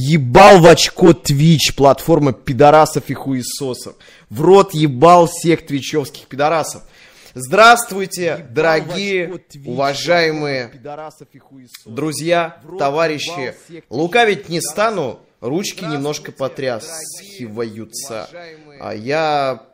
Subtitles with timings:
[0.00, 3.96] Ебал в очко Twitch, платформа пидорасов и хуесосов.
[4.30, 6.84] В рот ебал всех твичевских пидорасов.
[7.34, 10.70] Здравствуйте, дорогие, уважаемые
[11.84, 13.56] друзья, товарищи.
[13.90, 18.28] Лукавить не стану, ручки немножко потрясиваются.
[18.80, 19.67] А я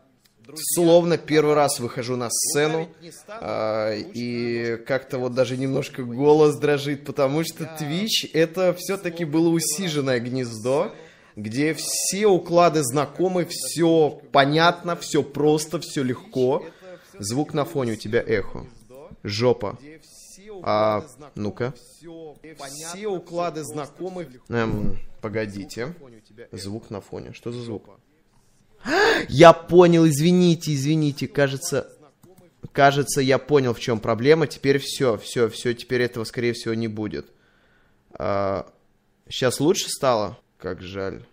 [0.57, 2.89] словно первый раз выхожу на сцену,
[3.29, 10.21] а, и как-то вот даже немножко голос дрожит, потому что Twitch это все-таки было усиженное
[10.21, 10.93] гнездо,
[11.37, 16.65] где все уклады знакомы, все понятно, все просто, все легко.
[17.19, 18.67] Звук на фоне у тебя эхо.
[19.23, 19.79] Жопа.
[20.63, 21.75] А, ну-ка.
[22.69, 24.29] Все уклады знакомы.
[24.49, 25.95] Эм, погодите.
[26.53, 27.33] Звук на фоне.
[27.33, 27.89] Что за звук?
[29.29, 31.89] Я понял, извините, извините, кажется,
[32.73, 34.47] кажется, я понял, в чем проблема.
[34.47, 37.27] Теперь все, все, все, теперь этого, скорее всего, не будет.
[38.13, 38.71] А,
[39.29, 40.39] сейчас лучше стало?
[40.59, 41.25] Как жаль.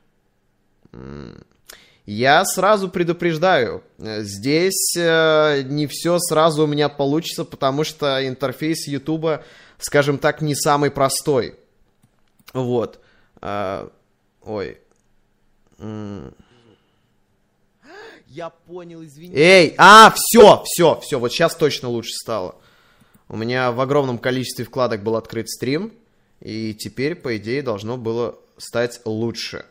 [2.06, 9.44] Я сразу предупреждаю, здесь э, не все сразу у меня получится, потому что интерфейс YouTube,
[9.78, 11.56] скажем так, не самый простой.
[12.54, 13.00] Вот.
[13.40, 13.90] А,
[14.42, 14.80] ой.
[18.34, 19.36] Я понял, извини.
[19.36, 22.56] Эй, а, все, все, все, вот сейчас точно лучше стало.
[23.28, 25.92] У меня в огромном количестве вкладок был открыт стрим,
[26.40, 29.66] и теперь, по идее, должно было стать лучше.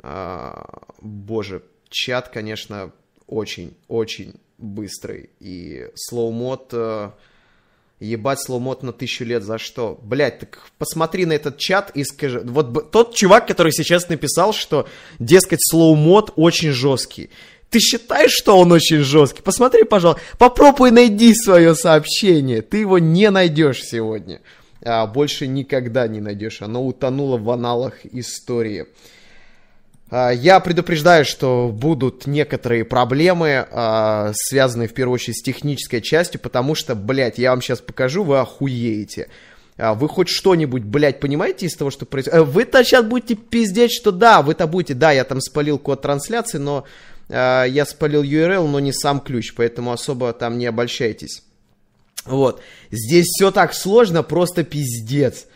[0.00, 2.92] А, боже, чат, конечно,
[3.26, 5.30] очень-очень быстрый.
[5.40, 6.68] И slow mode...
[6.72, 7.14] А,
[8.00, 9.98] ебать slow mode на тысячу лет за что?
[10.02, 12.40] Блять, так посмотри на этот чат и скажи...
[12.40, 14.88] Вот тот чувак, который сейчас написал, что,
[15.18, 17.30] дескать, slow mode очень жесткий.
[17.70, 19.42] Ты считаешь, что он очень жесткий?
[19.42, 22.62] Посмотри, пожалуйста, попробуй найди свое сообщение.
[22.62, 24.40] Ты его не найдешь сегодня.
[24.82, 26.62] А больше никогда не найдешь.
[26.62, 28.86] Оно утонуло в аналах истории.
[30.10, 36.40] А, я предупреждаю, что будут некоторые проблемы, а, связанные в первую очередь с технической частью,
[36.40, 39.28] потому что, блядь, я вам сейчас покажу, вы охуеете.
[39.76, 42.40] А, вы хоть что-нибудь, блядь, понимаете из того, что происходит?
[42.40, 46.58] Э, вы-то сейчас будете пиздеть, что да, вы-то будете, да, я там спалил код трансляции,
[46.58, 46.84] но
[47.28, 51.42] я спалил URL, но не сам ключ, поэтому особо там не обольщайтесь.
[52.24, 52.60] Вот.
[52.90, 55.46] Здесь все так сложно, просто пиздец.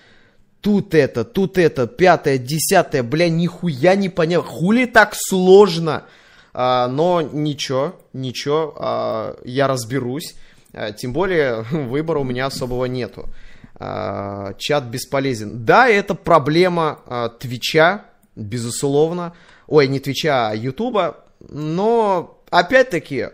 [0.60, 4.42] Тут это, тут это, пятое, десятое, бля, нихуя не понял.
[4.42, 6.04] Хули так сложно?
[6.54, 10.34] А, но ничего, ничего, а, я разберусь.
[10.72, 13.28] А, тем более выбора у меня особого нету.
[13.74, 15.64] А, чат бесполезен.
[15.64, 18.04] Да, это проблема а, Твича,
[18.36, 19.34] безусловно.
[19.66, 23.28] Ой, не Твича, а Ютуба но, опять-таки,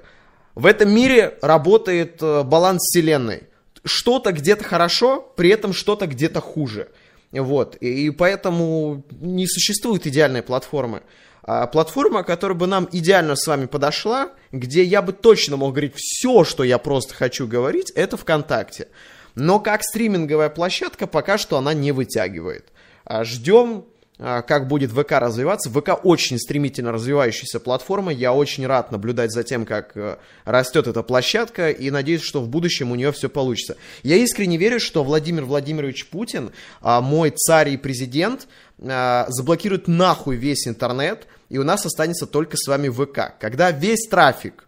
[0.55, 3.45] в этом мире работает э, баланс вселенной.
[3.85, 6.89] Что-то где-то хорошо, при этом что-то где-то хуже.
[7.33, 7.77] Вот.
[7.77, 11.03] И поэтому не существует идеальной платформы.
[11.43, 15.95] А платформа, которая бы нам идеально с вами подошла, где я бы точно мог говорить
[15.97, 18.89] все, что я просто хочу говорить, это ВКонтакте.
[19.35, 22.69] Но как стриминговая площадка пока что она не вытягивает.
[23.05, 23.85] А ждем
[24.19, 25.71] как будет ВК развиваться.
[25.71, 28.13] ВК очень стремительно развивающаяся платформа.
[28.13, 32.49] Я очень рад наблюдать за тем, как э, растет эта площадка, и надеюсь, что в
[32.49, 33.77] будущем у нее все получится.
[34.03, 36.51] Я искренне верю, что Владимир Владимирович Путин,
[36.81, 38.49] а, мой царь и президент,
[38.81, 43.39] а, заблокирует нахуй весь интернет, и у нас останется только с вами ВК.
[43.39, 44.65] Когда весь трафик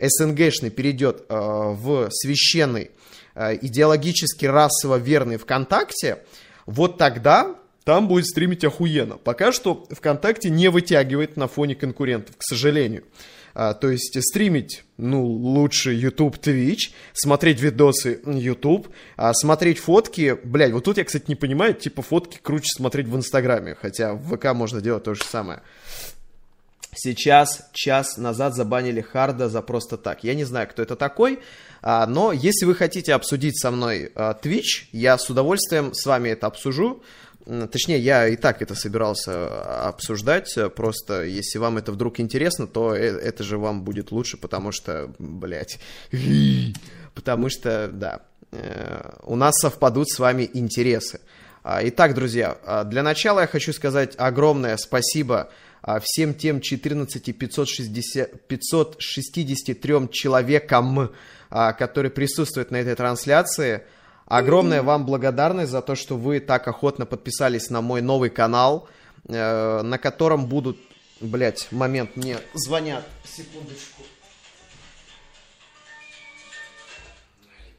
[0.00, 2.90] СНГшный перейдет в священный,
[3.36, 6.18] идеологически расово верный ВКонтакте,
[6.66, 7.54] вот тогда
[7.84, 9.16] там будет стримить охуенно.
[9.16, 13.04] Пока что ВКонтакте не вытягивает на фоне конкурентов, к сожалению.
[13.54, 20.72] А, то есть стримить, ну, лучше YouTube, Twitch, смотреть видосы YouTube, а смотреть фотки, блядь,
[20.72, 24.54] вот тут я, кстати, не понимаю, типа фотки круче смотреть в Инстаграме, хотя в ВК
[24.54, 25.62] можно делать то же самое.
[26.96, 30.24] Сейчас, час назад забанили Харда за просто так.
[30.24, 31.40] Я не знаю, кто это такой,
[31.82, 36.30] а, но если вы хотите обсудить со мной а, Twitch, я с удовольствием с вами
[36.30, 37.02] это обсужу.
[37.44, 42.94] Точнее, я и так это собирался а, обсуждать, просто если вам это вдруг интересно, то
[42.94, 45.78] э, это же вам будет лучше, потому что, блядь,
[47.14, 51.20] потому что, да, э, у нас совпадут с вами интересы.
[51.62, 55.50] А, итак, друзья, а, для начала я хочу сказать огромное спасибо
[56.00, 61.10] всем тем 14 560, 563 человекам,
[61.50, 63.82] которые присутствуют на этой трансляции.
[64.26, 68.88] Огромная вам благодарность за то, что вы так охотно подписались на мой новый канал,
[69.28, 70.78] э, на котором будут...
[71.20, 73.04] Блять, момент, мне звонят.
[73.24, 74.02] Секундочку.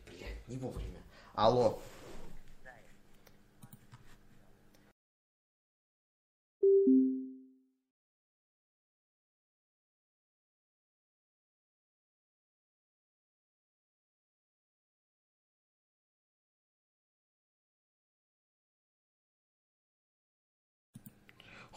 [0.08, 1.00] Блять, не вовремя.
[1.36, 1.80] Алло.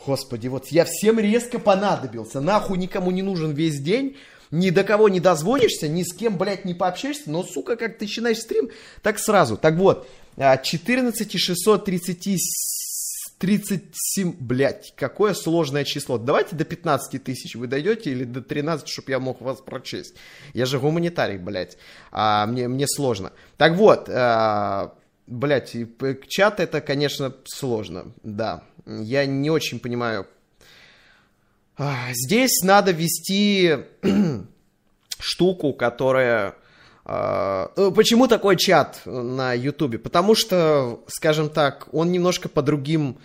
[0.06, 2.40] Господи, вот я всем резко понадобился.
[2.40, 4.16] Нахуй никому не нужен весь день.
[4.50, 7.30] Ни до кого не дозвонишься, ни с кем, блядь, не пообщаешься.
[7.30, 8.70] Но, сука, как ты начинаешь стрим,
[9.02, 9.58] так сразу.
[9.58, 10.08] Так вот,
[10.38, 12.38] 14 630
[13.38, 16.18] 37, блядь, какое сложное число.
[16.18, 20.14] Давайте до 15 тысяч вы дойдете или до 13, чтобы я мог вас прочесть.
[20.54, 21.78] Я же гуманитарий, блядь.
[22.10, 23.32] А, мне, мне сложно.
[23.56, 24.94] Так вот, а,
[25.28, 25.76] блядь,
[26.28, 28.62] чат это, конечно, сложно, да.
[28.86, 30.26] Я не очень понимаю.
[32.12, 33.76] Здесь надо ввести
[35.18, 36.54] штуку, которая...
[37.04, 39.98] А, э, почему такой чат на Ютубе?
[39.98, 43.18] Потому что, скажем так, он немножко по другим...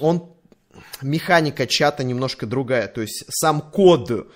[0.00, 0.30] Он...
[1.02, 2.86] Механика чата немножко другая.
[2.86, 4.28] То есть сам код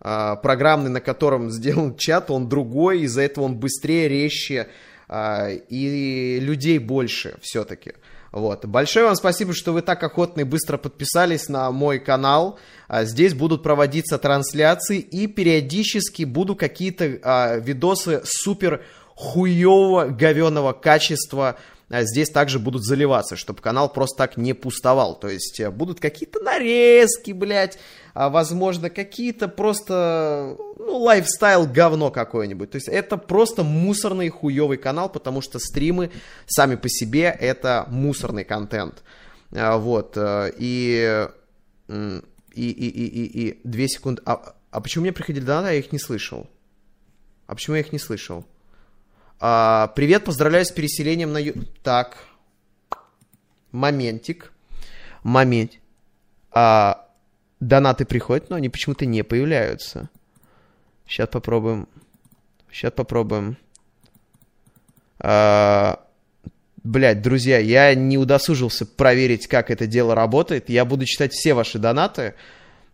[0.00, 3.02] а, программный, на котором сделан чат, он другой.
[3.02, 4.68] Из-за этого он быстрее, резче
[5.08, 7.92] и людей больше все-таки.
[8.34, 8.64] Вот.
[8.64, 12.58] Большое вам спасибо, что вы так охотно и быстро подписались на мой канал.
[12.88, 18.82] А, здесь будут проводиться трансляции и периодически буду какие-то а, видосы супер
[19.14, 21.56] хуевого говеного качества
[21.90, 25.14] а здесь также будут заливаться, чтобы канал просто так не пустовал.
[25.18, 27.78] То есть э, будут какие-то нарезки, блядь,
[28.14, 32.70] а возможно, какие-то просто, ну, лайфстайл говно какое-нибудь.
[32.70, 36.12] То есть это просто мусорный хуевый канал, потому что стримы
[36.46, 39.02] сами по себе это мусорный контент.
[39.52, 41.28] А, вот, э, и...
[41.88, 44.22] И, и, и, и, и, две секунды.
[44.24, 46.48] А, а почему мне приходили донаты, а я их не слышал?
[47.48, 48.46] А почему я их не слышал?
[49.40, 51.40] А, привет, поздравляю с переселением на...
[51.82, 52.16] Так.
[53.72, 54.52] Моментик.
[55.24, 55.72] Момент.
[56.52, 57.03] А,
[57.60, 60.10] донаты приходят, но они почему-то не появляются.
[61.06, 61.88] Сейчас попробуем.
[62.70, 63.56] Сейчас попробуем.
[65.18, 66.00] А,
[66.82, 70.68] блять, друзья, я не удосужился проверить, как это дело работает.
[70.68, 72.34] Я буду читать все ваши донаты,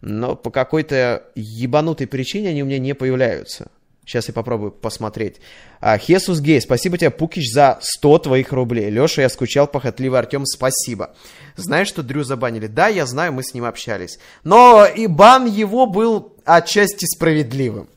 [0.00, 3.71] но по какой-то ебанутой причине они у меня не появляются.
[4.11, 5.37] Сейчас я попробую посмотреть.
[5.81, 8.90] А, Хесус Гей, спасибо тебе, Пукич, за 100 твоих рублей.
[8.90, 11.14] Леша, я скучал, похотливый Артем, спасибо.
[11.55, 12.67] Знаешь, что Дрю забанили?
[12.67, 14.19] Да, я знаю, мы с ним общались.
[14.43, 17.88] Но и бан его был отчасти справедливым.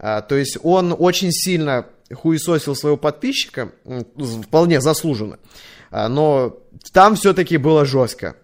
[0.00, 3.70] А, то есть он очень сильно хуесосил своего подписчика,
[4.42, 5.38] вполне заслуженно.
[5.92, 6.58] А, но
[6.92, 8.34] там все-таки было жестко.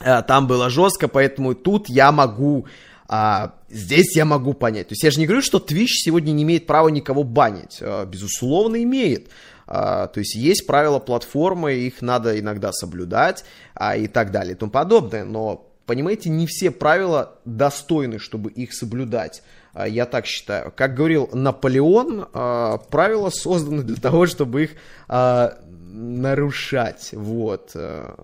[0.00, 2.66] А, там было жестко, поэтому тут я могу
[3.08, 4.88] а, здесь я могу понять.
[4.88, 7.78] То есть я же не говорю, что Twitch сегодня не имеет права никого банить.
[7.80, 9.28] А, безусловно, имеет.
[9.66, 13.44] А, то есть есть правила платформы, их надо иногда соблюдать
[13.74, 15.24] а, и так далее и тому подобное.
[15.24, 19.42] Но, понимаете, не все правила достойны, чтобы их соблюдать.
[19.72, 20.72] А, я так считаю.
[20.74, 24.70] Как говорил Наполеон, а, правила созданы для того, чтобы их
[25.08, 27.10] а, нарушать.
[27.12, 27.70] Вот.
[27.74, 28.16] А,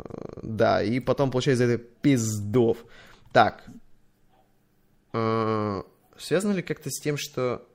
[0.43, 2.79] да, и потом получается это пиздов.
[3.33, 3.82] Так, Э,
[5.13, 7.69] связано ли как-то с тем, что...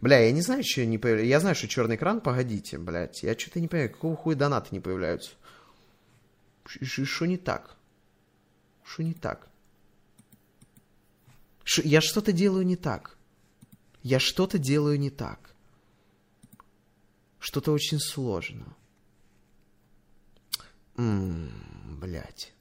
[0.00, 1.28] Бля, я не знаю, что не появляется.
[1.28, 3.22] Я знаю, что черный экран, погодите, блядь.
[3.22, 5.32] Я что-то не понимаю, какого хуя донаты не появляются.
[6.64, 7.76] Что не так?
[8.84, 9.48] Что не так?
[11.64, 11.82] Шо...
[11.82, 13.16] Я что-то делаю не так.
[14.02, 15.54] Я что-то делаю не так.
[17.38, 18.76] Что-то очень сложно.
[20.96, 22.52] Блядь.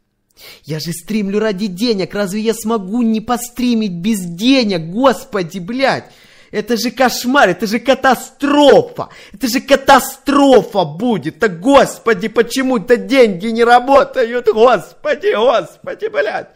[0.63, 6.05] Я же стримлю ради денег, разве я смогу не постримить без денег, господи, блядь?
[6.51, 11.39] Это же кошмар, это же катастрофа, это же катастрофа будет.
[11.39, 16.49] Да господи, почему-то деньги не работают, господи, господи, блядь.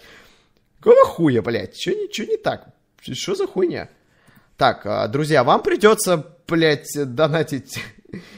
[0.80, 2.68] Какого хуя, блядь, что ничего не так?
[3.02, 3.90] Что за хуйня?
[4.58, 7.80] Так, а, друзья, вам придется, блядь, донатить.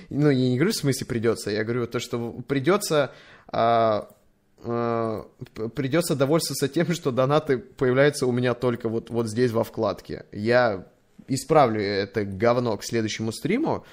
[0.09, 3.11] Ну, я не говорю, в смысле придется, я говорю то, что придется
[3.47, 4.09] а,
[4.63, 10.25] придется довольствоваться тем, что донаты появляются у меня только вот, вот здесь во вкладке.
[10.31, 10.87] Я
[11.27, 13.85] исправлю это говно к следующему стриму,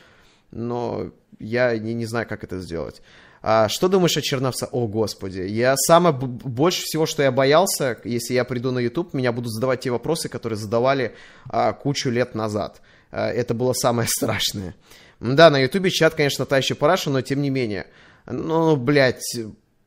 [0.51, 3.03] но я не, не знаю, как это сделать.
[3.47, 4.67] А, что думаешь о Черновца?
[4.73, 5.43] О, господи.
[5.43, 9.81] Я самое больше всего, что я боялся, если я приду на YouTube, меня будут задавать
[9.81, 11.15] те вопросы, которые задавали
[11.51, 12.81] а, кучу лет назад.
[13.11, 14.75] А, это было самое страшное.
[15.21, 17.87] Да, на YouTube чат, конечно, та еще параша, но тем не менее.
[18.27, 19.23] Ну, блядь,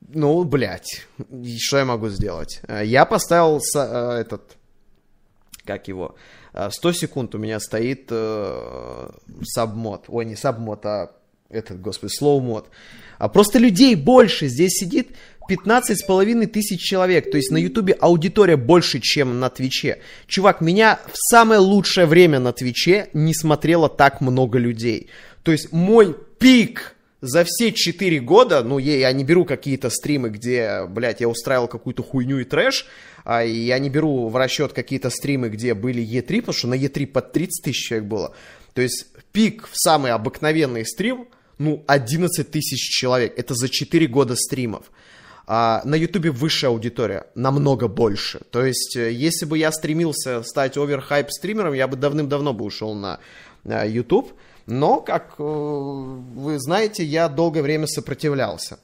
[0.01, 1.05] ну, блядь,
[1.57, 2.61] что я могу сделать?
[2.67, 4.57] Э, я поставил э, этот,
[5.65, 6.15] как его,
[6.69, 9.09] 100 э, секунд у меня стоит э,
[9.43, 10.05] sub mode.
[10.07, 11.11] Ой, не sub mode, а
[11.49, 12.69] этот, господи, slow mode.
[13.17, 14.47] А просто людей больше.
[14.47, 15.09] Здесь сидит
[15.47, 17.31] 15 с половиной тысяч человек.
[17.31, 19.99] То есть на Ютубе аудитория больше, чем на Твиче.
[20.27, 25.09] Чувак, меня в самое лучшее время на Твиче не смотрело так много людей.
[25.43, 30.29] То есть мой пик за все 4 года, ну, я, я не беру какие-то стримы,
[30.29, 32.85] где, блядь, я устраивал какую-то хуйню и трэш,
[33.23, 37.07] а я не беру в расчет какие-то стримы, где были E3, потому что на E3
[37.07, 38.35] под 30 тысяч человек было.
[38.73, 43.33] То есть пик в самый обыкновенный стрим, ну, 11 тысяч человек.
[43.37, 44.91] Это за 4 года стримов.
[45.47, 48.41] А на Ютубе высшая аудитория, намного больше.
[48.51, 52.93] То есть, э, если бы я стремился стать оверхайп стримером, я бы давным-давно бы ушел
[52.93, 53.19] на
[53.63, 54.33] YouTube.
[54.67, 58.79] Но, как э, вы знаете, я долгое время сопротивлялся.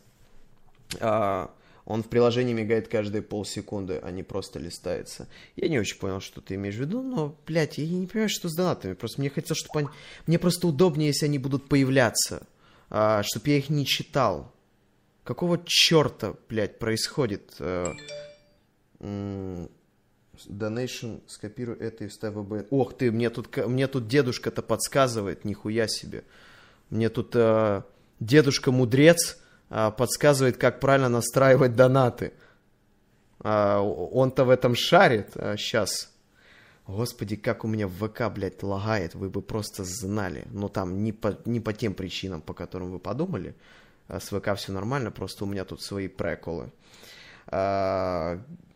[1.02, 1.52] А,
[1.86, 5.28] он в приложении мигает каждые полсекунды, а не просто листается.
[5.58, 8.48] Я не очень понял, что ты имеешь в виду, но, блядь, я не понимаю, что
[8.48, 8.94] с донатами.
[8.94, 9.90] Просто мне хотелось, чтобы они...
[10.26, 12.48] Мне просто удобнее, если они будут появляться,
[12.90, 14.54] а, чтобы я их не читал.
[15.26, 17.56] Какого черта, блядь, происходит?
[17.60, 17.92] А,
[20.48, 25.88] Donation, скопируй это и вставь в Ох ты, мне тут, мне тут дедушка-то подсказывает, нихуя
[25.88, 26.24] себе.
[26.90, 27.82] Мне тут э,
[28.20, 29.38] дедушка-мудрец
[29.70, 32.34] э, подсказывает, как правильно настраивать донаты.
[33.44, 35.32] Э, он-то в этом шарит.
[35.36, 36.12] Э, сейчас.
[36.86, 40.46] Господи, как у меня в ВК, блядь, лагает, вы бы просто знали.
[40.52, 43.56] Но там не по, не по тем причинам, по которым вы подумали.
[44.08, 46.72] А с ВК все нормально, просто у меня тут свои приколы.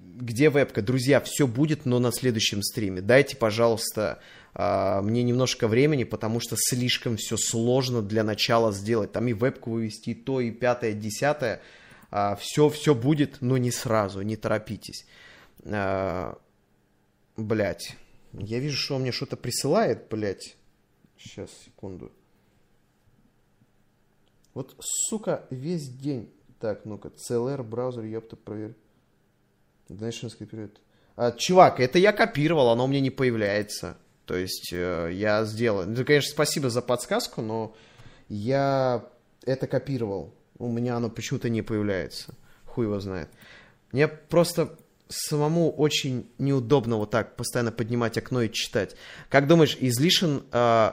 [0.08, 0.82] А, где вебка?
[0.82, 3.02] Друзья, все будет, но на следующем стриме.
[3.02, 4.20] Дайте, пожалуйста,
[4.54, 9.12] а, мне немножко времени, потому что слишком все сложно для начала сделать.
[9.12, 11.62] Там и вебку вывести, и то, и пятое, десятое.
[12.40, 15.06] Все, все будет, но не сразу, не торопитесь.
[17.36, 17.98] Блять.
[18.32, 20.56] Я вижу, что он мне что-то присылает, блять.
[21.18, 22.14] Сейчас, секунду.
[24.54, 28.76] Вот, сука, весь день так, ну-ка, CLR браузер, ёпта, проверь.
[29.90, 30.80] Dynation скопирует.
[31.16, 33.98] А, чувак, это я копировал, оно у меня не появляется.
[34.26, 35.86] То есть э, я сделал.
[35.86, 37.76] Ну, конечно, спасибо за подсказку, но
[38.28, 39.06] я
[39.46, 40.34] это копировал.
[40.60, 42.34] У меня оно почему-то не появляется.
[42.66, 43.30] Хуй его знает.
[43.92, 44.78] Мне просто
[45.08, 48.96] самому очень неудобно вот так постоянно поднимать окно и читать.
[49.30, 50.92] Как думаешь, излишен э,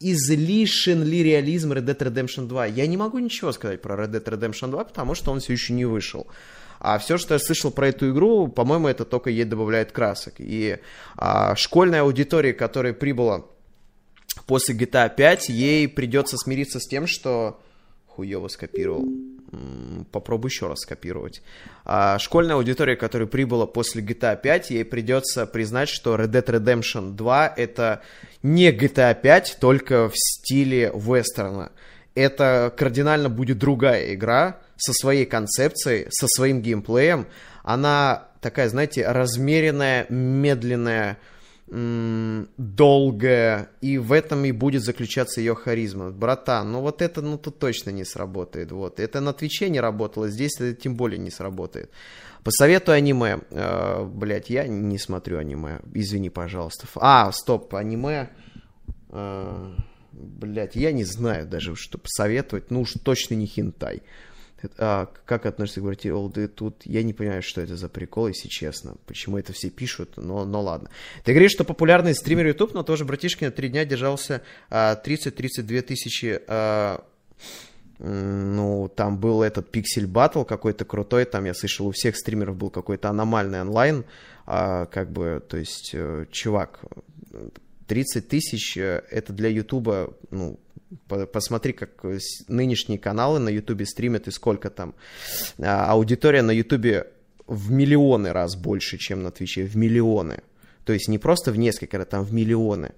[0.00, 2.66] излишен ли реализм Red Dead Redemption 2?
[2.66, 5.72] Я не могу ничего сказать про Red Dead Redemption 2, потому что он все еще
[5.72, 6.26] не вышел.
[6.86, 10.34] А все, что я слышал про эту игру, по-моему, это только ей добавляет красок.
[10.36, 10.80] И
[11.16, 13.46] а, школьная аудитория, которая прибыла
[14.46, 17.58] после GTA 5, ей придется смириться с тем, что
[18.06, 19.08] хуево скопировал.
[20.12, 21.40] Попробую еще раз скопировать.
[21.86, 27.12] А, школьная аудитория, которая прибыла после GTA 5, ей придется признать, что Red Dead Redemption
[27.12, 28.02] 2 это
[28.42, 31.72] не GTA 5, только в стиле вестерна.
[32.14, 37.26] Это кардинально будет другая игра со своей концепцией, со своим геймплеем.
[37.62, 41.18] Она такая, знаете, размеренная, медленная,
[41.66, 46.10] долгая, и в этом и будет заключаться ее харизма.
[46.10, 49.00] Братан, ну вот это, ну тут точно не сработает, вот.
[49.00, 51.90] Это на Твиче не работало, здесь это тем более не сработает.
[52.44, 53.40] Посоветую аниме.
[53.50, 56.86] Э, блять, я не смотрю аниме, извини, пожалуйста.
[56.96, 58.28] А, стоп, аниме...
[59.08, 59.72] Э,
[60.14, 64.02] блять, я не знаю даже, что посоветовать, ну уж точно не хинтай
[64.78, 68.48] а, как относится к говорите, олды тут, я не понимаю, что это за прикол, если
[68.48, 68.96] честно.
[69.06, 70.90] Почему это все пишут, но, но ладно.
[71.24, 75.82] Ты говоришь, что популярный стример YouTube, но тоже братишка на три дня держался а, 30-32
[75.82, 76.40] тысячи...
[76.48, 77.04] А,
[77.98, 82.68] ну, там был этот пиксель батл какой-то крутой, там я слышал, у всех стримеров был
[82.68, 84.04] какой-то аномальный онлайн,
[84.46, 86.80] а, как бы, то есть, э, чувак,
[87.86, 90.58] 30 тысяч, э, это для Ютуба, ну,
[91.32, 92.04] Посмотри, как
[92.48, 94.94] нынешние каналы на Ютубе стримят и сколько там.
[95.58, 97.08] А, аудитория на Ютубе
[97.46, 100.40] в миллионы раз больше, чем на Твиче, в миллионы.
[100.84, 102.92] То есть не просто в несколько, а там в миллионы.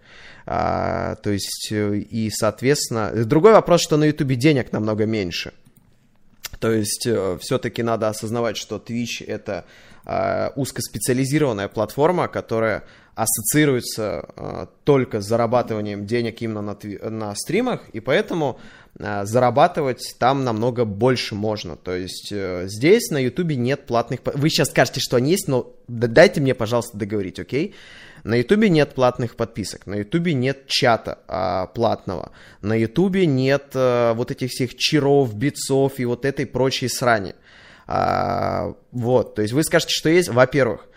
[0.44, 3.12] А, то есть э, и, соответственно...
[3.24, 5.52] Другой вопрос, что на Ютубе денег намного меньше.
[6.58, 9.64] То есть э, все-таки надо осознавать, что Twitch это
[10.04, 12.84] э, узкоспециализированная платформа, которая
[13.16, 16.76] ассоциируется э, только с зарабатыванием денег именно на,
[17.10, 18.60] на стримах, и поэтому
[18.98, 21.76] э, зарабатывать там намного больше можно.
[21.76, 24.20] То есть э, здесь на Ютубе нет платных...
[24.22, 27.74] Вы сейчас скажете, что они есть, но дайте мне, пожалуйста, договорить, окей?
[28.22, 34.12] На Ютубе нет платных подписок, на Ютубе нет чата а, платного, на Ютубе нет а,
[34.12, 37.34] вот этих всех чиров, битцов и вот этой прочей срани.
[37.86, 40.88] А, вот, то есть вы скажете, что есть, во-первых,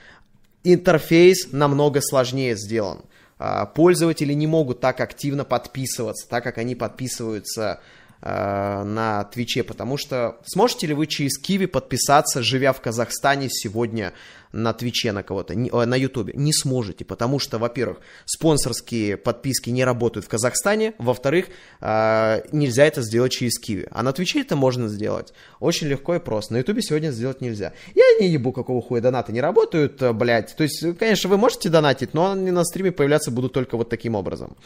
[0.64, 3.02] интерфейс намного сложнее сделан.
[3.38, 7.80] А, пользователи не могут так активно подписываться, так как они подписываются
[8.22, 14.14] а, на Твиче, потому что сможете ли вы через Киви подписаться, живя в Казахстане сегодня
[14.52, 20.26] на Твиче на кого-то, на Ютубе, не сможете, потому что, во-первых, спонсорские подписки не работают
[20.26, 21.48] в Казахстане, во-вторых,
[21.82, 26.20] э, нельзя это сделать через Киви, а на Твиче это можно сделать очень легко и
[26.20, 27.74] просто, на Ютубе сегодня сделать нельзя.
[27.96, 31.70] Я не ебу, какого хуя донаты не работают, э, блядь, то есть, конечно, вы можете
[31.70, 34.58] донатить, но они на стриме появляться будут только вот таким образом.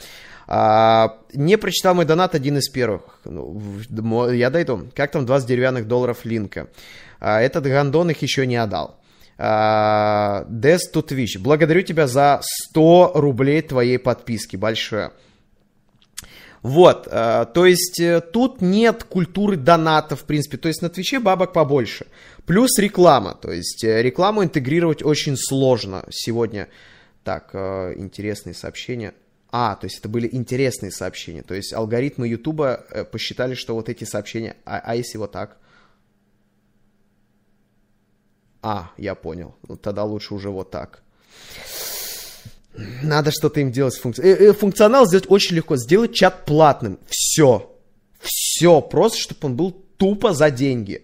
[0.47, 3.19] А, не прочитал мой донат один из первых.
[3.25, 4.87] Ну, я дойду.
[4.93, 6.67] Как там 20 деревянных долларов линка?
[7.19, 8.99] А, этот гандон их еще не отдал.
[9.37, 11.39] А, Des to Twitch.
[11.39, 14.55] Благодарю тебя за 100 рублей твоей подписки.
[14.55, 15.11] Большое.
[16.61, 21.19] Вот, э, то есть э, тут нет культуры доната, в принципе, то есть на Твиче
[21.19, 22.07] бабок побольше.
[22.45, 26.69] Плюс реклама, то есть э, рекламу интегрировать очень сложно сегодня.
[27.25, 29.13] Так, интересные сообщения.
[29.55, 31.43] А, то есть это были интересные сообщения.
[31.43, 34.55] То есть алгоритмы Ютуба э, посчитали, что вот эти сообщения...
[34.65, 35.57] А, а если вот так?
[38.63, 39.55] А, я понял.
[39.67, 41.03] Ну, тогда лучше уже вот так.
[43.03, 44.29] Надо что-то им делать с функцией.
[44.29, 45.75] Э, э, функционал сделать очень легко.
[45.75, 46.97] Сделать чат платным.
[47.07, 47.69] Все.
[48.21, 48.81] Все.
[48.81, 51.03] Просто, чтобы он был тупо за деньги.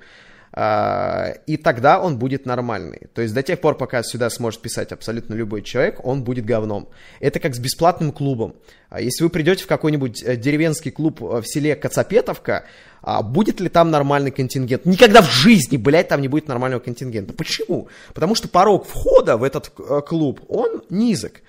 [0.52, 3.08] А, и тогда он будет нормальный.
[3.14, 6.88] То есть до тех пор, пока сюда сможет писать абсолютно любой человек, он будет говном.
[7.20, 8.56] Это как с бесплатным клубом.
[8.90, 12.66] А если вы придете в какой-нибудь э, деревенский клуб в селе Кацапетовка,
[13.02, 14.86] а будет ли там нормальный контингент?
[14.86, 17.34] Никогда в жизни, блядь, там не будет нормального контингента.
[17.34, 17.88] Почему?
[18.14, 21.42] Потому что порог входа в этот э, клуб, он низок.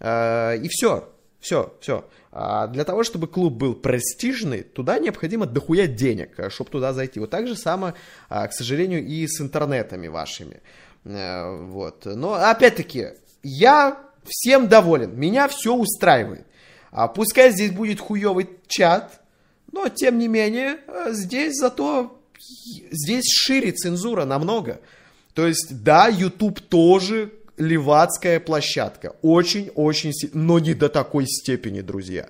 [0.00, 1.08] И все,
[1.40, 2.04] все, все.
[2.30, 7.20] А для того, чтобы клуб был престижный, туда необходимо дохуя денег, э, чтобы туда зайти.
[7.20, 7.94] Вот так же самое,
[8.28, 10.60] к сожалению, и с интернетами вашими.
[11.04, 12.04] Э, вот.
[12.04, 13.08] Но, опять-таки,
[13.42, 16.46] я всем доволен, меня все устраивает.
[16.90, 19.17] А пускай здесь будет хуевый чат,
[19.78, 22.20] но, тем не менее, э, здесь зато,
[22.90, 24.80] здесь шире цензура намного.
[25.34, 29.14] То есть, да, YouTube тоже левацкая площадка.
[29.22, 32.28] Очень-очень но не до такой степени, друзья.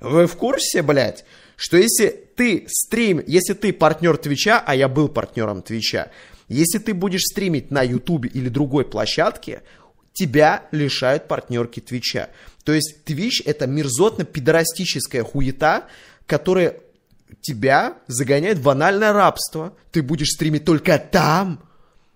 [0.00, 5.10] Вы в курсе, блядь, что если ты стрим, если ты партнер Твича, а я был
[5.10, 6.10] партнером Твича,
[6.48, 9.62] если ты будешь стримить на Ютубе или другой площадке,
[10.14, 12.30] тебя лишают партнерки Твича.
[12.64, 15.88] То есть Твич это мерзотно-пидорастическая хуета,
[16.26, 16.76] которая
[17.40, 19.76] тебя загоняет в анальное рабство.
[19.92, 21.62] Ты будешь стримить только там,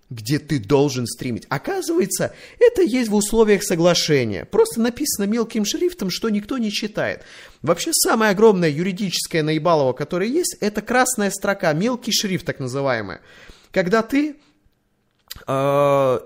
[0.09, 1.45] где ты должен стримить.
[1.49, 4.43] Оказывается, это есть в условиях соглашения.
[4.43, 7.23] Просто написано мелким шрифтом, что никто не читает.
[7.61, 13.17] Вообще, самое огромное юридическое наебалово, которое есть, это красная строка, мелкий шрифт так называемый.
[13.71, 14.35] Когда ты
[15.47, 16.19] э,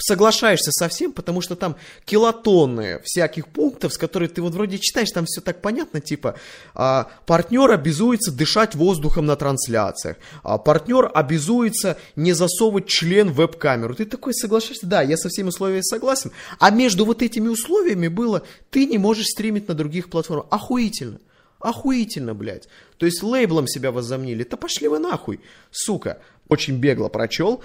[0.00, 5.10] соглашаешься со всем, потому что там килотонны всяких пунктов, с которых ты вот вроде читаешь,
[5.10, 6.36] там все так понятно, типа,
[6.74, 13.94] а, партнер обязуется дышать воздухом на трансляциях, а, партнер обязуется не засовывать член в веб-камеру.
[13.94, 18.42] Ты такой соглашаешься, да, я со всеми условиями согласен, а между вот этими условиями было,
[18.70, 20.46] ты не можешь стримить на других платформах.
[20.50, 21.18] Охуительно.
[21.60, 22.68] Охуительно, блядь.
[22.96, 24.44] То есть лейблом себя возомнили.
[24.44, 26.18] Да пошли вы нахуй, сука.
[26.48, 27.62] Очень бегло прочел.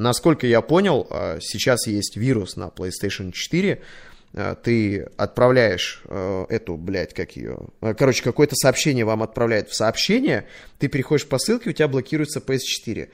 [0.00, 3.82] Насколько я понял, э, сейчас есть вирус на PlayStation 4,
[4.32, 7.58] э, ты отправляешь э, эту, блядь, как ее...
[7.80, 10.46] Короче, какое-то сообщение вам отправляет в сообщение,
[10.78, 13.10] ты переходишь по ссылке, у тебя блокируется PS4.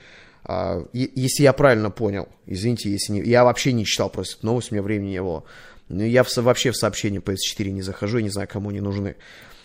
[0.93, 3.21] Если я правильно понял, извините, если не...
[3.21, 5.43] Я вообще не читал просто эту новость, у меня времени не было.
[5.89, 9.17] Я вообще в сообщение PS4 не захожу, я не знаю, кому они нужны.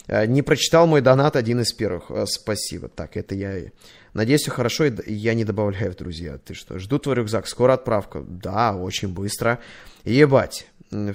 [0.09, 2.11] Не прочитал мой донат один из первых.
[2.27, 2.89] Спасибо.
[2.89, 3.71] Так, это я
[4.15, 6.37] Надеюсь, все хорошо, и я не добавляю в друзья.
[6.45, 8.23] Ты что, жду твой рюкзак, скоро отправка.
[8.27, 9.59] Да, очень быстро.
[10.05, 10.67] Ебать.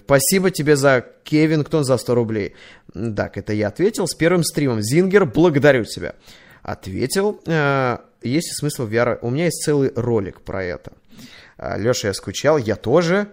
[0.03, 2.55] Спасибо тебе за Кевингтон за 100 рублей.
[2.93, 4.81] Так, это я ответил с первым стримом.
[4.81, 6.15] Зингер, благодарю тебя.
[6.63, 7.39] Ответил.
[7.45, 9.19] Э, есть смысл в VR?
[9.21, 10.93] У меня есть целый ролик про это.
[11.59, 13.27] Э, Леша, я скучал, я тоже.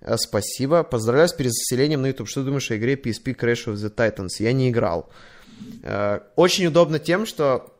[0.00, 0.82] Э, спасибо.
[0.82, 2.28] Поздравляю с перезаселением на YouTube.
[2.28, 4.40] Что думаешь о игре PSP Crash of the Titans?
[4.40, 5.10] Я не играл.
[6.36, 7.74] Очень удобно тем, что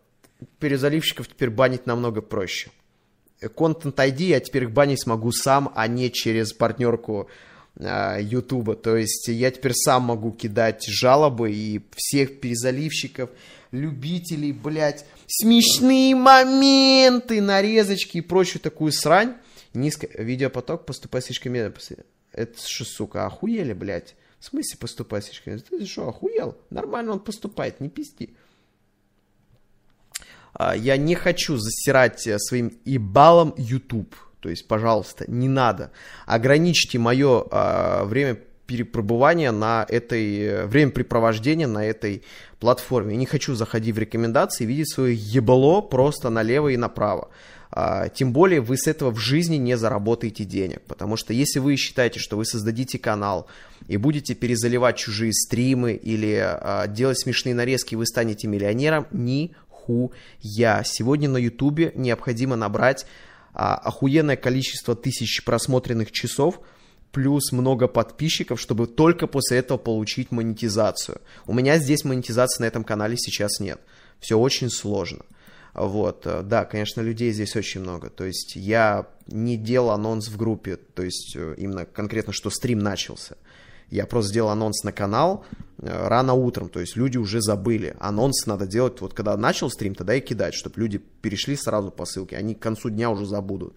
[0.59, 2.71] перезаливщиков теперь банить намного проще.
[3.41, 7.29] Content ID я теперь их банить смогу сам, а не через партнерку
[7.79, 8.75] Ютуба.
[8.75, 13.31] То есть я теперь сам могу кидать жалобы и всех перезаливщиков,
[13.71, 19.35] любителей, блядь, смешные моменты, нарезочки и прочую такую срань.
[19.75, 20.09] Низко...
[20.15, 21.75] Видеопоток поступает слишком медленно.
[22.33, 24.17] Это что, сука, охуели, блядь?
[24.39, 25.79] В смысле поступать слишком медленно?
[25.79, 26.57] Ты что, охуел?
[26.71, 28.35] Нормально он поступает, не пизди.
[30.55, 34.15] А, я не хочу засирать э, своим ибалом YouTube.
[34.41, 35.91] То есть, пожалуйста, не надо.
[36.27, 42.23] Ограничьте мое э, время перепробывания на этой, э, времяпрепровождения на этой
[42.61, 43.15] платформе.
[43.15, 47.31] Я не хочу заходить в рекомендации и видеть свое ебало просто налево и направо.
[47.71, 50.83] А, тем более вы с этого в жизни не заработаете денег.
[50.83, 53.47] Потому что если вы считаете, что вы создадите канал
[53.87, 60.83] и будете перезаливать чужие стримы или а, делать смешные нарезки, вы станете миллионером, ни хуя.
[60.85, 63.07] Сегодня на ютубе необходимо набрать
[63.53, 66.61] а, охуенное количество тысяч просмотренных часов,
[67.13, 71.21] плюс много подписчиков, чтобы только после этого получить монетизацию.
[71.47, 73.81] У меня здесь монетизации на этом канале сейчас нет.
[74.21, 75.25] Все очень сложно.
[75.75, 78.11] Вот, э, да, конечно, людей здесь очень много.
[78.11, 82.79] То есть я не делал анонс в группе, то есть э, именно конкретно, что стрим
[82.81, 83.37] начался.
[83.91, 85.45] Я просто сделал анонс на канал
[85.79, 87.97] э, рано утром, то есть люди уже забыли.
[88.01, 92.05] Анонс надо делать, вот когда начал стрим, тогда и кидать, чтобы люди перешли сразу по
[92.05, 93.75] ссылке, они к концу дня уже забудут.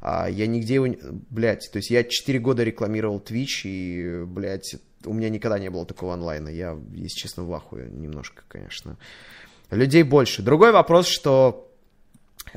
[0.00, 5.28] А я нигде блядь, то есть я 4 года рекламировал Twitch, и, блядь, у меня
[5.28, 6.48] никогда не было такого онлайна.
[6.48, 8.96] Я, если честно, в ахуе немножко, конечно
[9.70, 10.42] людей больше.
[10.42, 11.70] Другой вопрос, что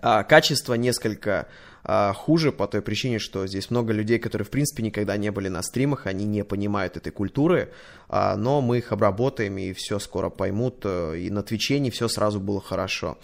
[0.02, 1.48] а, качество несколько
[1.84, 5.50] а, хуже по той причине, что здесь много людей, которые в принципе никогда не были
[5.50, 7.74] на стримах, они не понимают этой культуры,
[8.08, 12.08] а, но мы их обработаем и все скоро поймут, э, и на Твиче не все
[12.08, 13.18] сразу было хорошо.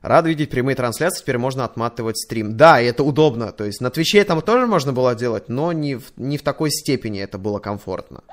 [0.00, 2.56] Рад видеть прямые трансляции, теперь можно отматывать стрим.
[2.56, 5.94] Да, и это удобно, то есть на Твиче там тоже можно было делать, но не
[5.94, 8.24] в, не в такой степени это было комфортно.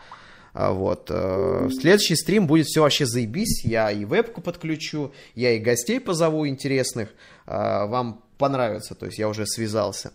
[0.53, 1.07] А, вот.
[1.09, 3.63] Э, следующий стрим будет все вообще заебись.
[3.63, 7.09] Я и вебку подключу, я и гостей позову интересных.
[7.45, 10.11] А, вам понравится, то есть я уже связался.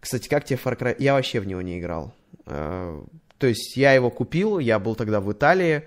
[0.00, 0.96] Кстати, как тебе Far Cry?
[0.98, 2.12] Я вообще в него не играл.
[2.46, 3.04] А,
[3.38, 5.84] то есть я его купил, я был тогда в Италии.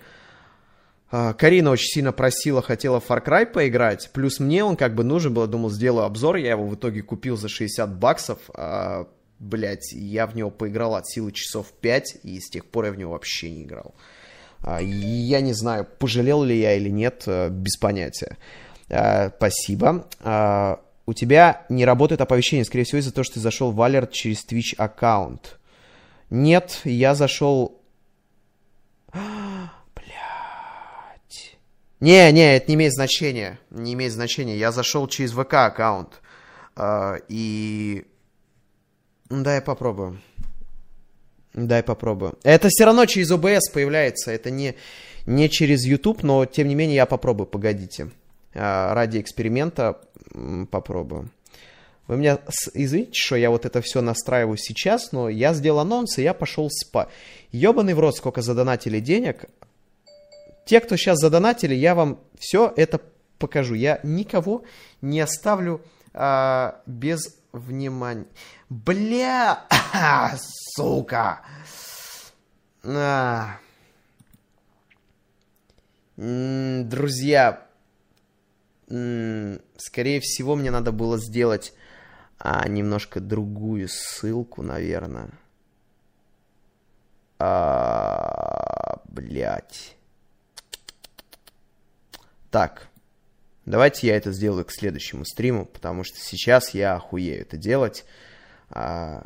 [1.12, 4.10] Карина очень сильно просила, хотела Far Cry поиграть.
[4.12, 6.36] Плюс мне он как бы нужен был, думал, сделаю обзор.
[6.38, 8.39] Я его в итоге купил за 60 баксов
[9.39, 12.98] блядь, я в него поиграл от силы часов 5, и с тех пор я в
[12.98, 13.95] него вообще не играл.
[14.62, 18.38] А, я не знаю, пожалел ли я или нет, э, без понятия.
[18.89, 20.08] А, спасибо.
[20.21, 24.12] А, у тебя не работает оповещение, скорее всего, из-за того, что ты зашел в Алерт
[24.12, 25.60] через Twitch аккаунт.
[26.30, 27.80] Нет, я зашел...
[29.13, 29.21] Блять.
[32.00, 33.60] Не, не, это не имеет значения.
[33.69, 34.58] Не имеет значения.
[34.58, 36.21] Я зашел через ВК аккаунт.
[37.30, 38.06] И
[39.30, 40.20] Дай попробую.
[41.54, 42.38] Дай попробую.
[42.44, 44.32] Это все равно через OBS появляется.
[44.32, 44.76] Это не,
[45.26, 47.48] не через YouTube, но тем не менее я попробую.
[47.48, 48.12] Погодите.
[48.54, 50.00] А, ради эксперимента
[50.70, 51.30] попробую.
[52.08, 52.40] Вы меня
[52.74, 56.70] извините, что я вот это все настраиваю сейчас, но я сделал анонс, и я пошел
[56.70, 57.10] спать.
[57.52, 59.46] Ебаный в рот, сколько задонатили денег.
[60.66, 63.02] Те, кто сейчас задонатили, я вам все это
[63.40, 63.74] покажу.
[63.74, 64.64] Я никого
[65.02, 65.82] не оставлю
[66.14, 68.26] а, без внимания.
[68.69, 69.67] Бля,
[70.75, 71.41] сука.
[72.84, 73.58] А.
[76.17, 77.67] Друзья,
[78.88, 81.73] скорее всего, мне надо было сделать
[82.39, 85.32] а, немножко другую ссылку, наверное.
[87.38, 89.95] А, блять.
[92.49, 92.88] Так.
[93.65, 98.06] Давайте я это сделаю к следующему стриму, потому что сейчас я охуею это делать.
[98.69, 99.23] А,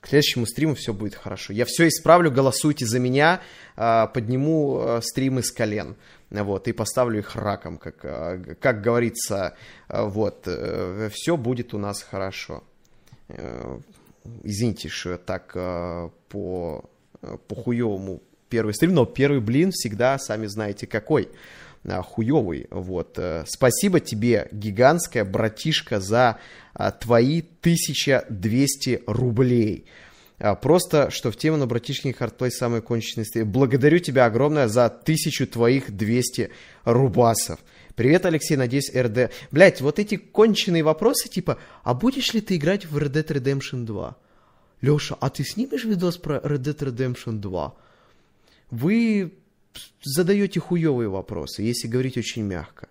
[0.00, 1.52] к следующему стриму все будет хорошо.
[1.52, 3.40] Я все исправлю, голосуйте за меня,
[3.76, 5.96] а, подниму а, стримы с колен.
[6.30, 7.98] Вот, и поставлю их раком, как,
[8.58, 9.54] как говорится,
[9.88, 12.64] вот, а, все будет у нас хорошо.
[13.28, 13.80] А,
[14.42, 16.84] извините, что так а, по,
[17.20, 21.30] по хуевому первый стрим, но первый блин всегда, сами знаете, какой.
[21.84, 22.66] А, хуевый.
[22.70, 23.18] Вот.
[23.18, 26.38] Э, спасибо тебе, гигантская братишка, за
[26.74, 29.86] а, твои 1200 рублей.
[30.60, 33.52] Просто, что в тему на братишкине хардплей самый конченый стрим.
[33.52, 36.50] Благодарю тебя огромное за тысячу твоих 200
[36.84, 37.60] рубасов.
[37.94, 39.30] Привет, Алексей, надеюсь, РД...
[39.52, 43.84] Блять, вот эти конченые вопросы, типа, а будешь ли ты играть в Red Dead Redemption
[43.84, 44.16] 2?
[44.80, 47.74] Леша, а ты снимешь видос про Red Dead Redemption 2?
[48.70, 49.32] Вы
[50.02, 52.88] задаете хуевые вопросы, если говорить очень мягко.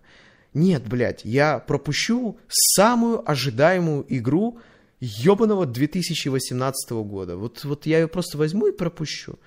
[0.54, 4.60] Нет, блядь, я пропущу самую ожидаемую игру
[5.00, 7.38] ебаного 2018 года.
[7.38, 9.40] Вот, вот я ее просто возьму и пропущу.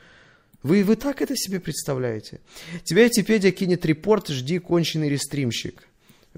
[0.62, 2.40] Вы, вы так это себе представляете?
[2.84, 5.86] Тебя Этипедия кинет репорт, жди конченый рестримщик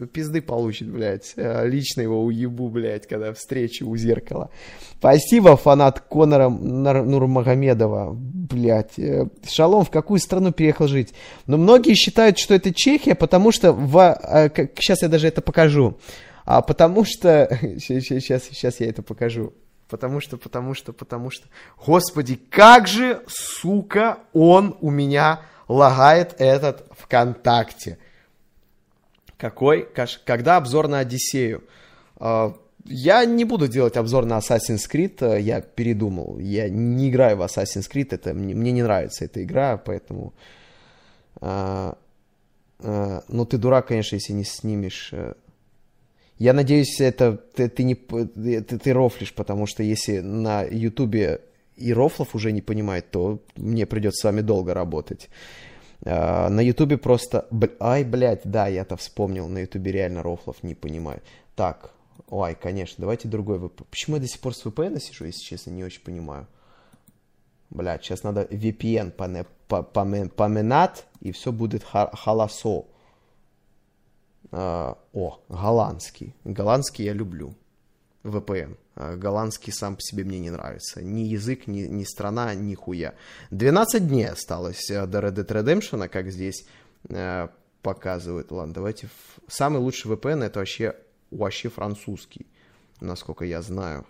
[0.05, 1.33] пизды получит, блядь.
[1.37, 4.51] Э, лично его уебу, блядь, когда встречу у зеркала.
[4.99, 8.13] Спасибо, фанат Конора Нурмагомедова.
[8.15, 8.99] Блядь.
[8.99, 11.15] Э, Шалом, в какую страну переехал жить?
[11.47, 13.73] Но многие считают, что это Чехия, потому что...
[13.73, 14.51] В...
[14.77, 15.99] Сейчас э, я даже это покажу.
[16.45, 17.49] А потому что...
[17.79, 19.55] Сейчас, сейчас я это покажу.
[19.89, 21.47] Потому что, потому что, потому что...
[21.85, 27.99] Господи, как же, сука, он у меня лагает этот ВКонтакте.
[29.37, 29.89] Какой?
[30.25, 31.65] Когда обзор на Одиссею?
[32.17, 36.39] А, я не буду делать обзор на Assassin's Creed, я передумал.
[36.39, 40.33] Я не играю в Assassin's Creed, это, мне, мне не нравится эта игра, поэтому...
[41.41, 41.99] А,
[42.79, 45.11] а, ну, ты дурак, конечно, если не снимешь...
[45.13, 45.35] Э.
[46.39, 51.41] Я надеюсь, это ты, ты не ты, ты рофлишь, потому что если на Ютубе
[51.77, 55.29] и рофлов уже не понимает, то мне придется с вами долго работать.
[56.05, 57.49] А, на Ютубе просто...
[57.81, 61.21] Ай, блядь, да, я-то вспомнил, на Ютубе реально рофлов не понимаю.
[61.55, 61.91] Так,
[62.29, 63.87] ой, конечно, давайте другой VPN.
[63.91, 66.47] Почему я до сих пор с VPN сижу, если честно, не очень понимаю.
[67.71, 69.11] Блядь, сейчас надо VPN
[70.31, 72.85] поминать, и все будет халасо.
[74.53, 76.35] А, о, голландский.
[76.45, 77.55] Голландский я люблю.
[78.23, 78.77] VPN.
[78.97, 81.03] А, голландский сам по себе мне не нравится.
[81.03, 83.15] Ни язык, ни, ни страна, ни хуя.
[83.51, 86.67] 12 дней осталось э, до Red Dead Redemption, как здесь
[87.11, 87.49] э,
[87.83, 88.51] показывают.
[88.51, 89.09] Ладно, давайте...
[89.49, 90.97] Самый лучший VPN это вообще,
[91.31, 92.47] вообще французский,
[93.01, 94.07] насколько я знаю.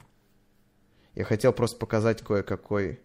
[1.17, 3.01] Я хотел просто показать кое-какой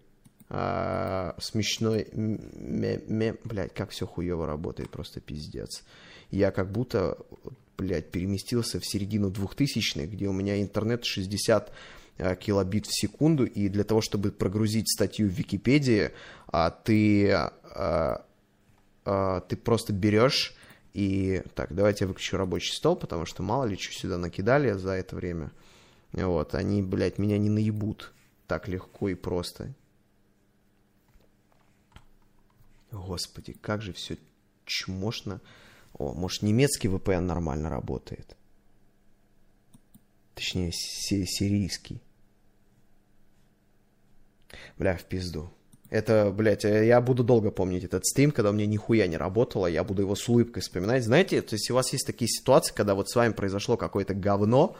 [0.49, 3.37] э, смешной мем...
[3.43, 5.83] Блядь, как все хуево работает, просто пиздец.
[6.29, 7.17] Я как будто
[7.81, 11.71] блядь, переместился в середину 2000-х, где у меня интернет 60
[12.17, 16.11] э, килобит в секунду, и для того, чтобы прогрузить статью в Википедии,
[16.47, 18.23] а, ты, а,
[19.03, 20.53] а, ты просто берешь
[20.93, 21.41] и...
[21.55, 25.15] Так, давайте я выключу рабочий стол, потому что мало ли что сюда накидали за это
[25.15, 25.51] время.
[26.11, 28.13] Вот, они, блядь, меня не наебут
[28.45, 29.73] так легко и просто.
[32.91, 34.17] Господи, как же все
[34.65, 35.41] чмошно.
[35.93, 38.35] О, может, немецкий VPN нормально работает.
[40.35, 42.01] Точнее, сирийский.
[44.77, 45.51] Бля, в пизду.
[45.91, 49.67] Это, блядь, э, я буду долго помнить этот стрим, когда у меня нихуя не работало,
[49.67, 51.03] я буду его с улыбкой вспоминать.
[51.03, 54.77] Знаете, то есть у вас есть такие ситуации, когда вот с вами произошло какое-то говно,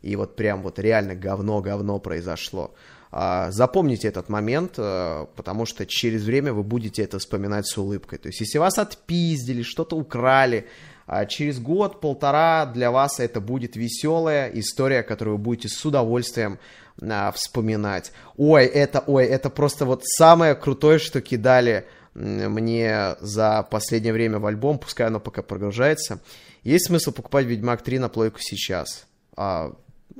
[0.00, 2.74] и вот прям вот реально говно-говно произошло.
[3.12, 8.18] А, запомните этот момент, э, потому что через время вы будете это вспоминать с улыбкой.
[8.18, 10.66] То есть, если вас отпиздили, что-то украли,
[11.06, 16.58] а через год-полтора для вас это будет веселая история, которую вы будете с удовольствием
[17.00, 18.12] а, вспоминать.
[18.36, 24.46] Ой, это, ой, это просто вот самое крутое, что кидали мне за последнее время в
[24.46, 26.20] альбом, пускай оно пока прогружается.
[26.64, 29.06] Есть смысл покупать Ведьмак 3 на плойку сейчас?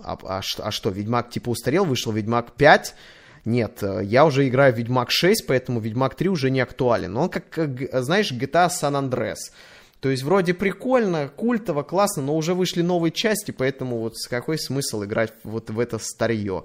[0.03, 2.95] А, а, а, что, Ведьмак типа устарел, вышел Ведьмак 5,
[3.47, 7.13] нет, э, я уже играю в Ведьмак 6, поэтому Ведьмак 3 уже не актуален.
[7.13, 7.57] Но он как,
[8.03, 9.53] знаешь, GTA San Andreas.
[10.01, 15.05] То есть вроде прикольно, культово, классно, но уже вышли новые части, поэтому вот какой смысл
[15.05, 16.65] играть вот в это старье?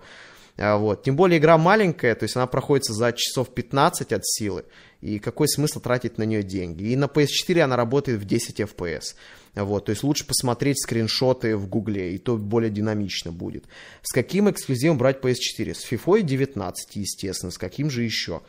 [0.57, 1.03] А, вот.
[1.03, 4.65] Тем более игра маленькая, то есть она проходится за часов 15 от силы,
[5.01, 6.83] и какой смысл тратить на нее деньги?
[6.83, 9.15] И на PS4 она работает в 10 FPS.
[9.53, 13.65] Вот, то есть лучше посмотреть скриншоты в Гугле, и то более динамично будет.
[14.01, 15.73] С каким эксклюзивом брать PS4?
[15.73, 18.41] С FIFA 19, естественно, с каким же еще?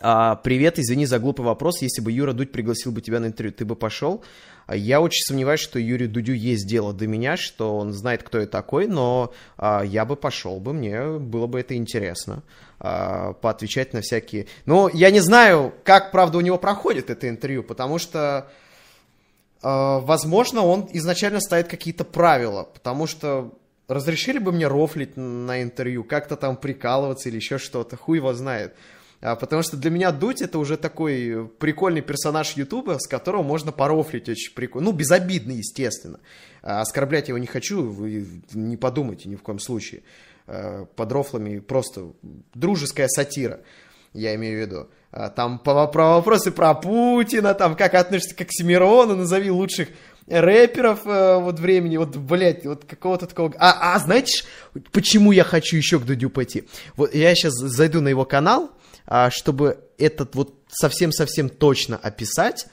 [0.00, 1.82] А, привет, извини за глупый вопрос.
[1.82, 4.22] Если бы Юра Дудь пригласил бы тебя на интервью, ты бы пошел?
[4.66, 8.40] А, я очень сомневаюсь, что Юрию Дудю есть дело до меня, что он знает, кто
[8.40, 12.42] я такой, но а, я бы пошел бы, мне было бы это интересно
[12.78, 14.46] а, поотвечать на всякие...
[14.66, 18.50] Ну, я не знаю, как, правда, у него проходит это интервью, потому что
[19.68, 23.52] возможно, он изначально ставит какие-то правила, потому что
[23.88, 28.74] разрешили бы мне рофлить на интервью, как-то там прикалываться или еще что-то, хуй его знает.
[29.20, 33.72] А, потому что для меня Дудь это уже такой прикольный персонаж Ютуба, с которого можно
[33.72, 34.90] порофлить очень прикольно.
[34.90, 36.20] Ну, безобидный, естественно.
[36.62, 40.02] А, оскорблять его не хочу, вы не подумайте ни в коем случае.
[40.46, 42.12] Под рофлами просто
[42.54, 43.62] дружеская сатира,
[44.12, 44.88] я имею в виду.
[45.16, 49.88] А, там по, про вопросы про Путина, там как относишься к Оксимирону, назови лучших
[50.26, 53.54] рэперов э, вот времени, вот, блядь, вот какого-то такого...
[53.58, 54.44] А, а знаете,
[54.92, 56.68] почему я хочу еще к Дудю пойти?
[56.96, 58.72] Вот я сейчас зайду на его канал,
[59.06, 62.66] а, чтобы этот вот совсем-совсем точно описать,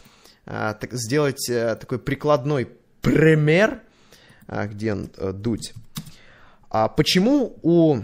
[0.46, 2.68] а, так, сделать а, такой прикладной
[3.02, 3.84] пример,
[4.48, 5.72] а, где он, а, Дудь.
[6.70, 8.00] А, почему у...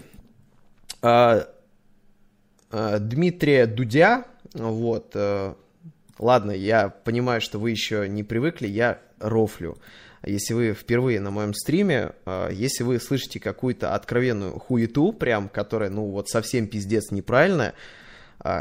[1.01, 1.45] А,
[2.71, 5.53] Дмитрия Дудя, вот, э,
[6.17, 9.77] ладно, я понимаю, что вы еще не привыкли, я рофлю.
[10.25, 15.89] Если вы впервые на моем стриме, э, если вы слышите какую-то откровенную хуету, прям, которая,
[15.89, 17.73] ну, вот совсем пиздец неправильная,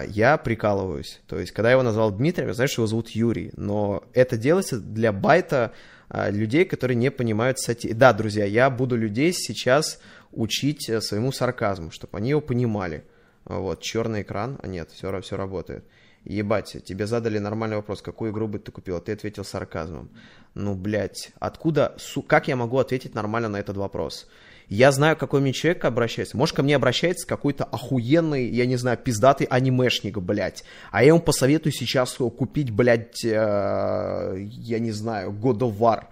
[0.08, 1.20] я прикалываюсь.
[1.28, 4.36] То есть, когда я его назвал Дмитрием, я знаю, что его зовут Юрий, но это
[4.36, 5.72] делается для байта
[6.10, 7.92] людей, которые не понимают сати.
[7.92, 10.00] Да, друзья, я буду людей сейчас
[10.32, 13.04] учить своему сарказму, чтобы они его понимали.
[13.48, 14.58] Вот, черный экран.
[14.62, 15.84] А нет, все, все работает.
[16.24, 20.10] Ебать, тебе задали нормальный вопрос, какую игру бы ты купил, а ты ответил сарказмом.
[20.54, 24.26] Ну, блядь, откуда, су, как я могу ответить нормально на этот вопрос?
[24.68, 26.36] Я знаю, какой мне человек обращается.
[26.36, 30.64] Может, ко мне обращается какой-то охуенный, я не знаю, пиздатый анимешник, блядь.
[30.90, 36.04] А я ему посоветую сейчас купить, блядь, э, я не знаю, God of War.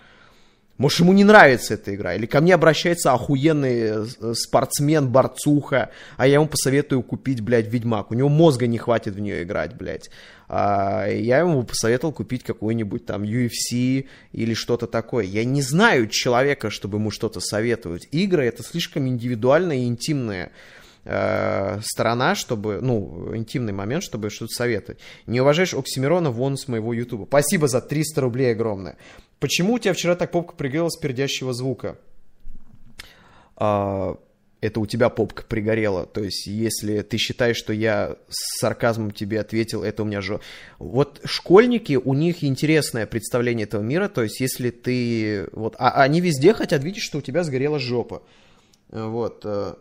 [0.78, 2.14] Может, ему не нравится эта игра.
[2.14, 8.10] Или ко мне обращается охуенный э, спортсмен, борцуха, а я ему посоветую купить, блядь, Ведьмак.
[8.10, 10.10] У него мозга не хватит в нее играть, блядь.
[10.48, 15.24] А я ему посоветовал купить какой-нибудь там UFC или что-то такое.
[15.24, 18.06] Я не знаю человека, чтобы ему что-то советовать.
[18.12, 20.52] Игры— это слишком индивидуальная и интимная
[21.04, 25.00] э, сторона, чтобы, ну, интимный момент, чтобы что-то советовать.
[25.26, 27.24] Не уважаешь Оксимирона, вон с моего ютуба.
[27.24, 28.96] Спасибо за 300 рублей огромное.
[29.38, 31.98] Почему у тебя вчера так попка пригорела с пердящего звука?
[33.56, 34.16] А,
[34.60, 36.06] это у тебя попка пригорела.
[36.06, 40.40] То есть, если ты считаешь, что я с сарказмом тебе ответил, это у меня же...
[40.78, 44.08] Вот школьники, у них интересное представление этого мира.
[44.08, 45.48] То есть, если ты...
[45.52, 48.22] Вот, а они везде хотят видеть, что у тебя сгорела жопа.
[48.88, 49.44] Вот.
[49.44, 49.74] Э,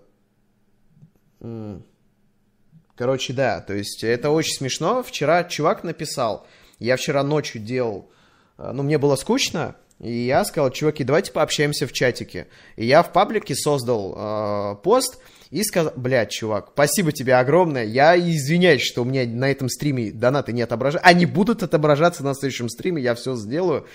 [2.96, 5.04] короче, да, то есть это очень смешно.
[5.04, 6.46] Вчера чувак написал,
[6.80, 8.12] я вчера ночью делал
[8.58, 12.48] ну, мне было скучно, и я сказал, чуваки, давайте пообщаемся в чатике.
[12.76, 15.20] И я в паблике создал э, пост
[15.52, 17.86] и сказал, блядь, чувак, спасибо тебе огромное.
[17.86, 21.08] Я извиняюсь, что у меня на этом стриме донаты не отображаются.
[21.08, 23.86] Они будут отображаться на следующем стриме, я все сделаю.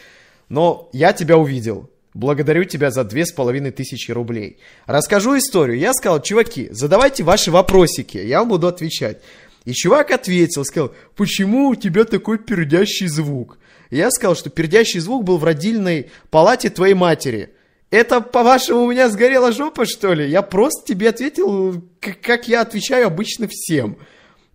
[0.48, 1.90] Но я тебя увидел.
[2.14, 4.58] Благодарю тебя за две с половиной тысячи рублей.
[4.86, 5.78] Расскажу историю.
[5.78, 9.18] Я сказал, чуваки, задавайте ваши вопросики, я вам буду отвечать.
[9.64, 13.58] И чувак ответил, сказал, почему у тебя такой пердящий звук?
[13.90, 17.50] Я сказал, что пердящий звук был в родильной палате твоей матери.
[17.90, 20.28] Это, по-вашему, у меня сгорела жопа, что ли?
[20.28, 21.82] Я просто тебе ответил,
[22.22, 23.96] как я отвечаю обычно всем.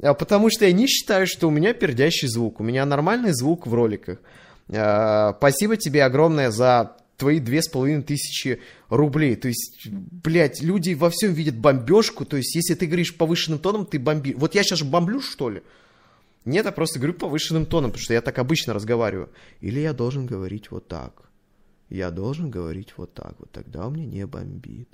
[0.01, 2.59] А потому что я не считаю, что у меня пердящий звук.
[2.59, 4.19] У меня нормальный звук в роликах.
[4.69, 9.35] А, спасибо тебе огромное за твои две с половиной тысячи рублей.
[9.35, 12.25] То есть, блядь, люди во всем видят бомбежку.
[12.25, 14.35] То есть, если ты говоришь повышенным тоном, ты бомбишь.
[14.37, 15.61] Вот я сейчас бомблю, что ли?
[16.45, 19.29] Нет, я просто говорю повышенным тоном, потому что я так обычно разговариваю.
[19.62, 21.29] Или я должен говорить вот так.
[21.89, 24.89] Я должен говорить вот так, вот тогда у меня не бомбит.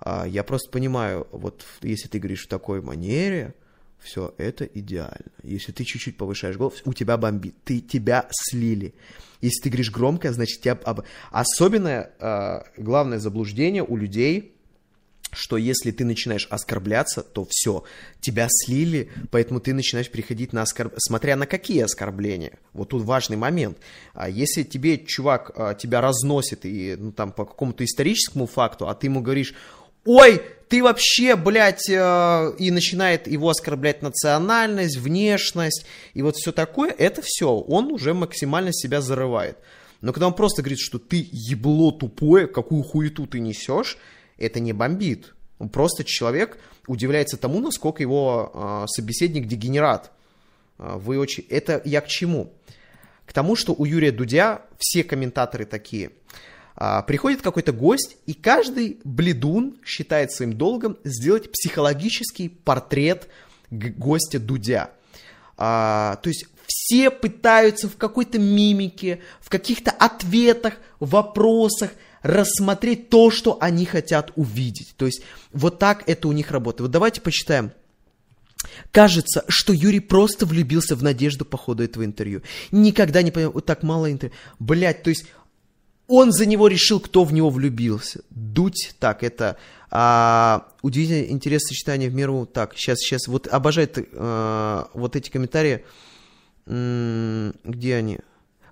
[0.00, 3.54] А, я просто понимаю, вот если ты говоришь в такой манере,
[3.98, 5.30] все, это идеально.
[5.42, 8.94] Если ты чуть-чуть повышаешь голос, у тебя бомбит, ты тебя слили.
[9.42, 10.78] Если ты говоришь громко, значит тебя...
[11.30, 14.54] Особенное, э, главное заблуждение у людей,
[15.32, 17.84] что если ты начинаешь оскорбляться, то все,
[18.20, 22.58] тебя слили, поэтому ты начинаешь переходить на оскорбление, смотря на какие оскорбления.
[22.72, 23.78] Вот тут важный момент.
[24.14, 28.94] А если тебе чувак а, тебя разносит и ну, там по какому-то историческому факту, а
[28.94, 29.54] ты ему говоришь,
[30.04, 36.94] ой, ты вообще, блядь, э, и начинает его оскорблять национальность, внешность и вот все такое,
[36.96, 39.58] это все, он уже максимально себя зарывает.
[40.00, 43.98] Но когда он просто говорит, что ты ебло тупое, какую хуету ты несешь,
[44.40, 45.34] это не бомбит.
[45.72, 50.10] Просто человек удивляется тому, насколько его э, собеседник дегенерат.
[50.78, 51.44] Э, вы очень...
[51.50, 52.52] Это я к чему?
[53.26, 56.10] К тому, что у Юрия Дудя все комментаторы такие.
[56.76, 63.28] Э, приходит какой-то гость, и каждый бледун считает своим долгом сделать психологический портрет
[63.70, 64.90] гостя Дудя.
[65.56, 71.90] А, то есть все пытаются в какой-то мимике, в каких-то ответах, вопросах
[72.22, 74.94] рассмотреть то, что они хотят увидеть.
[74.96, 76.82] То есть вот так это у них работает.
[76.82, 77.72] Вот давайте почитаем.
[78.92, 82.42] Кажется, что Юрий просто влюбился в Надежду по ходу этого интервью.
[82.70, 84.36] Никогда не понял, вот так мало интервью.
[84.58, 85.24] Блять, то есть
[86.08, 88.22] он за него решил, кто в него влюбился.
[88.30, 89.56] Дуть, так, это
[89.90, 92.46] а, удивительное интерес сочетания в меру.
[92.46, 95.84] Так, сейчас, сейчас, вот обожает а, вот эти комментарии.
[96.66, 98.18] М-м, где они?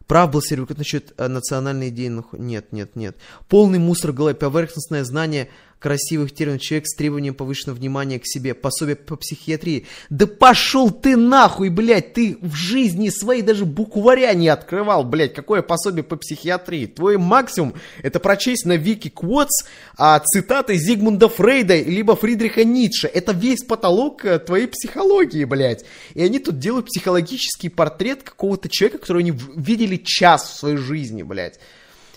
[0.09, 2.11] Прав был Сервикот насчет э, национальной идеи.
[2.33, 3.17] Нет, нет, нет.
[3.49, 5.49] Полный мусор в голове, поверхностное знание–
[5.79, 9.87] красивых терминов, человек с требованием повышенного внимания к себе, пособие по психиатрии.
[10.11, 15.63] Да пошел ты нахуй, блядь, ты в жизни своей даже букваря не открывал, блядь, какое
[15.63, 16.87] пособие по психиатрии.
[16.87, 19.67] Твой максимум это прочесть на Вики Квотс
[19.97, 23.07] а, цитаты Зигмунда Фрейда либо Фридриха Ницше.
[23.07, 25.85] Это весь потолок э, твоей психологии, блядь.
[26.15, 31.23] И они тут делают психологический портрет какого-то человека, которого они видели час в своей жизни,
[31.23, 31.61] блядь.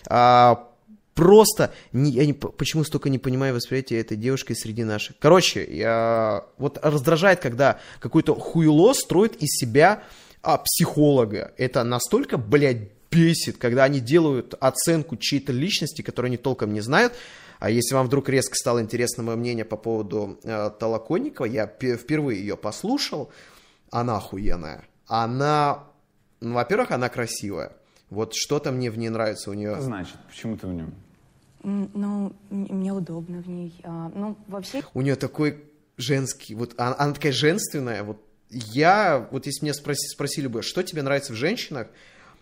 [0.07, 0.71] А,
[1.14, 5.16] просто, не, я не, почему столько не понимаю восприятия этой девушки среди наших.
[5.20, 10.03] Короче, я, вот раздражает, когда какой-то хуйло строит из себя
[10.41, 11.53] а, психолога.
[11.57, 17.14] Это настолько, блядь, бесит, когда они делают оценку чьей-то личности, которую они толком не знают.
[17.59, 22.39] А если вам вдруг резко стало интересно мое мнение по поводу э, Толоконникова, я впервые
[22.39, 23.30] ее послушал,
[23.91, 25.84] она охуенная она,
[26.39, 27.74] ну, во-первых, она красивая.
[28.12, 29.74] Вот что-то мне в ней нравится у нее.
[29.74, 30.16] Что значит?
[30.30, 30.93] Почему ты в нем?
[31.64, 33.74] Ну, мне удобно в ней.
[33.84, 34.84] А, ну, вообще...
[34.93, 35.64] У нее такой
[35.95, 40.84] женский, вот она, она такая женственная, вот я, вот если меня спроси, спросили бы, что
[40.84, 41.88] тебе нравится в женщинах,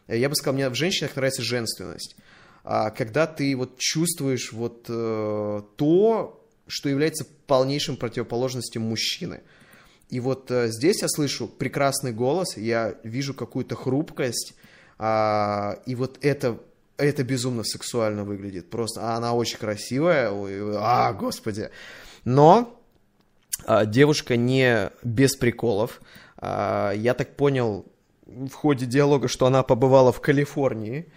[0.08, 2.16] я бы сказал, мне в женщинах нравится женственность.
[2.64, 9.42] А когда ты вот чувствуешь вот э, то, что является полнейшим противоположностью мужчины.
[10.10, 14.56] И вот э, здесь я слышу прекрасный голос, я вижу какую-то хрупкость,
[15.00, 16.60] э, и вот это
[17.00, 18.70] это безумно сексуально выглядит.
[18.70, 20.32] Просто она очень красивая.
[20.32, 21.70] Ой, а, господи.
[22.26, 22.78] Но
[23.66, 26.02] а, девушка не без приколов.
[26.38, 27.86] А, я так понял
[28.26, 31.12] в ходе диалога, что она побывала в Калифорнии.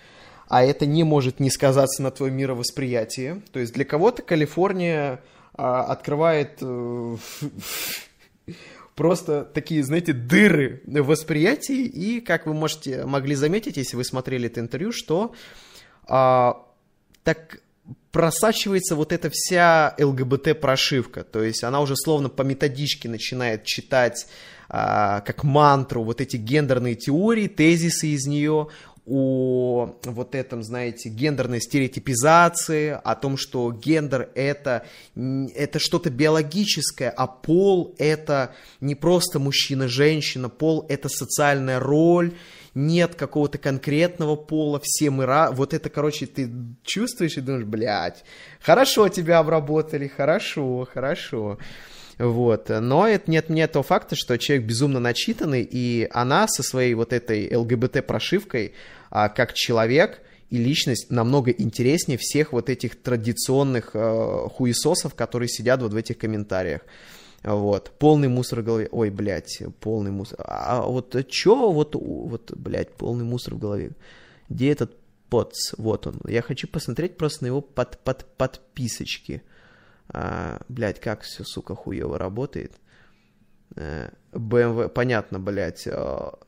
[0.48, 3.42] А это не может не сказаться на твоем мировосприятии.
[3.52, 5.20] То есть для кого-то Калифорния
[5.54, 7.16] а, открывает э,
[8.94, 11.84] просто такие, знаете, дыры в восприятии.
[11.84, 15.34] И, как вы можете, могли заметить, если вы смотрели это интервью, что
[16.06, 16.66] а,
[17.24, 17.60] так
[18.10, 21.24] просачивается вот эта вся ЛГБТ-прошивка.
[21.24, 24.26] То есть она уже словно по методичке начинает читать
[24.68, 28.68] а, как мантру вот эти гендерные теории, тезисы из нее
[29.04, 37.26] о вот этом, знаете, гендерной стереотипизации, о том, что гендер это, это что-то биологическое, а
[37.26, 42.34] пол это не просто мужчина-женщина, пол это социальная роль,
[42.74, 45.50] нет какого-то конкретного пола, все мы ра...
[45.50, 46.50] Вот это, короче, ты
[46.84, 48.24] чувствуешь и думаешь, блядь,
[48.60, 51.58] хорошо тебя обработали, хорошо, хорошо.
[52.22, 52.68] Вот.
[52.68, 57.12] Но это нет мне того факта, что человек безумно начитанный, и она со своей вот
[57.12, 58.74] этой ЛГБТ-прошивкой,
[59.10, 65.82] а, как человек и личность, намного интереснее всех вот этих традиционных э, хуесосов, которые сидят
[65.82, 66.82] вот в этих комментариях.
[67.42, 68.88] Вот, полный мусор в голове.
[68.92, 70.38] Ой, блядь, полный мусор.
[70.44, 73.92] А, а вот чё, вот, вот, блядь, полный мусор в голове.
[74.48, 74.94] Где этот
[75.28, 75.72] поц?
[75.76, 76.20] Вот он.
[76.28, 79.42] Я хочу посмотреть просто на его под, под, подписочки.
[80.12, 82.74] А, блядь, как все, сука, хуево работает.
[83.74, 85.86] BMW, э, понятно, блядь.
[85.86, 86.38] А,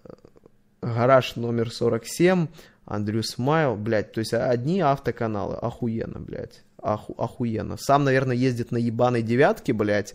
[0.82, 2.48] гараж номер 47,
[2.84, 4.12] Андрю Смайл, блядь.
[4.12, 5.56] То есть одни автоканалы.
[5.56, 6.62] Охуенно, блядь.
[6.82, 7.76] Оху, охуенно.
[7.78, 10.14] Сам, наверное, ездит на ебаной девятке, блядь.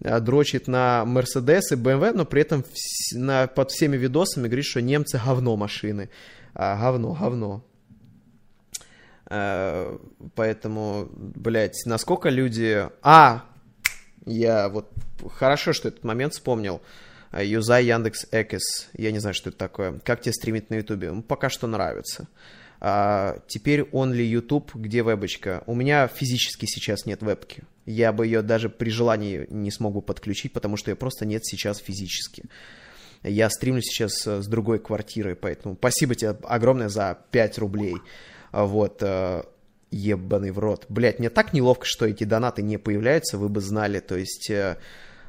[0.00, 2.64] Э, дрочит на Mercedes и BMW, но при этом
[3.12, 6.08] на, под всеми видосами говорит, что немцы говно машины.
[6.54, 7.64] А, говно, говно.
[9.28, 9.98] А,
[10.34, 12.88] поэтому, блядь, насколько люди...
[13.02, 13.44] А,
[14.24, 14.90] я вот...
[15.34, 16.80] Хорошо, что этот момент вспомнил.
[17.32, 18.88] Юзай Яндекс Экис.
[18.96, 19.98] Я не знаю, что это такое.
[20.04, 21.10] Как тебе стримить на Ютубе?
[21.10, 22.28] Ну, пока что нравится.
[22.80, 25.62] А, теперь only YouTube, где вебочка.
[25.66, 27.64] У меня физически сейчас нет вебки.
[27.86, 31.78] Я бы ее даже при желании не смогу подключить, потому что ее просто нет сейчас
[31.78, 32.44] физически.
[33.24, 37.96] Я стримлю сейчас с другой квартиры, поэтому спасибо тебе огромное за 5 рублей.
[38.50, 39.42] А вот, э,
[39.90, 40.86] ебаный в рот.
[40.88, 44.00] Блять, мне так неловко, что эти донаты не появляются, вы бы знали.
[44.00, 44.76] То есть э,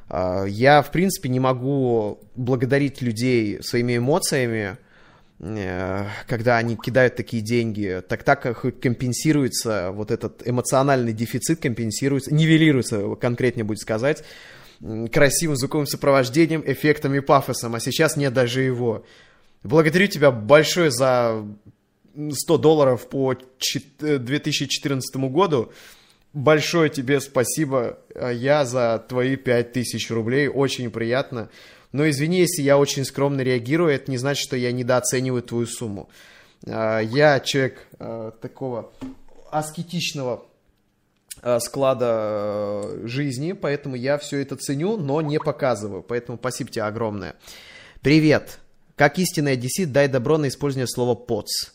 [0.08, 4.78] э, я, в принципе, не могу благодарить людей своими эмоциями,
[5.42, 12.34] Э, когда они кидают такие деньги, так так как компенсируется вот этот эмоциональный дефицит, компенсируется,
[12.34, 14.22] нивелируется, конкретнее будет сказать,
[15.12, 19.04] красивым звуковым сопровождением, эффектом и пафосом, а сейчас нет даже его.
[19.62, 21.42] Благодарю тебя большое за
[22.14, 25.72] 100 долларов по 2014 году.
[26.32, 31.50] Большое тебе спасибо, а я за твои 5000 рублей, очень приятно.
[31.92, 36.08] Но извини, если я очень скромно реагирую, это не значит, что я недооцениваю твою сумму.
[36.66, 37.86] А, я человек
[38.40, 38.92] такого
[39.50, 40.46] аскетичного
[41.58, 46.02] склада жизни, поэтому я все это ценю, но не показываю.
[46.02, 47.34] Поэтому спасибо тебе огромное.
[48.02, 48.58] Привет.
[48.94, 51.70] Как истинный одессит, дай добро на использование слова «поц».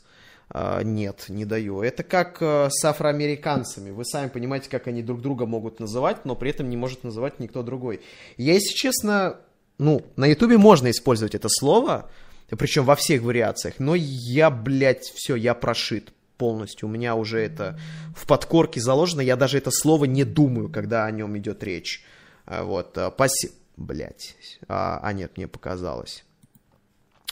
[0.54, 1.82] Нет, не даю.
[1.82, 3.90] Это как с афроамериканцами.
[3.90, 7.40] Вы сами понимаете, как они друг друга могут называть, но при этом не может называть
[7.40, 8.02] никто другой.
[8.38, 9.38] Я, если честно,
[9.78, 12.10] ну, на Ютубе можно использовать это слово,
[12.50, 16.88] причем во всех вариациях, но я, блядь, все, я прошит полностью.
[16.88, 17.80] У меня уже это
[18.16, 22.04] в подкорке заложено, я даже это слово не думаю, когда о нем идет речь.
[22.46, 23.52] А, вот, а, паси...
[23.78, 24.38] Блядь.
[24.70, 26.24] А, а нет, мне показалось.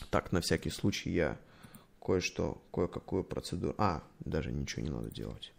[0.10, 1.38] Так, на всякий случай я
[2.04, 3.76] кое-что, кое-какую процедуру...
[3.78, 5.54] А, даже ничего не надо делать.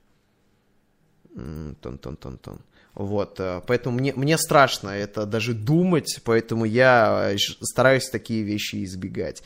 [1.35, 2.61] Тон-тон-тон-тон.
[2.95, 8.85] Вот, э, поэтому мне, мне страшно это даже думать, поэтому я э, стараюсь такие вещи
[8.85, 9.43] избегать.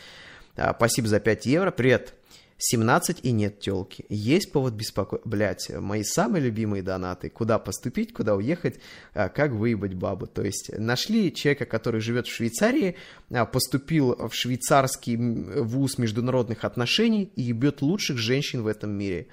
[0.57, 1.71] А, спасибо за 5 евро.
[1.71, 2.18] Привет.
[2.59, 4.05] 17 и нет телки.
[4.09, 5.29] Есть повод беспокоиться.
[5.29, 7.31] Блять, мои самые любимые донаты.
[7.31, 8.81] Куда поступить, куда уехать,
[9.15, 10.27] а, как выебать бабу.
[10.27, 12.97] То есть нашли человека, который живет в Швейцарии,
[13.31, 19.29] а, поступил в швейцарский вуз международных отношений и ебет лучших женщин в этом мире.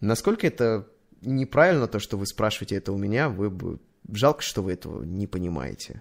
[0.00, 0.88] Насколько это
[1.20, 3.78] неправильно, то, что вы спрашиваете это у меня, вы бы...
[4.10, 6.00] Жалко, что вы этого не понимаете.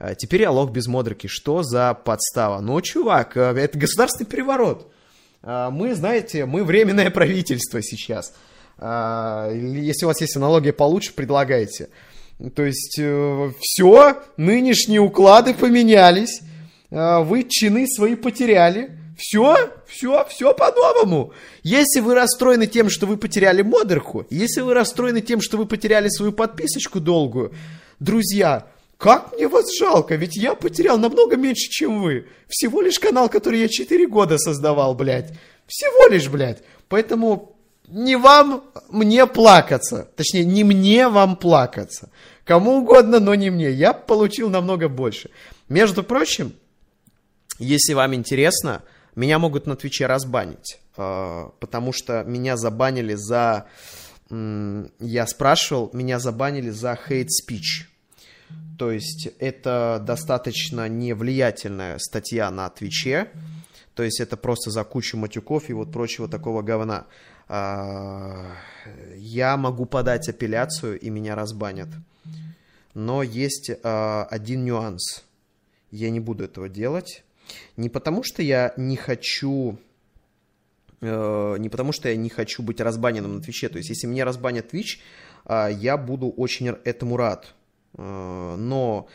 [0.00, 1.28] А, теперь я лох без модерки.
[1.28, 2.60] Что за подстава?
[2.60, 4.92] Ну, чувак, это государственный переворот.
[5.42, 8.34] А, мы, знаете, мы временное правительство сейчас.
[8.78, 11.88] А, если у вас есть аналогия получше, предлагайте.
[12.54, 16.40] То есть э, все, нынешние уклады поменялись,
[16.90, 18.96] а, вы чины свои потеряли.
[19.18, 19.56] Все,
[19.88, 21.32] все, все по-новому.
[21.64, 26.08] Если вы расстроены тем, что вы потеряли модерку, если вы расстроены тем, что вы потеряли
[26.08, 27.52] свою подписочку долгую,
[27.98, 28.68] друзья,
[28.98, 32.26] как мне вас жалко, ведь я потерял намного меньше, чем вы.
[32.48, 35.32] Всего лишь канал, который я 4 года создавал, блядь.
[35.68, 36.62] Всего лишь, блядь.
[36.88, 40.08] Поэтому не вам мне плакаться.
[40.16, 42.10] Точнее, не мне вам плакаться.
[42.44, 43.70] Кому угодно, но не мне.
[43.70, 45.30] Я получил намного больше.
[45.68, 46.54] Между прочим,
[47.60, 48.82] если вам интересно,
[49.14, 50.80] меня могут на Твиче разбанить.
[50.96, 53.66] А, потому что меня забанили за...
[54.28, 57.86] Я спрашивал, меня забанили за speech.
[58.78, 63.28] То есть это достаточно невлиятельная статья на Твиче.
[63.94, 67.06] То есть это просто за кучу матюков и вот прочего такого говна.
[67.48, 68.54] А,
[69.16, 71.88] я могу подать апелляцию, и меня разбанят.
[72.94, 75.24] Но есть а, один нюанс.
[75.90, 77.24] Я не буду этого делать.
[77.76, 79.78] Не потому, что я не хочу
[81.00, 83.68] э, не потому, что я не хочу быть разбаненным на Твиче.
[83.70, 85.00] То есть, если меня разбанят Твич,
[85.44, 87.54] а, я буду очень этому рад.
[87.98, 89.08] Э, но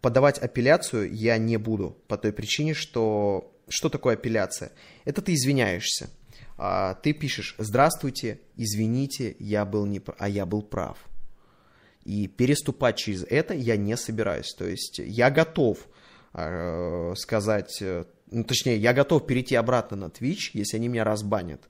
[0.00, 4.72] подавать апелляцию я не буду по той причине, что что такое апелляция?
[5.06, 6.10] Это ты извиняешься.
[6.58, 10.98] А, ты пишешь «Здравствуйте, извините, я был не а я был прав».
[12.04, 14.52] И переступать через это я не собираюсь.
[14.52, 15.78] То есть я готов
[16.34, 21.62] э, сказать, э, ну, точнее, я готов перейти обратно на Twitch, если они меня разбанят.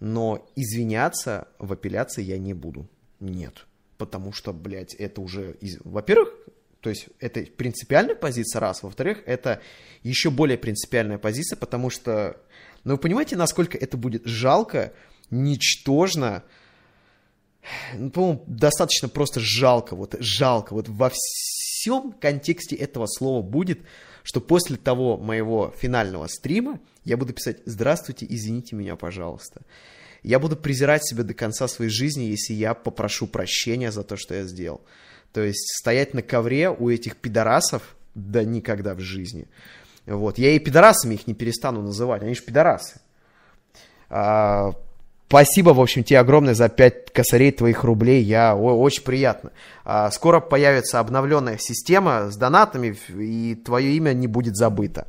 [0.00, 2.88] Но извиняться в апелляции я не буду.
[3.20, 3.66] Нет
[3.98, 6.34] потому что, блядь, это уже, во-первых,
[6.80, 8.82] то есть это принципиальная позиция, раз.
[8.82, 9.62] Во-вторых, это
[10.02, 12.36] еще более принципиальная позиция, потому что,
[12.84, 14.92] ну вы понимаете, насколько это будет жалко,
[15.30, 16.44] ничтожно,
[17.94, 23.80] ну, по-моему, достаточно просто жалко, вот жалко, вот во всем контексте этого слова будет,
[24.22, 29.62] что после того моего финального стрима я буду писать «Здравствуйте, извините меня, пожалуйста».
[30.24, 34.34] Я буду презирать себя до конца своей жизни, если я попрошу прощения за то, что
[34.34, 34.80] я сделал.
[35.32, 39.46] То есть стоять на ковре у этих пидорасов, да никогда в жизни.
[40.06, 40.38] Вот.
[40.38, 43.00] Я и пидорасами их не перестану называть, они же пидорасы.
[44.08, 44.72] А,
[45.28, 49.52] спасибо, в общем, тебе огромное за 5 косарей твоих рублей, я, о, очень приятно.
[49.84, 55.06] А, скоро появится обновленная система с донатами, и твое имя не будет забыто.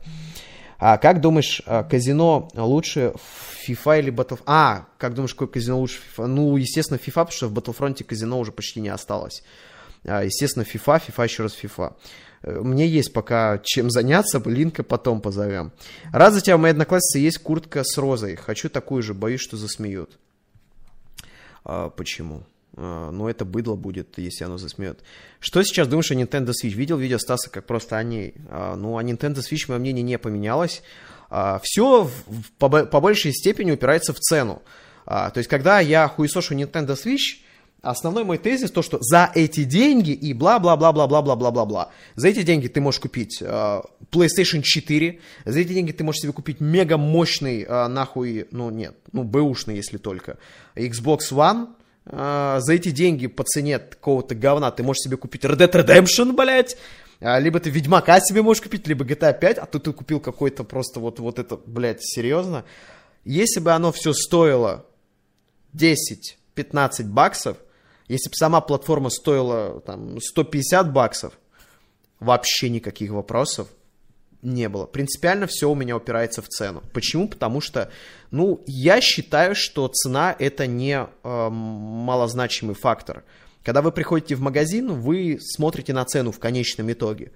[0.88, 4.44] А как думаешь, а, казино лучше в FIFA или Battlefront?
[4.46, 6.28] А, как думаешь, какое казино лучше в FIFA?
[6.28, 9.42] Ну, естественно, FIFA, потому что в Battlefront казино уже почти не осталось.
[10.04, 11.96] А, естественно, FIFA, FIFA, еще раз FIFA.
[12.44, 15.72] Э, мне есть пока чем заняться, линка потом позовем.
[16.14, 18.36] Раз за тебя у моей одноклассницы есть куртка с розой.
[18.36, 20.20] Хочу такую же, боюсь, что засмеют.
[21.64, 22.44] А, почему?
[22.78, 25.00] А, но это быдло будет, если оно засмеет.
[25.40, 26.72] Что сейчас думаешь о Nintendo Switch?
[26.72, 28.36] Видел видео Стаса, как просто о ней.
[28.50, 30.84] А, ну, о Nintendo Switch мое мнение не поменялось.
[31.30, 32.10] А, Все
[32.58, 34.62] по, большей степени упирается в цену.
[35.06, 37.42] То есть, когда я хуесошу Nintendo Switch,
[37.84, 41.92] основной мой тезис то, что за эти деньги и бла-бла-бла-бла-бла-бла-бла-бла-бла.
[42.16, 46.60] За эти деньги ты можешь купить PlayStation 4, за эти деньги ты можешь себе купить
[46.60, 50.40] мега мощный, нахуй, ну нет, ну бэушный, если только,
[50.76, 51.68] Xbox One,
[52.08, 56.34] а, за эти деньги по цене какого-то говна ты можешь себе купить Red Dead Redemption,
[56.34, 56.78] блядь,
[57.20, 60.64] а, либо ты Ведьмака себе можешь купить, либо GTA 5, а тут ты купил какой-то
[60.64, 62.66] просто вот, вот это, блядь, серьезно.
[63.24, 64.86] Если бы оно все стоило
[65.74, 67.58] 10-15 баксов,
[68.08, 71.34] если бы сама платформа стоила там 150 баксов,
[72.20, 73.68] вообще никаких вопросов
[74.46, 74.86] не было.
[74.86, 76.84] Принципиально все у меня упирается в цену.
[76.94, 77.28] Почему?
[77.28, 77.90] Потому что,
[78.32, 83.24] ну, я считаю, что цена это не э, малозначимый фактор.
[83.64, 87.32] Когда вы приходите в магазин, вы смотрите на цену в конечном итоге.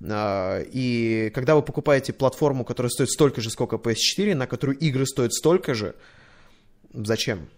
[0.00, 5.06] Э, и когда вы покупаете платформу, которая стоит столько же, сколько PS4, на которую игры
[5.06, 5.94] стоят столько же,
[6.92, 7.48] зачем?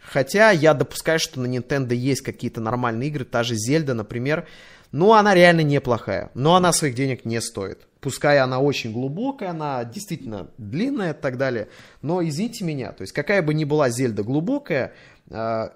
[0.00, 4.46] Хотя я допускаю, что на Nintendo есть какие-то нормальные игры, та же Зельда, например.
[4.92, 7.88] Ну, она реально неплохая, но она своих денег не стоит.
[8.00, 11.68] Пускай она очень глубокая, она действительно длинная и так далее.
[12.02, 14.92] Но извините меня, то есть какая бы ни была Зельда глубокая,
[15.30, 15.68] э,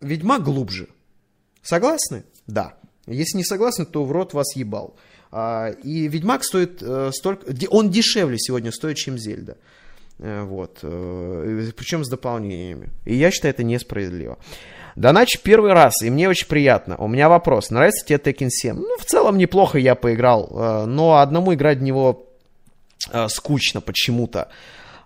[0.00, 0.88] Ведьмак глубже.
[1.62, 2.24] Согласны?
[2.46, 2.74] Да.
[3.06, 4.96] Если не согласны, то в рот вас ебал.
[5.30, 7.46] А, и Ведьмак стоит э, столько...
[7.70, 9.56] Он дешевле сегодня стоит, чем Зельда.
[10.18, 10.78] Э, вот.
[10.82, 12.90] Э, Причем с дополнениями.
[13.04, 14.38] И я считаю это несправедливо.
[14.96, 16.96] Донач первый раз, и мне очень приятно.
[16.96, 17.70] У меня вопрос.
[17.70, 18.74] Нравится тебе Tekken 7?
[18.76, 22.26] Ну, в целом неплохо я поиграл, но одному играть в него
[23.28, 24.48] скучно почему-то.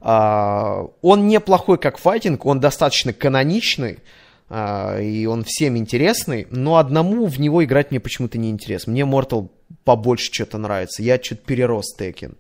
[0.01, 3.99] Он неплохой как файтинг, он достаточно каноничный,
[4.51, 8.93] и он всем интересный, но одному в него играть мне почему-то не интересно.
[8.93, 9.49] Мне Mortal
[9.85, 11.03] побольше что-то нравится.
[11.03, 12.37] Я что-то перерос Tekken.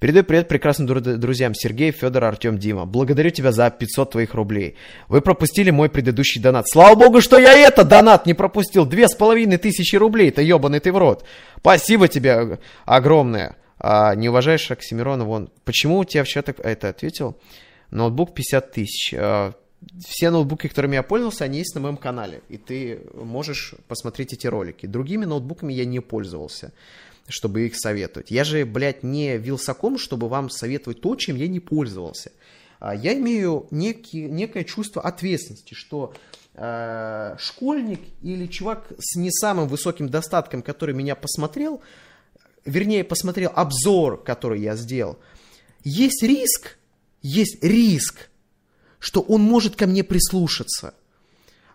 [0.00, 2.84] Передаю привет прекрасным друзьям Сергей, Федор, Артем, Дима.
[2.84, 4.76] Благодарю тебя за 500 твоих рублей.
[5.08, 6.66] Вы пропустили мой предыдущий донат.
[6.68, 8.86] Слава богу, что я это донат не пропустил.
[8.86, 10.30] Две с половиной тысячи рублей.
[10.30, 11.24] Это ебаный ты в рот.
[11.58, 13.56] Спасибо тебе огромное.
[13.78, 15.50] А, не уважаешь Оксимирона, вон.
[15.64, 16.58] Почему у тебя вчера так...
[16.60, 17.36] Это ответил?
[17.90, 19.14] Ноутбук 50 тысяч.
[19.16, 19.52] А,
[20.06, 22.42] все ноутбуки, которыми я пользовался, они есть на моем канале.
[22.48, 24.86] И ты можешь посмотреть эти ролики.
[24.86, 26.72] Другими ноутбуками я не пользовался
[27.28, 28.30] чтобы их советовать.
[28.30, 32.32] Я же, блядь, не вилсаком, чтобы вам советовать то, чем я не пользовался.
[32.80, 36.12] А я имею некий, некое чувство ответственности, что
[36.54, 41.80] э, школьник или чувак с не самым высоким достатком, который меня посмотрел,
[42.64, 45.18] вернее, посмотрел обзор, который я сделал,
[45.82, 46.76] есть риск,
[47.22, 48.28] есть риск,
[48.98, 50.94] что он может ко мне прислушаться,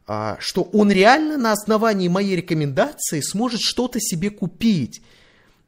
[0.07, 5.01] э, что он реально на основании моей рекомендации сможет что-то себе купить.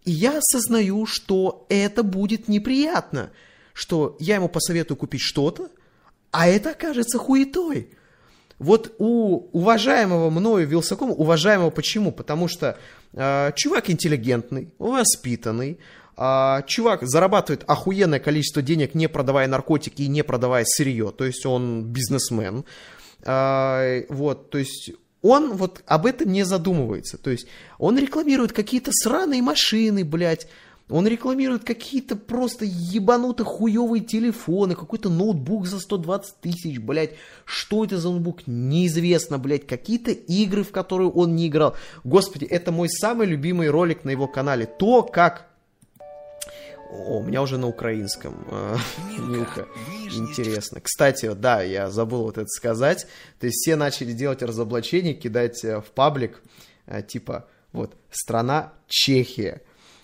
[0.05, 3.31] И я осознаю, что это будет неприятно,
[3.73, 5.69] что я ему посоветую купить что-то,
[6.31, 7.89] а это окажется хуетой.
[8.57, 12.11] Вот у уважаемого мною Вилсакома, уважаемого почему?
[12.11, 12.77] Потому что
[13.13, 15.79] э, чувак интеллигентный, воспитанный,
[16.15, 21.45] э, чувак зарабатывает охуенное количество денег, не продавая наркотики и не продавая сырье, то есть
[21.45, 22.65] он бизнесмен.
[23.23, 24.91] Э, вот, то есть
[25.21, 27.17] он вот об этом не задумывается.
[27.17, 27.47] То есть
[27.77, 30.47] он рекламирует какие-то сраные машины, блядь,
[30.91, 37.11] он рекламирует какие-то просто ебанутые хуевые телефоны, какой-то ноутбук за 120 тысяч, блядь.
[37.45, 38.45] Что это за ноутбук?
[38.45, 39.65] Неизвестно, блядь.
[39.65, 41.75] Какие-то игры, в которые он не играл.
[42.03, 44.65] Господи, это мой самый любимый ролик на его канале.
[44.65, 45.50] То, как
[46.91, 48.45] о, у меня уже на украинском.
[49.17, 49.67] Нюха.
[50.11, 50.81] Интересно.
[50.81, 53.07] Кстати, да, я забыл вот это сказать.
[53.39, 56.41] То есть все начали делать разоблачение, кидать э, в паблик,
[56.85, 59.61] э, типа, вот, страна Чехия.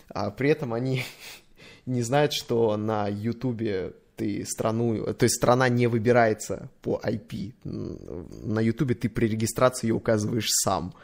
[0.09, 1.03] А при этом они
[1.85, 7.53] не знают, что на Ютубе ты страну, то есть страна не выбирается по IP.
[7.63, 10.95] На Ютубе ты при регистрации ее указываешь сам.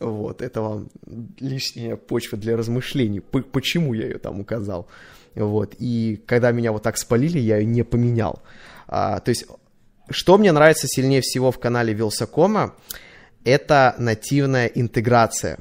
[0.00, 0.88] Вот, это вам
[1.38, 3.20] лишняя почва для размышлений.
[3.20, 4.88] Почему я ее там указал?
[5.34, 8.42] Вот, и когда меня вот так спалили, я ее не поменял.
[8.88, 9.46] А, то есть,
[10.10, 12.74] что мне нравится сильнее всего в канале Вилсакома,
[13.44, 15.58] это нативная интеграция.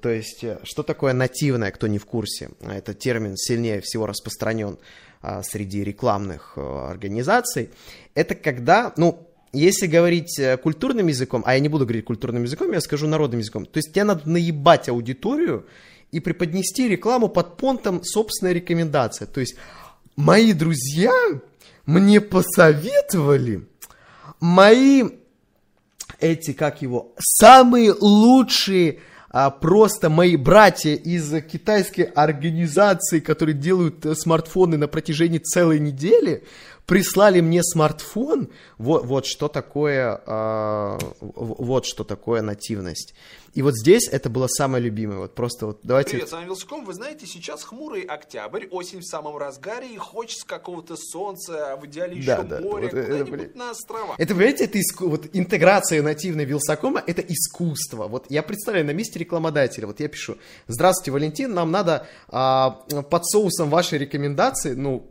[0.00, 2.50] То есть, э, что такое нативная, кто не в курсе?
[2.60, 4.78] Этот термин сильнее всего распространен
[5.22, 7.70] а, среди рекламных а, организаций.
[8.14, 12.72] Это когда, ну, если говорить э, культурным языком, а я не буду говорить культурным языком,
[12.72, 15.66] я скажу народным языком, то есть тебе надо наебать аудиторию
[16.12, 19.26] и преподнести рекламу под понтом собственной рекомендации.
[19.26, 19.56] То есть
[20.16, 21.12] мои друзья
[21.86, 23.66] мне посоветовали
[24.40, 25.04] мои
[26.20, 34.14] эти, как его, самые лучшие а, просто мои братья из китайской организации, которые делают э,
[34.14, 36.44] смартфоны на протяжении целой недели,
[36.90, 38.48] прислали мне смартфон.
[38.76, 43.14] Вот, вот что такое, э, вот что такое нативность.
[43.54, 45.18] И вот здесь это было самое любимое.
[45.18, 46.10] Вот просто вот давайте...
[46.10, 46.84] Привет, с вами Вилсаком.
[46.84, 51.86] Вы знаете, сейчас хмурый октябрь, осень в самом разгаре, и хочется какого-то солнца, а в
[51.86, 52.60] идеале еще да, да.
[52.60, 54.14] море, вот куда-нибудь это, на острова.
[54.18, 55.08] Это, понимаете, это иску...
[55.08, 58.08] вот интеграция нативной Вилсакома, это искусство.
[58.08, 62.70] Вот я представляю на месте рекламодателя, вот я пишу, здравствуйте, Валентин, нам надо а,
[63.10, 65.09] под соусом вашей рекомендации, ну,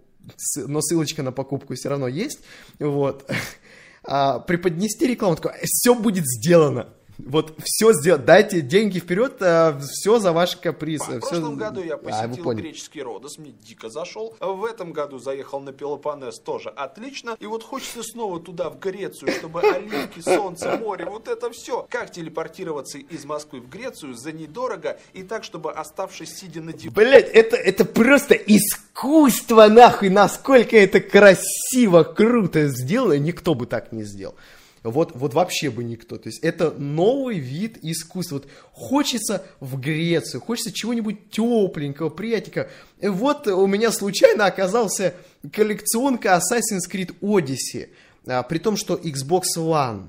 [0.55, 2.39] но ссылочка на покупку все равно есть,
[2.79, 3.29] вот,
[4.03, 6.89] а, преподнести рекламу, такое, все будет сделано.
[7.25, 11.17] Вот все сделать, дайте деньги вперед, а, все за ваши капризы.
[11.17, 14.35] В прошлом году я посетил а, греческий Родос, мне дико зашел.
[14.39, 17.35] В этом году заехал на Пелопонес, тоже отлично.
[17.39, 21.85] И вот хочется снова туда, в Грецию, чтобы оливки, солнце, море, вот это все.
[21.89, 26.95] Как телепортироваться из Москвы в Грецию за недорого и так, чтобы оставшись сидя на диване.
[26.95, 34.03] Блять, это, это просто искусство нахуй, насколько это красиво, круто сделано, никто бы так не
[34.03, 34.35] сделал.
[34.83, 36.17] Вот, вот вообще бы никто.
[36.17, 38.35] То есть это новый вид искусства.
[38.35, 42.67] Вот хочется в Грецию, хочется чего-нибудь тепленького, приятненького.
[43.01, 45.13] Вот у меня случайно оказался
[45.51, 47.89] коллекционка Assassin's Creed Odyssey,
[48.25, 50.07] а, при том, что Xbox One.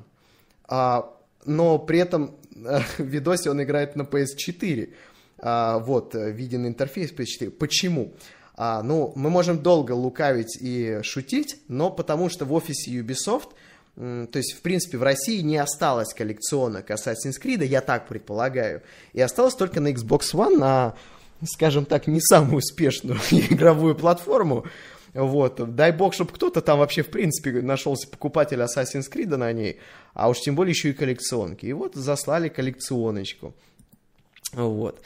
[0.69, 1.13] А,
[1.45, 4.93] но при этом а, в видосе он играет на PS4.
[5.39, 7.51] А, вот, виден интерфейс PS4.
[7.51, 8.15] Почему?
[8.55, 13.49] А, ну, мы можем долго лукавить и шутить, но потому что в офисе Ubisoft–
[13.97, 18.83] то есть, в принципе, в России не осталось коллекционок Assassin's Creed, я так предполагаю.
[19.13, 20.95] И осталось только на Xbox One, на,
[21.45, 24.65] скажем так, не самую успешную игровую платформу.
[25.13, 25.75] Вот.
[25.75, 29.81] Дай бог, чтобы кто-то там вообще, в принципе, нашелся покупатель Assassin's Creed на ней,
[30.15, 31.67] а уж тем более еще и коллекционки.
[31.67, 33.55] И вот заслали коллекционочку.
[34.53, 35.01] Вот.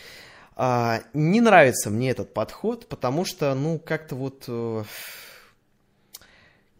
[0.56, 4.48] А, не нравится мне этот подход, потому что, ну, как-то вот...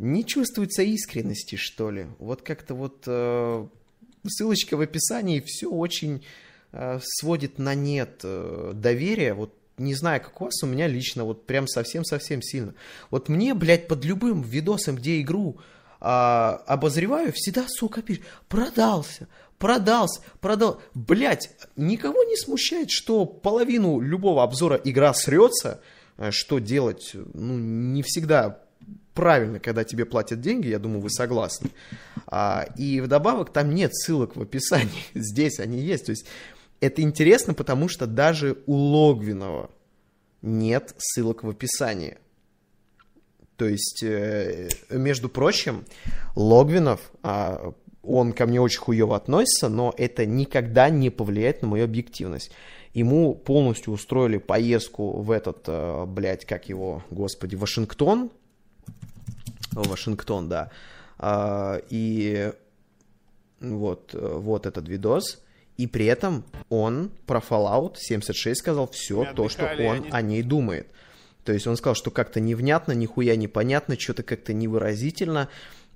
[0.04, 2.06] Не чувствуется искренности, что ли.
[2.18, 3.66] Вот как-то вот э,
[4.26, 6.22] ссылочка в описании все очень
[6.72, 9.32] э, сводит на нет э, доверие.
[9.32, 12.74] Вот не знаю, как у вас, у меня лично вот прям совсем-совсем сильно.
[13.10, 15.56] Вот мне, блядь, под любым видосом, где игру
[16.02, 19.26] э, обозреваю, всегда, сука, пишет, продался,
[19.56, 20.82] продался, продал.
[20.92, 25.80] Блядь, никого не смущает, что половину любого обзора игра срется,
[26.18, 28.63] э, что делать, ну, не всегда
[29.14, 31.70] правильно, когда тебе платят деньги, я думаю, вы согласны.
[32.26, 36.06] А, и вдобавок там нет ссылок в описании, здесь они есть.
[36.06, 36.26] То есть
[36.80, 39.70] это интересно, потому что даже у Логвинова
[40.42, 42.18] нет ссылок в описании.
[43.56, 45.84] То есть, э, между прочим,
[46.34, 51.84] Логвинов, а, он ко мне очень хуево относится, но это никогда не повлияет на мою
[51.84, 52.50] объективность.
[52.92, 58.30] Ему полностью устроили поездку в этот, э, блядь, как его, господи, Вашингтон,
[59.82, 60.70] Вашингтон, да.
[61.18, 62.52] А, и
[63.60, 65.40] вот, вот этот видос.
[65.76, 70.10] И при этом он про Fallout 76 сказал все то, что он они...
[70.10, 70.86] о ней думает.
[71.44, 75.48] То есть он сказал, что как-то невнятно, нихуя непонятно, что-то как-то невыразительно.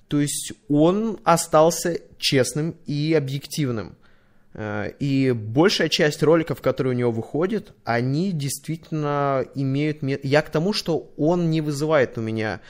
[0.08, 3.96] То есть он остался честным и объективным.
[4.54, 10.02] Э, и большая часть роликов, которые у него выходят, они действительно имеют...
[10.02, 12.60] Я к тому, что он не вызывает у меня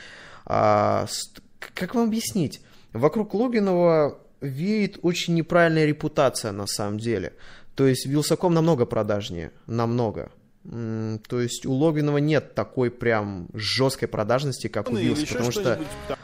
[0.48, 2.60] как вам объяснить?
[2.92, 7.34] Вокруг Логинова веет очень неправильная репутация на самом деле.
[7.74, 10.30] То есть Вилсаком намного продажнее, намного.
[10.64, 15.80] То есть у Логинова нет такой прям жесткой продажности, как ну, у Вилса, потому что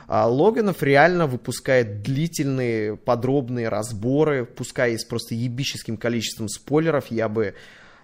[0.07, 7.29] а, Логинов реально выпускает длительные, подробные разборы, пускай и с просто ебическим количеством спойлеров, я
[7.29, 7.55] бы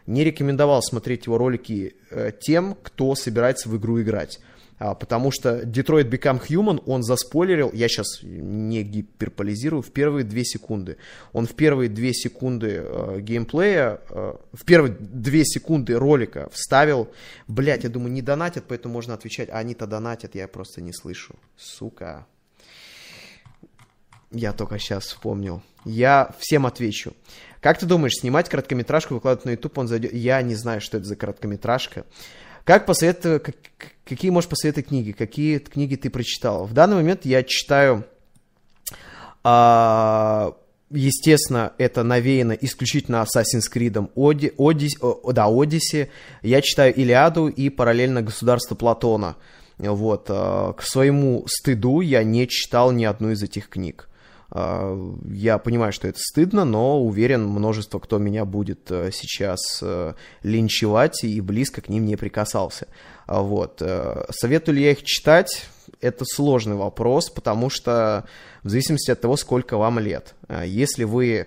[0.06, 4.40] не рекомендовал смотреть его ролики э, тем, кто собирается в игру играть.
[4.80, 10.42] А, потому что Detroit Become Human он заспойлерил, я сейчас не гиперполизирую, в первые две
[10.42, 10.96] секунды.
[11.34, 17.10] Он в первые две секунды э, геймплея, э, в первые две секунды ролика вставил,
[17.46, 21.34] блять, я думаю, не донатят, поэтому можно отвечать, а они-то донатят, я просто не слышу.
[21.58, 22.26] Сука.
[24.30, 25.60] Я только сейчас вспомнил.
[25.84, 27.12] Я всем отвечу.
[27.60, 30.14] Как ты думаешь, снимать короткометражку, выкладывать на YouTube, он зайдет?
[30.14, 32.06] Я не знаю, что это за короткометражка.
[32.64, 33.54] Как посоветовать,
[34.10, 35.12] какие можешь посоветовать книги?
[35.12, 36.66] Какие книги ты прочитал?
[36.66, 38.04] В данный момент я читаю,
[39.44, 40.54] а,
[40.90, 46.10] естественно, это навеяно исключительно Assassin's Creed, Оди, Одис, о, да, Одиссе.
[46.42, 49.36] Я читаю Илиаду и параллельно Государство Платона.
[49.78, 54.09] Вот, а, к своему стыду я не читал ни одну из этих книг.
[54.52, 61.22] Я понимаю, что это стыдно, но уверен, множество кто меня будет э, сейчас э, линчевать
[61.22, 62.88] и близко к ним не прикасался.
[63.26, 63.80] А, вот.
[63.80, 65.66] Э, советую ли я их читать?
[66.00, 68.24] Это сложный вопрос, потому что
[68.64, 70.34] в зависимости от того, сколько вам лет.
[70.64, 71.46] Если вы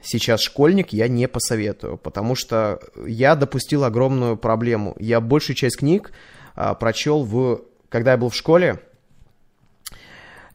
[0.00, 4.94] сейчас школьник, я не посоветую, потому что я допустил огромную проблему.
[5.00, 6.12] Я большую часть книг
[6.54, 8.80] прочел, в, когда я был в школе,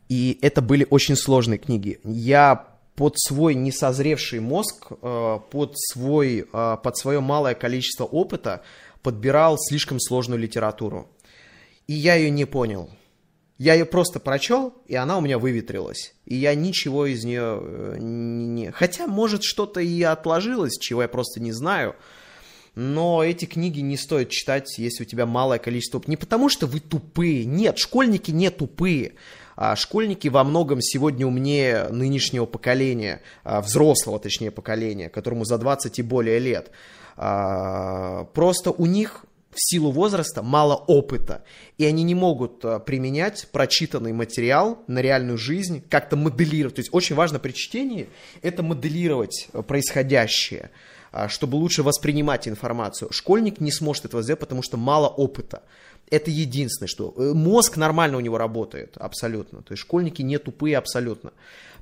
[0.09, 1.99] и это были очень сложные книги.
[2.03, 8.63] Я под свой несозревший мозг, э, под, свой, э, под свое малое количество опыта
[9.01, 11.07] подбирал слишком сложную литературу.
[11.87, 12.89] И я ее не понял.
[13.57, 16.13] Я ее просто прочел, и она у меня выветрилась.
[16.25, 18.71] И я ничего из нее э, не...
[18.71, 21.95] Хотя, может, что-то и отложилось, чего я просто не знаю.
[22.75, 26.01] Но эти книги не стоит читать, если у тебя малое количество...
[26.07, 27.45] Не потому, что вы тупые.
[27.45, 29.13] Нет, школьники не тупые.
[29.61, 35.99] А школьники во многом сегодня умнее нынешнего поколения, а, взрослого, точнее, поколения, которому за 20
[35.99, 36.71] и более лет.
[37.17, 41.43] А, просто у них в силу возраста мало опыта,
[41.77, 46.75] и они не могут применять прочитанный материал на реальную жизнь, как-то моделировать.
[46.75, 48.07] То есть очень важно при чтении
[48.41, 50.71] это моделировать происходящее,
[51.27, 53.11] чтобы лучше воспринимать информацию.
[53.11, 55.63] Школьник не сможет этого сделать, потому что мало опыта.
[56.09, 59.61] Это единственное, что э, мозг нормально у него работает, абсолютно.
[59.61, 61.33] То есть школьники не тупые абсолютно.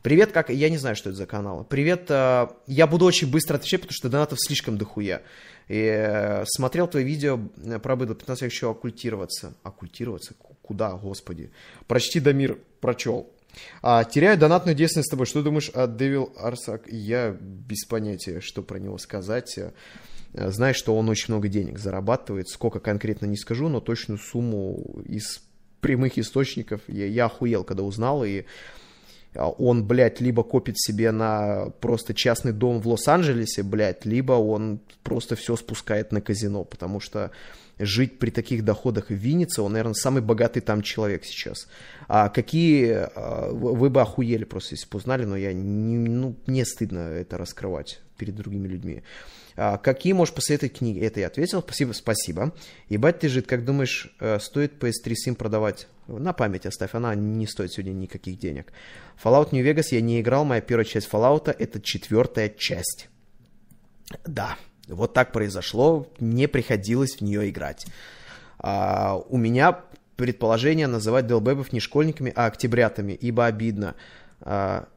[0.03, 0.49] Привет, как...
[0.49, 1.65] Я не знаю, что это за канал.
[1.67, 5.21] Привет, я буду очень быстро отвечать, потому что донатов слишком дохуя.
[5.67, 9.53] И э, смотрел твои видео э, про быдло, 15 век еще оккультироваться.
[9.63, 10.33] Оккультироваться?
[10.61, 11.51] Куда, господи?
[11.87, 13.29] Прочти, Дамир, прочел.
[13.81, 15.25] А, теряю донатную девственность с тобой.
[15.25, 16.87] Что думаешь о Дэвил Арсак?
[16.87, 19.59] Я без понятия, что про него сказать.
[20.37, 22.47] Э, знаю, что он очень много денег зарабатывает.
[22.47, 25.41] Сколько конкретно не скажу, но точную сумму из
[25.81, 28.23] прямых источников я, я охуел, когда узнал.
[28.23, 28.45] И
[29.35, 34.79] а он, блядь, либо копит себе на просто частный дом в Лос-Анджелесе, блядь, либо он
[35.03, 37.31] просто все спускает на казино, потому что
[37.79, 41.67] жить при таких доходах в Виннице, он, наверное, самый богатый там человек сейчас.
[42.07, 43.07] А какие...
[43.15, 47.37] А, вы бы охуели просто, если бы узнали, но я не, ну, мне стыдно это
[47.37, 49.03] раскрывать перед другими людьми.
[49.57, 50.99] А, какие можешь посоветовать книги?
[50.99, 51.61] Это я ответил.
[51.61, 52.53] Спасибо, спасибо.
[52.89, 55.87] Ебать ты жид, как думаешь, э, стоит PS3 Sim продавать?
[56.07, 58.71] На память оставь, она не стоит сегодня никаких денег.
[59.21, 63.09] Fallout New Vegas я не играл, моя первая часть Fallout это четвертая часть.
[64.25, 67.87] Да, вот так произошло, не приходилось в нее играть.
[68.59, 69.81] А, у меня
[70.17, 73.95] предположение называть Делбебов не школьниками, а октябрятами, ибо обидно.
[74.39, 74.87] А,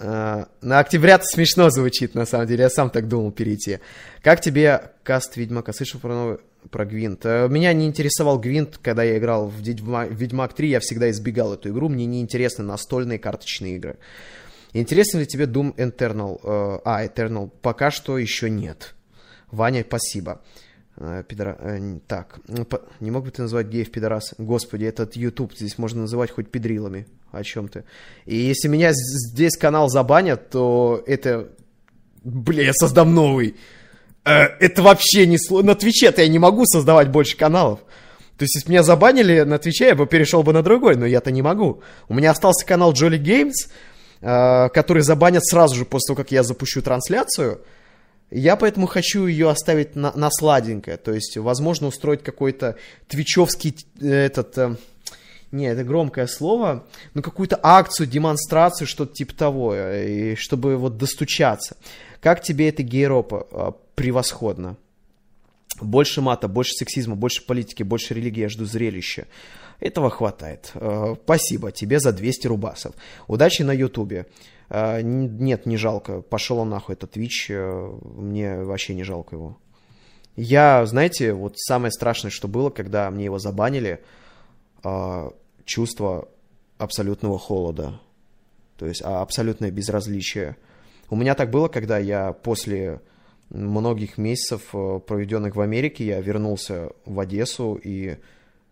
[0.00, 2.62] на октября смешно звучит, на самом деле.
[2.62, 3.80] Я сам так думал перейти.
[4.22, 5.72] Как тебе каст Ведьмака?
[5.72, 6.38] Слышал про новый
[6.70, 7.24] про Гвинт.
[7.24, 11.54] Э, меня не интересовал Гвинт, когда я играл в Ведьмак, Ведьмак 3, я всегда избегал
[11.54, 13.96] эту игру, мне не интересны настольные карточные игры.
[14.72, 16.40] Интересен ли тебе Doom Eternal?
[16.42, 18.94] Э, а, Eternal пока что еще нет.
[19.50, 20.42] Ваня, спасибо.
[21.28, 21.58] Пидора...
[22.06, 22.40] Так,
[23.00, 24.34] не мог бы ты назвать геев пидорас?
[24.38, 27.84] Господи, этот YouTube здесь можно называть хоть педрилами о чем ты.
[28.26, 31.48] И если меня здесь канал забанят, то это...
[32.22, 33.56] Бля, я создам новый.
[34.24, 35.38] Э, это вообще не...
[35.62, 37.80] На Твиче-то я не могу создавать больше каналов.
[38.36, 41.30] То есть, если меня забанили на Твиче, я бы перешел бы на другой, но я-то
[41.30, 41.82] не могу.
[42.08, 43.70] У меня остался канал Jolly Games,
[44.20, 47.60] э, который забанят сразу же после того, как я запущу трансляцию.
[48.30, 50.96] Я поэтому хочу ее оставить на, на сладенькое.
[50.96, 52.76] То есть, возможно, устроить какой-то
[53.08, 54.78] твичевский э, этот
[55.52, 61.76] не, это громкое слово, но какую-то акцию, демонстрацию, что-то типа того, и чтобы вот достучаться.
[62.20, 63.76] Как тебе эта гейропа?
[63.96, 64.76] Превосходно.
[65.80, 69.26] Больше мата, больше сексизма, больше политики, больше религии, я жду зрелища.
[69.80, 70.72] Этого хватает.
[71.24, 72.94] Спасибо тебе за 200 рубасов.
[73.26, 74.26] Удачи на ютубе.
[74.70, 76.22] А, нет, не жалко.
[76.22, 77.52] Пошел он нахуй, этот Twitch.
[78.18, 79.58] Мне вообще не жалко его.
[80.36, 84.00] Я, знаете, вот самое страшное, что было, когда мне его забанили–
[84.82, 85.32] а,
[85.64, 86.28] чувство
[86.78, 88.00] абсолютного холода,
[88.76, 90.56] то есть а, абсолютное безразличие.
[91.10, 93.00] У меня так было, когда я после
[93.50, 98.18] многих месяцев, э, проведенных в Америке, я вернулся в Одессу, и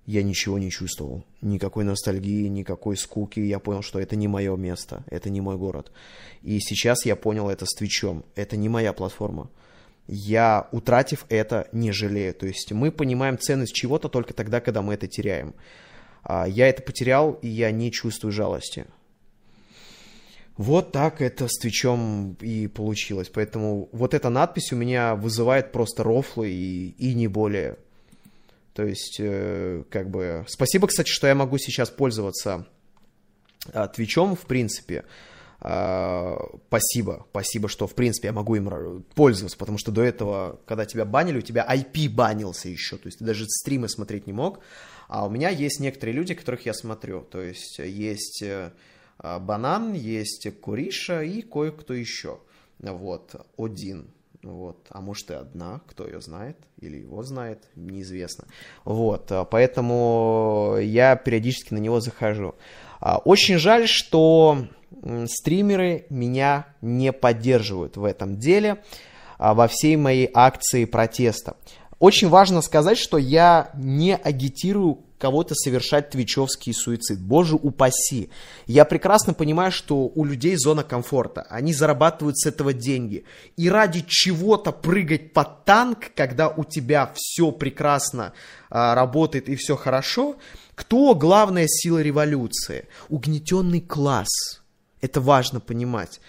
[0.08, 1.26] я ничего не чувствовал.
[1.42, 3.40] Никакой ностальгии, никакой скуки.
[3.40, 5.92] Я понял, что это не мое место, это не мой город.
[6.40, 8.24] И сейчас я понял это с Твичом.
[8.34, 9.50] Это не моя платформа.
[10.06, 12.32] Я, утратив это, не жалею.
[12.32, 15.54] То есть мы понимаем ценность чего-то только тогда, когда мы это теряем.
[16.22, 18.86] А, я это потерял, и я не чувствую жалости.
[20.56, 23.28] Вот так это с Твичом и получилось.
[23.28, 27.76] Поэтому вот эта надпись у меня вызывает просто рофлы и, и не более.
[28.78, 30.44] То есть, э, как бы...
[30.46, 32.64] Спасибо, кстати, что я могу сейчас пользоваться
[33.72, 35.04] э, Твичом, в принципе.
[35.60, 36.36] Э,
[36.68, 41.04] спасибо, спасибо, что, в принципе, я могу им пользоваться, потому что до этого, когда тебя
[41.04, 44.60] банили, у тебя IP банился еще, то есть ты даже стримы смотреть не мог.
[45.08, 47.22] А у меня есть некоторые люди, которых я смотрю.
[47.22, 48.70] То есть есть э,
[49.18, 52.38] Банан, есть Куриша и кое-кто еще.
[52.78, 54.12] Вот, один.
[54.42, 54.86] Вот.
[54.90, 58.44] А может и одна, кто ее знает, или его знает, неизвестно.
[58.84, 62.54] Вот, а поэтому я периодически на него захожу.
[63.00, 64.66] А, очень жаль, что
[65.26, 68.82] стримеры меня не поддерживают в этом деле,
[69.38, 71.56] а, во всей моей акции протеста.
[71.98, 77.18] Очень важно сказать, что я не агитирую кого-то совершать твичевский суицид.
[77.18, 78.30] Боже упаси.
[78.66, 81.46] Я прекрасно понимаю, что у людей зона комфорта.
[81.50, 83.24] Они зарабатывают с этого деньги.
[83.56, 88.32] И ради чего-то прыгать под танк, когда у тебя все прекрасно
[88.70, 90.36] а, работает и все хорошо.
[90.74, 92.86] Кто главная сила революции?
[93.08, 94.62] Угнетенный класс.
[95.00, 96.20] Это важно понимать.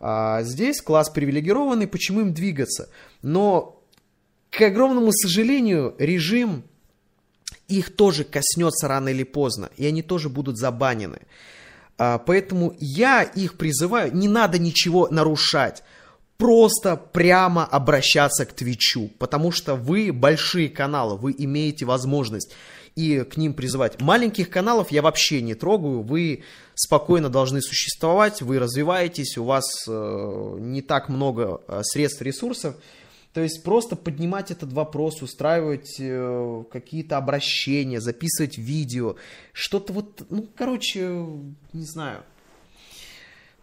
[0.00, 2.88] А здесь класс привилегированный, почему им двигаться?
[3.20, 3.82] Но
[4.50, 6.64] к огромному сожалению, режим
[7.68, 11.20] их тоже коснется рано или поздно, и они тоже будут забанены.
[11.98, 15.82] А, поэтому я их призываю, не надо ничего нарушать,
[16.38, 22.54] просто прямо обращаться к Твичу, потому что вы большие каналы, вы имеете возможность
[22.94, 24.00] и к ним призывать.
[24.00, 26.42] Маленьких каналов я вообще не трогаю, вы
[26.74, 32.76] спокойно должны существовать, вы развиваетесь, у вас э, не так много э, средств, ресурсов,
[33.38, 39.14] то есть просто поднимать этот вопрос, устраивать э, какие-то обращения, записывать видео,
[39.52, 41.24] что-то вот, ну, короче,
[41.72, 42.24] не знаю.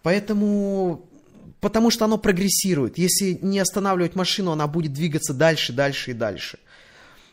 [0.02, 1.10] Поэтому,
[1.60, 2.98] потому что оно прогрессирует.
[2.98, 6.58] Если не останавливать машину, она будет двигаться дальше, дальше и дальше.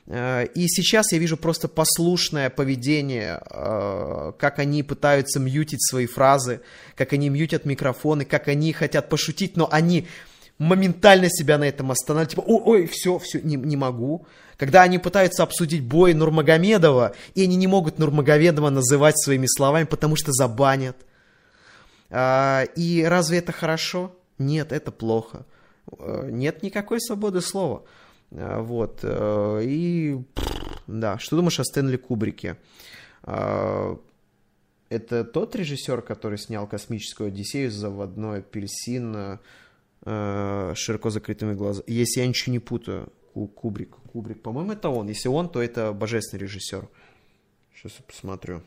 [0.06, 6.60] Э, и сейчас я вижу просто послушное поведение, э, как они пытаются мьютить свои фразы,
[6.96, 10.08] как они мьютят микрофоны, как они хотят пошутить, но они
[10.62, 12.30] моментально себя на этом останавливают.
[12.30, 14.26] Типа, ой, ой, все, все, не, не могу.
[14.56, 20.14] Когда они пытаются обсудить бой Нурмагомедова, и они не могут Нурмагомедова называть своими словами, потому
[20.14, 20.96] что забанят.
[22.10, 24.14] А, и разве это хорошо?
[24.38, 25.46] Нет, это плохо.
[25.98, 27.82] Э, нет никакой свободы слова.
[28.30, 29.00] А, вот.
[29.02, 30.22] Э, и,
[30.86, 32.56] да, что думаешь о Стэнли Кубрике?
[33.24, 33.98] А,
[34.90, 39.40] это тот режиссер, который снял «Космическую Одиссею», «Заводной апельсин»,
[40.04, 41.84] э, широко закрытыми глазами.
[41.88, 43.96] Если я ничего не путаю, Кубрик.
[44.12, 45.08] Кубрик, по-моему, это он.
[45.08, 46.88] Если он, то это божественный режиссер.
[47.74, 48.62] Сейчас я посмотрю.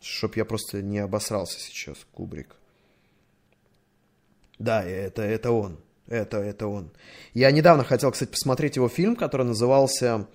[0.00, 1.98] Чтоб я просто не обосрался сейчас.
[2.12, 2.56] Кубрик.
[4.58, 5.78] Да, это, это он.
[6.06, 6.90] Это, это он.
[7.34, 10.28] Я недавно хотел, кстати, посмотреть его фильм, который назывался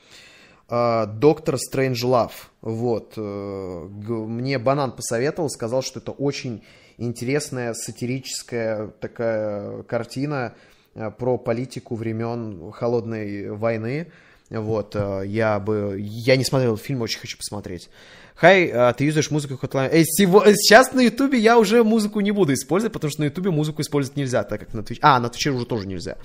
[0.70, 2.52] э, «Доктор Стрэндж Лав».
[2.62, 3.14] Вот.
[3.18, 6.64] Э, мне Банан посоветовал, сказал, что это очень
[7.02, 10.54] интересная сатирическая такая картина
[10.96, 14.12] э, про политику времен Холодной войны.
[14.50, 15.98] Вот, э, я бы...
[16.00, 17.90] Я не смотрел фильм, очень хочу посмотреть.
[18.36, 19.90] Хай, а ты юзаешь музыку Hotline.
[19.92, 23.82] Эй, сейчас на Ютубе я уже музыку не буду использовать, потому что на Ютубе музыку
[23.82, 25.00] использовать нельзя, так как на Twitch...
[25.02, 26.18] А, на Twitch уже тоже нельзя.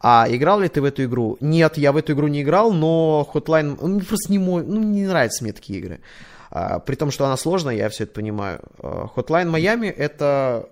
[0.00, 1.36] А играл ли ты в эту игру?
[1.40, 3.78] Нет, я в эту игру не играл, но Hotline...
[3.80, 4.64] Ну, просто не мой...
[4.64, 6.00] Ну, не нравятся мне такие игры.
[6.00, 6.31] А,
[6.80, 8.60] при том, что она сложная, я все это понимаю.
[8.78, 10.68] А, Hotline Miami— это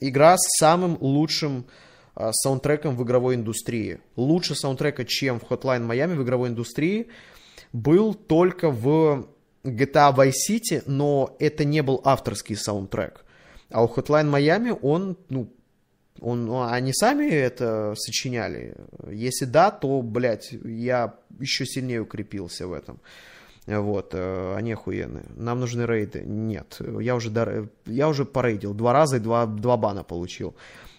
[0.00, 1.66] игра с самым лучшим
[2.14, 4.00] а, саундтреком в игровой индустрии.
[4.16, 7.08] Лучше саундтрека, чем в Hotline Miami в игровой индустрии,
[7.72, 9.28] был только в
[9.62, 13.24] GTA Vice City, но это не был авторский саундтрек.
[13.70, 15.52] А у Hotline Miami он, ну,
[16.20, 18.74] он, ну, они сами это сочиняли.
[19.08, 23.00] Если да, то, блядь, я еще сильнее укрепился в этом.
[23.76, 25.26] Вот, э, они охуенные.
[25.36, 26.22] Нам нужны рейды.
[26.24, 27.68] Нет, я уже, дар...
[27.84, 28.72] я уже порейдил.
[28.72, 30.54] Два раза и два, два бана получил.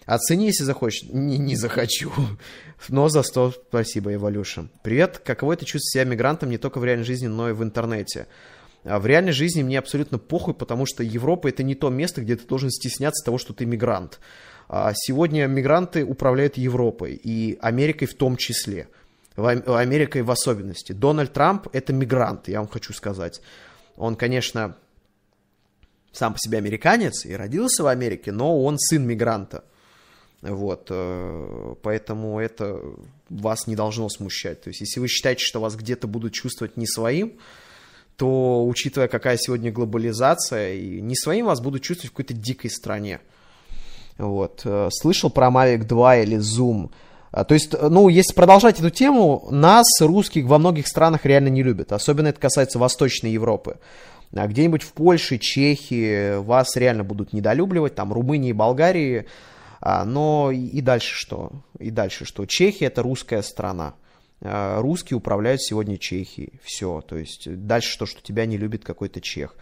[0.06, 1.08] Оцени, если захочешь.
[1.10, 2.12] Не, не захочу.
[2.88, 4.66] Но за 100 спасибо, Эволюшн.
[4.82, 5.18] Привет.
[5.18, 8.28] Каково это чувствовать себя мигрантом не только в реальной жизни, но и в интернете?
[8.84, 12.36] А в реальной жизни мне абсолютно похуй, потому что Европа это не то место, где
[12.36, 14.20] ты должен стесняться того, что ты мигрант.
[14.68, 18.86] А сегодня мигранты управляют Европой и Америкой в том числе.
[19.36, 20.92] Америкой в особенности.
[20.92, 23.40] Дональд Трамп– это мигрант, я вам хочу сказать.
[23.96, 24.76] Он, конечно,
[26.12, 29.64] сам по себе американец и родился в Америке, но он сын мигранта.
[30.42, 32.80] Вот, э, поэтому это
[33.28, 34.62] вас не должно смущать.
[34.62, 37.34] То есть, если вы считаете, что вас где-то будут чувствовать не своим,
[38.16, 43.20] то, учитывая, какая сегодня глобализация, и не своим вас будут чувствовать в какой-то дикой стране.
[44.16, 44.62] Вот.
[44.64, 46.90] Э, слышал про Mavic 2 или Zoom–
[47.32, 51.92] то есть, ну, если продолжать эту тему, нас, русских, во многих странах реально не любят.
[51.92, 53.78] Особенно это касается Восточной Европы.
[54.34, 59.26] А где-нибудь в Польше, Чехии вас реально будут недолюбливать, там, Румынии, Болгарии.
[59.80, 61.52] А, но и дальше что?
[61.78, 62.46] И дальше что?
[62.46, 63.94] Чехия это русская страна.
[64.40, 66.54] Русские управляют сегодня Чехией.
[66.64, 67.02] Все.
[67.02, 69.54] То есть дальше что, что тебя не любит какой-то чех.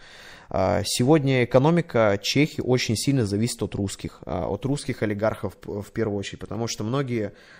[0.49, 6.67] Сегодня экономика Чехии очень сильно зависит от русских, от русских олигархов в первую очередь, потому
[6.67, 7.58] что многие Э,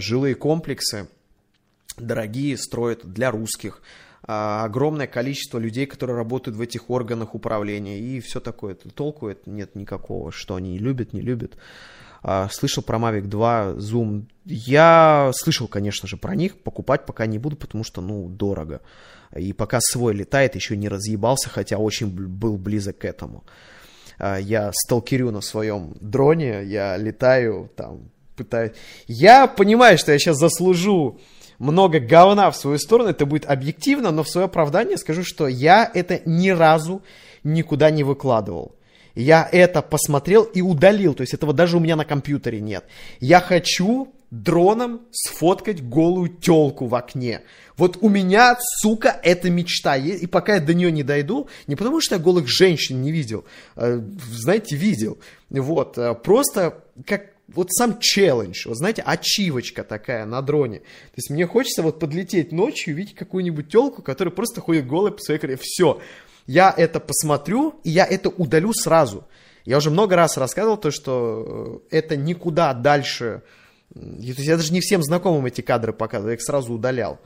[0.00, 1.08] жилые комплексы
[1.96, 3.82] дорогие строят для русских.
[4.24, 8.74] А, огромное количество людей, которые работают в этих органах управления и все такое.
[8.74, 11.56] Толку это нет никакого, что они любят, не любят.
[12.22, 14.26] А, слышал про Mavic 2, Zoom.
[14.44, 16.56] Я слышал, конечно же, про них.
[16.56, 18.80] Покупать пока не буду, потому что, ну, дорого.
[19.34, 23.42] И пока свой летает, еще не разъебался, хотя очень был близок к этому.
[24.18, 28.72] А, я сталкерю на своем дроне, я летаю там пытаюсь.
[29.06, 31.20] Я понимаю, что я сейчас заслужу
[31.58, 35.88] много говна в свою сторону, это будет объективно, но в свое оправдание скажу, что я
[35.94, 37.02] это ни разу
[37.44, 38.74] никуда не выкладывал.
[39.14, 42.84] Я это посмотрел и удалил, то есть этого даже у меня на компьютере нет.
[43.20, 47.42] Я хочу дроном сфоткать голую телку в окне.
[47.76, 49.96] Вот у меня, сука, это мечта.
[49.96, 53.44] И пока я до нее не дойду, не потому что я голых женщин не видел,
[53.76, 55.18] а, знаете, видел.
[55.50, 60.80] Вот, а, просто как вот сам челлендж, вот знаете, ачивочка такая на дроне.
[60.80, 65.20] То есть мне хочется вот подлететь ночью, видеть какую-нибудь телку, которая просто ходит голой по
[65.20, 65.58] своей коре.
[65.60, 66.00] Все.
[66.46, 69.24] Я это посмотрю, и я это удалю сразу.
[69.64, 73.42] Я уже много раз рассказывал то, что э, это никуда дальше
[73.94, 77.18] я даже не всем знакомым эти кадры показывал, я их сразу удалял.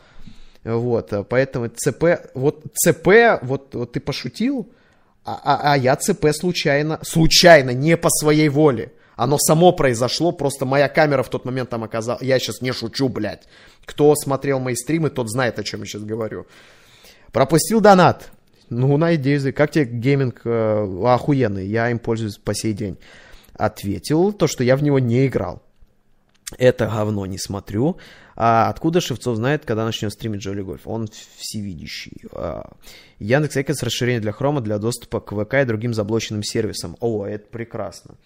[0.64, 4.68] Вот, э, поэтому ЦП, вот ЦП, вот, вот ты пошутил,
[5.24, 8.92] а, а, а я ЦП случайно, случайно, не по своей воле.
[9.16, 12.22] Оно само произошло, просто моя камера в тот момент там оказалась.
[12.22, 13.48] Я сейчас не шучу, блядь.
[13.84, 16.46] Кто смотрел мои стримы, тот знает, о чем я сейчас говорю.
[17.32, 18.30] Пропустил донат.
[18.68, 22.98] Ну, надеюсь, как тебе гейминг э, охуенный, я им пользуюсь по сей день.
[23.54, 25.62] Ответил то, что я в него не играл
[26.58, 27.96] это говно не смотрю.
[28.36, 30.82] А откуда Шевцов знает, когда начнет стримить Джоли Гольф?
[30.86, 32.22] Он всевидящий.
[32.32, 32.70] А,
[33.18, 36.96] Яндекс Экос расширение для хрома для доступа к ВК и другим заблоченным сервисам.
[37.00, 38.16] О, это прекрасно.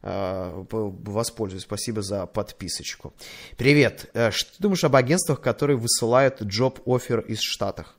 [0.00, 1.64] А, воспользуюсь.
[1.64, 3.12] Спасибо за подписочку.
[3.56, 4.10] Привет.
[4.14, 7.96] Э, что ты думаешь об агентствах, которые высылают джоб-офер из Штатах?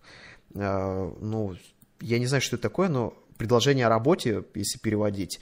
[0.56, 1.56] А, ну,
[2.00, 5.40] я не знаю, что это такое, но предложение о работе, если переводить,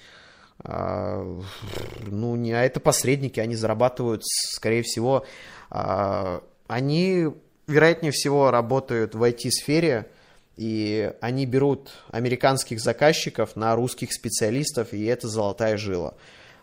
[0.63, 5.23] ну, не, а это посредники, они зарабатывают, скорее всего,
[5.69, 7.27] они,
[7.67, 10.07] вероятнее всего, работают в IT-сфере,
[10.55, 16.15] и они берут американских заказчиков на русских специалистов, и это золотая жила.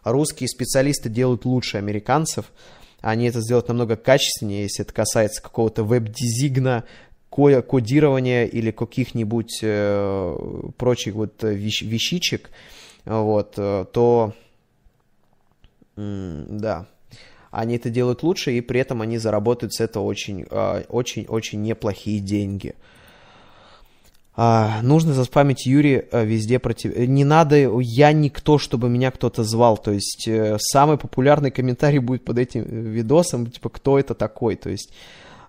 [0.05, 2.53] Русские специалисты делают лучше американцев,
[3.01, 6.85] они это сделают намного качественнее, если это касается какого-то веб-дизигна,
[7.31, 10.37] кодирования или каких-нибудь э,
[10.79, 12.51] прочих вот вещ вещичек
[13.05, 14.35] вот, э, то
[15.97, 16.87] да,
[17.51, 22.75] они это делают лучше, и при этом они заработают с этого очень-очень-очень а, неплохие деньги.
[24.37, 26.97] А, нужно заспамить Юрий э, везде против...
[26.97, 29.77] Не надо, я никто, чтобы меня кто-то звал.
[29.79, 34.57] То есть э, самый популярный комментарий будет под этим видосом, типа, кто это такой.
[34.57, 34.93] То есть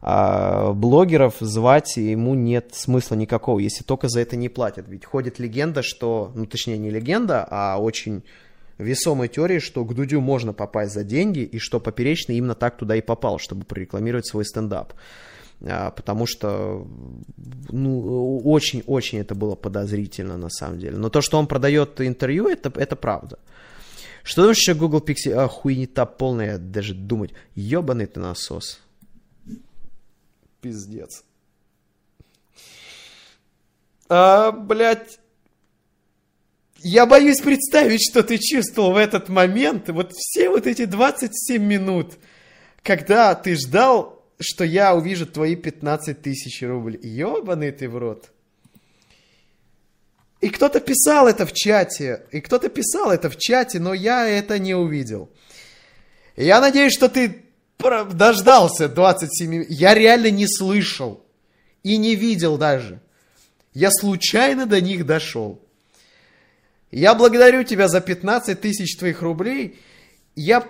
[0.08, 4.88] а, блогеров звать ему нет смысла никакого, если только за это не платят.
[4.88, 8.22] Ведь ходит легенда, что, ну точнее не легенда, а очень
[8.78, 12.96] весомой теории, что к Дудю можно попасть за деньги, и что Поперечный именно так туда
[12.96, 14.94] и попал, чтобы прорекламировать свой стендап.
[15.62, 16.88] А, потому что,
[17.70, 20.98] ну, очень-очень это было подозрительно на самом деле.
[20.98, 23.40] Но то, что он продает интервью, это, это правда.
[24.24, 25.34] Что думаешь, что Google Pixel...
[25.34, 27.32] А, хуйня полная, даже думать.
[27.56, 28.82] Ебаный ты насос
[30.66, 31.24] пиздец.
[34.10, 35.20] А, блядь,
[36.80, 42.16] я боюсь представить, что ты чувствовал в этот момент, вот все вот эти 27 минут,
[42.82, 47.00] когда ты ждал, что я увижу твои 15 тысяч рублей.
[47.02, 48.32] Ёбаный ты в рот.
[50.42, 54.60] И кто-то писал это в чате, и кто-то писал это в чате, но я это
[54.60, 55.30] не увидел.
[56.36, 57.46] Я надеюсь, что ты
[57.80, 59.66] дождался 27...
[59.70, 61.26] Я реально не слышал
[61.84, 63.00] и не видел даже.
[63.74, 65.62] Я случайно до них дошел.
[66.92, 69.80] Я благодарю тебя за 15 тысяч твоих рублей.
[70.36, 70.66] Я,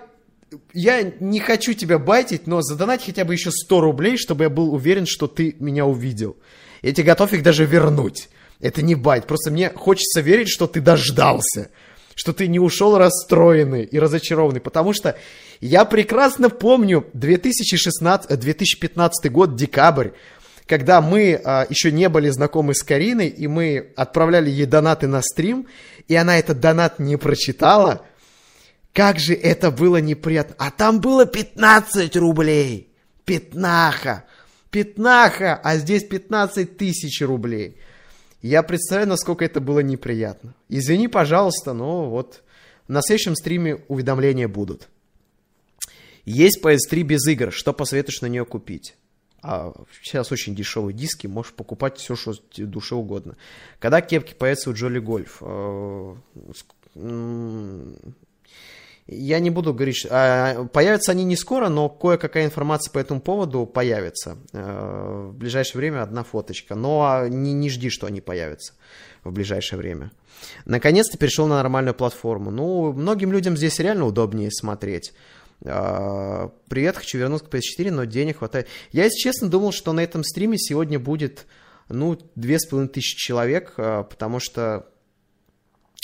[0.72, 4.72] я не хочу тебя байтить, но задонать хотя бы еще 100 рублей, чтобы я был
[4.72, 6.36] уверен, что ты меня увидел.
[6.82, 8.28] Я тебе готов их даже вернуть.
[8.60, 11.70] Это не байт, просто мне хочется верить, что ты дождался
[12.16, 15.16] что ты не ушел расстроенный и разочарованный, потому что
[15.60, 20.08] я прекрасно помню 2016, 2015 год, декабрь,
[20.66, 25.20] когда мы а, еще не были знакомы с Кариной, и мы отправляли ей донаты на
[25.22, 25.66] стрим,
[26.08, 28.06] и она этот донат не прочитала,
[28.96, 30.56] как же это было неприятно.
[30.58, 32.88] А там было 15 рублей.
[33.26, 34.24] Пятнаха.
[34.70, 37.76] Пятнаха, а здесь 15 тысяч рублей.
[38.40, 40.54] Я представляю, насколько это было неприятно.
[40.70, 42.42] Извини, пожалуйста, но вот
[42.88, 44.88] на следующем стриме уведомления будут.
[46.24, 47.52] Есть PS3 без игр.
[47.52, 48.96] Что посоветуешь на нее купить?
[49.42, 53.36] А сейчас очень дешевые диски, можешь покупать все, что душе угодно.
[53.78, 55.42] Когда кепки появятся у Джоли Гольф?
[59.08, 63.64] Я не буду говорить, а, появятся они не скоро, но кое-какая информация по этому поводу
[63.64, 64.36] появится.
[64.52, 66.74] Э, в ближайшее время одна фоточка.
[66.74, 68.72] Но не, не жди, что они появятся
[69.22, 70.10] в ближайшее время.
[70.64, 72.50] Наконец-то перешел на нормальную платформу.
[72.50, 75.12] Ну, многим людям здесь реально удобнее смотреть.
[75.62, 78.66] Э, привет, хочу вернуться к PS4, но денег хватает.
[78.90, 81.46] Я, если честно, думал, что на этом стриме сегодня будет,
[81.88, 84.86] ну, две с половиной тысячи человек, э, потому что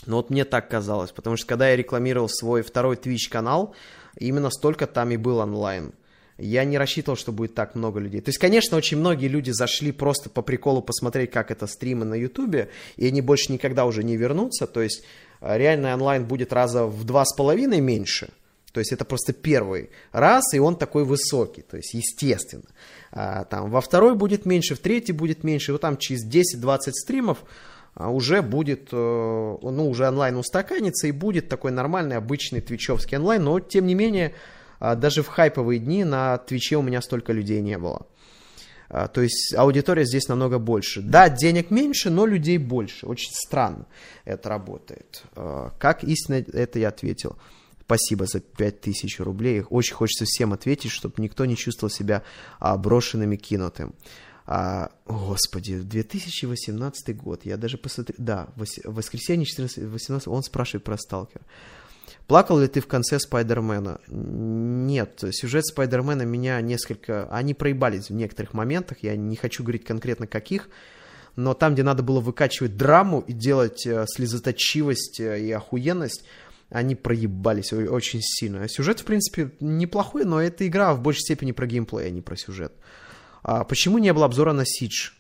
[0.06, 3.74] ну вот мне так казалось, потому что когда я рекламировал свой второй Twitch канал,
[4.18, 5.92] именно столько там и был онлайн.
[6.38, 8.20] Я не рассчитывал, что будет так много людей.
[8.20, 12.14] То есть, конечно, очень многие люди зашли просто по приколу посмотреть, как это стримы на
[12.14, 14.66] Ютубе, и они больше никогда уже не вернутся.
[14.66, 15.04] То есть,
[15.40, 18.30] э, реальный онлайн будет раза в два с половиной меньше.
[18.72, 21.62] То есть, это просто первый раз, и он такой высокий.
[21.62, 22.64] То есть, естественно.
[23.12, 25.72] А, там, во второй будет меньше, в третий будет меньше.
[25.72, 27.44] Вот там через 10-20 стримов
[27.96, 33.44] уже будет, э, ну, уже онлайн устаканится, и будет такой нормальный, обычный твичевский онлайн.
[33.44, 34.34] Но, тем не менее,
[34.82, 38.04] а, даже в хайповые дни на Твиче у меня столько людей не было.
[38.88, 41.00] А, то есть аудитория здесь намного больше.
[41.02, 43.06] Да, денег меньше, но людей больше.
[43.06, 43.86] Очень странно
[44.24, 45.22] это работает.
[45.36, 47.38] А, как истинно это я ответил.
[47.82, 49.62] Спасибо за 5000 рублей.
[49.70, 52.24] Очень хочется всем ответить, чтобы никто не чувствовал себя
[52.58, 53.94] брошенным и кинутым.
[54.46, 58.48] А, господи, 2018 год, я даже посмотрел, да,
[58.84, 61.42] воскресенье 14, 18, он спрашивает про сталкер.
[62.26, 64.00] Плакал ли ты в конце Спайдермена?
[64.08, 67.28] Нет, сюжет Спайдермена меня несколько...
[67.30, 70.68] Они проебались в некоторых моментах, я не хочу говорить конкретно каких,
[71.36, 76.24] но там, где надо было выкачивать драму и делать э, слезоточивость э, и охуенность,
[76.70, 78.66] они проебались очень сильно.
[78.68, 82.36] Сюжет, в принципе, неплохой, но эта игра в большей степени про геймплей, а не про
[82.36, 82.72] сюжет.
[83.42, 85.10] А почему не было обзора на Сидж?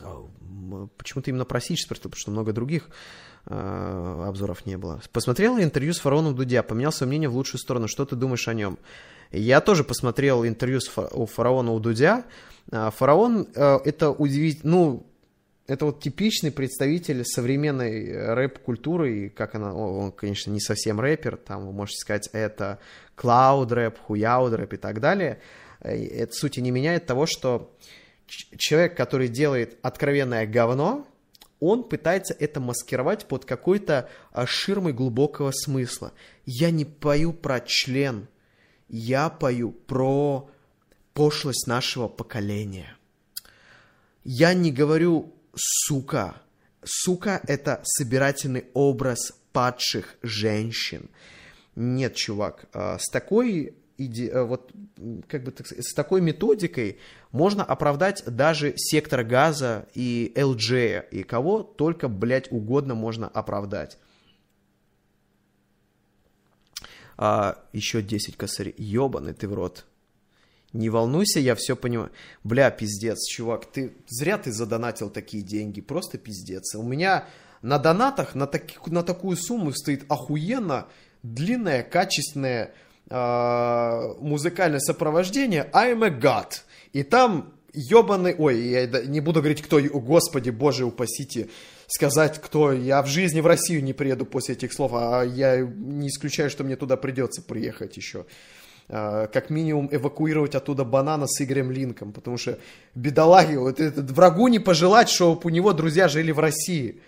[0.00, 0.26] А,
[0.96, 2.88] почему-то именно про Сидж спросил, потому что много других
[3.46, 5.00] э, обзоров не было.
[5.12, 7.88] Посмотрел интервью с фараоном Дудя, поменял свое мнение в лучшую сторону.
[7.88, 8.78] Что ты думаешь о нем?
[9.32, 12.24] Я тоже посмотрел интервью с фа- у фараона у Дудя.
[12.70, 15.06] А, фараон э, это удивительно, ну,
[15.66, 21.66] это вот типичный представитель современной рэп-культуры, и как она, он, конечно, не совсем рэпер, там,
[21.66, 22.78] вы можете сказать, это
[23.16, 25.40] клауд-рэп, хуяуд-рэп и так далее.
[25.86, 27.74] Э, это сути не меняет того, что
[28.26, 31.06] человек, который делает откровенное говно,
[31.60, 36.12] он пытается это маскировать под какой-то а, ширмой глубокого смысла.
[36.44, 38.28] Я не пою про член,
[38.88, 40.50] я пою про
[41.14, 42.96] пошлость нашего поколения.
[44.24, 46.42] Я не говорю «сука».
[46.84, 51.08] Сука– это собирательный образ падших женщин.
[51.74, 54.28] Нет, чувак, а, с такой иде...
[54.28, 54.72] Э, вот,
[55.28, 56.98] как бы так сказать, с такой методикой
[57.32, 63.98] можно оправдать даже сектор газа и LG, и кого только, блядь, угодно можно оправдать.
[67.18, 68.74] А, еще 10 косарей.
[68.76, 69.86] Ебаный ты в рот.
[70.72, 72.10] Не волнуйся, я все понимаю.
[72.44, 76.74] Бля, пиздец, чувак, ты зря ты задонатил такие деньги, просто пиздец.
[76.74, 77.26] У меня
[77.62, 80.86] на донатах на, так, на такую сумму стоит охуенно
[81.22, 82.74] длинная, качественная
[83.08, 86.62] э, музыкальное сопровождение I'm a God.
[86.92, 91.48] И там ебаный, ой, я не буду говорить, кто, о, господи, боже, упасите,
[91.86, 96.08] сказать, кто, я в жизни в Россию не приеду после этих слов, а я не
[96.08, 98.24] исключаю, что мне туда придется приехать еще.
[98.88, 102.58] А, как минимум эвакуировать оттуда банана с Игорем Линком, потому что
[102.94, 107.00] бедолаги, вот это, врагу не пожелать, чтобы у него друзья жили в России.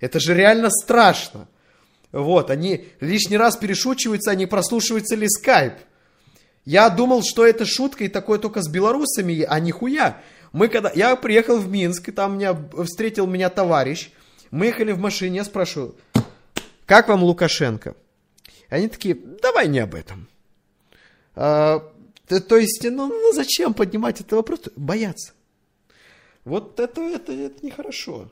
[0.00, 1.48] Это же реально страшно.
[2.12, 5.74] Вот, они лишний раз перешучиваются, они прослушиваются ли скайп.
[6.64, 10.20] Я думал, что это шутка и такое только с белорусами, а нихуя.
[10.52, 10.90] Мы когда...
[10.94, 14.10] Я приехал в Минск, и там меня встретил меня товарищ.
[14.50, 15.96] Мы ехали в машине, я спрашиваю,
[16.86, 17.94] как вам Лукашенко?
[18.68, 20.28] Они такие, давай не об этом.
[21.34, 21.92] А,
[22.26, 24.60] то есть, ну, ну зачем поднимать этот вопрос?
[24.76, 25.32] Бояться.
[26.44, 28.30] Вот это, это, это нехорошо.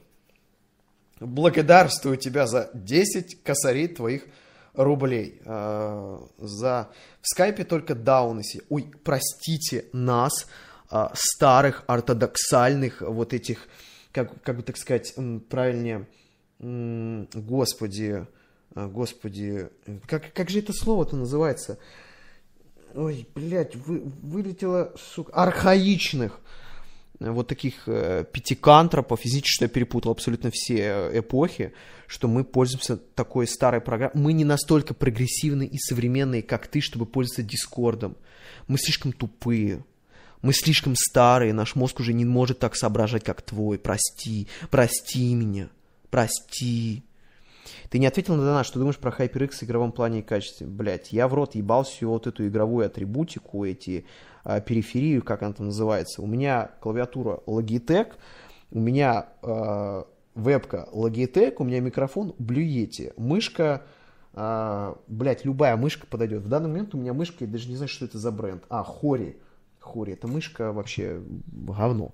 [1.24, 4.24] Благодарствую тебя за 10 косарей твоих
[4.74, 5.40] рублей.
[5.44, 6.90] Э, за...
[7.22, 8.42] В скайпе только дауны.
[8.68, 10.46] Ой, простите нас,
[10.90, 13.68] э, старых ортодоксальных вот этих,
[14.12, 15.14] как, как бы так сказать,
[15.48, 16.06] правильнее,
[16.58, 18.26] господи,
[18.74, 19.68] э, господи,
[20.06, 21.78] как, как же это слово-то называется?
[22.94, 26.40] Ой, блядь, вы, вылетело, сука, архаичных
[27.20, 31.72] вот таких э, пятикантропов, физически я перепутал абсолютно все э, эпохи,
[32.06, 34.12] что мы пользуемся такой старой программой.
[34.14, 38.16] Мы не настолько прогрессивные и современные, как ты, чтобы пользоваться Дискордом.
[38.66, 39.84] Мы слишком тупые.
[40.42, 43.78] Мы слишком старые, наш мозг уже не может так соображать, как твой.
[43.78, 45.70] Прости, прости меня,
[46.10, 47.02] прости.
[47.88, 50.66] Ты не ответил на донат, что думаешь про HyperX в игровом плане и качестве?
[50.66, 54.04] Блять, я в рот ебал всю вот эту игровую атрибутику, эти
[54.44, 56.22] э, периферию, как она там называется.
[56.22, 58.12] У меня клавиатура Logitech,
[58.70, 60.04] у меня э,
[60.34, 63.82] вебка Logitech, у меня микрофон Blue Yeti, мышка,
[64.34, 66.42] э, блядь, любая мышка подойдет.
[66.42, 68.64] В данный момент у меня мышка, я даже не знаю, что это за бренд.
[68.68, 69.36] А, Хори.
[69.80, 72.12] Хори, это мышка вообще говно.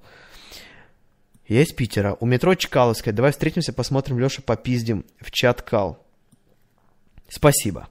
[1.46, 2.16] Я из Питера.
[2.20, 3.12] У метро Чкаловская.
[3.12, 5.98] Давай встретимся, посмотрим Леша попиздим в чат Кал.
[7.30, 7.88] Спасибо.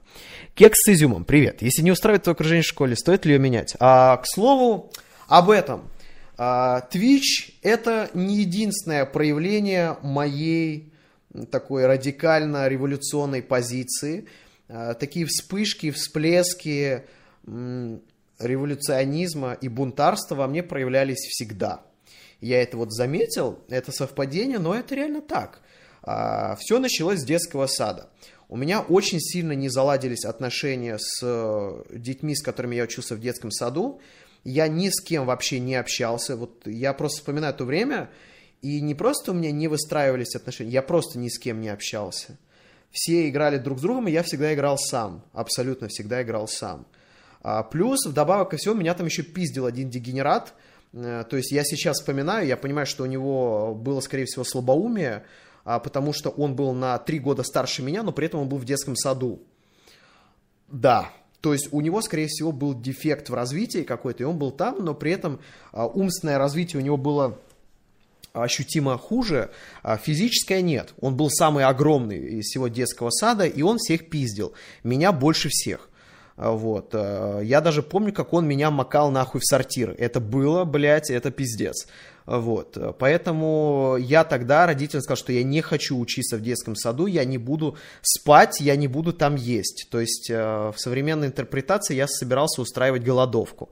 [0.54, 1.62] Кекс с изюмом, привет.
[1.62, 3.74] Если не устраивает твое окружение в школе, стоит ли ее менять?
[3.80, 4.92] А, к слову,
[5.28, 5.88] об этом.
[6.36, 10.92] А, Twitch это не единственное проявление моей
[11.50, 14.26] такой радикально революционной позиции.
[14.68, 17.04] А, такие вспышки, всплески
[18.38, 21.80] революционизма и бунтарства во мне проявлялись всегда.
[22.40, 25.60] Я это вот заметил, это совпадение, но это реально так.
[26.02, 28.10] А, Все началось с детского сада.
[28.50, 33.20] У меня очень сильно не заладились отношения с э, детьми, с которыми я учился в
[33.20, 34.00] детском саду.
[34.42, 36.34] Я ни с кем вообще не общался.
[36.34, 38.10] Вот я просто вспоминаю то время,
[38.60, 42.38] и не просто у меня не выстраивались отношения, я просто ни с кем не общался.
[42.90, 45.22] Все играли друг с другом, и я всегда играл сам.
[45.32, 46.88] Абсолютно всегда играл сам.
[47.42, 50.54] А, плюс, вдобавок ко всему, меня там еще пиздил один дегенерат.
[50.92, 55.22] Э, то есть я сейчас вспоминаю, я понимаю, что у него было, скорее всего, слабоумие,
[55.78, 58.64] потому что он был на три года старше меня, но при этом он был в
[58.64, 59.42] детском саду.
[60.68, 61.10] Да,
[61.40, 64.84] то есть у него, скорее всего, был дефект в развитии какой-то, и он был там,
[64.84, 65.40] но при этом
[65.72, 67.38] а, умственное развитие у него было
[68.32, 69.50] ощутимо хуже,
[69.82, 70.94] а физическое нет.
[71.00, 74.52] Он был самый огромный из всего детского сада, и он всех пиздил.
[74.84, 75.88] Меня больше всех.
[76.36, 76.94] Вот.
[76.94, 79.94] Я даже помню, как он меня макал нахуй в сортир.
[79.98, 81.86] Это было, блядь, это пиздец.
[82.26, 82.78] Вот.
[82.98, 87.38] Поэтому я тогда родителям сказал, что я не хочу учиться в детском саду, я не
[87.38, 89.88] буду спать, я не буду там есть.
[89.90, 93.70] То есть э, в современной интерпретации я собирался устраивать голодовку.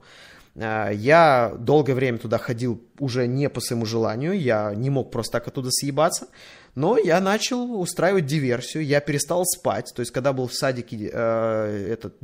[0.55, 5.33] Э, я долгое время туда ходил уже не по своему желанию, я не мог просто
[5.33, 6.27] так оттуда съебаться,
[6.75, 11.87] но я начал устраивать диверсию, я перестал спать, то есть когда был в садике э,
[11.91, 12.15] этот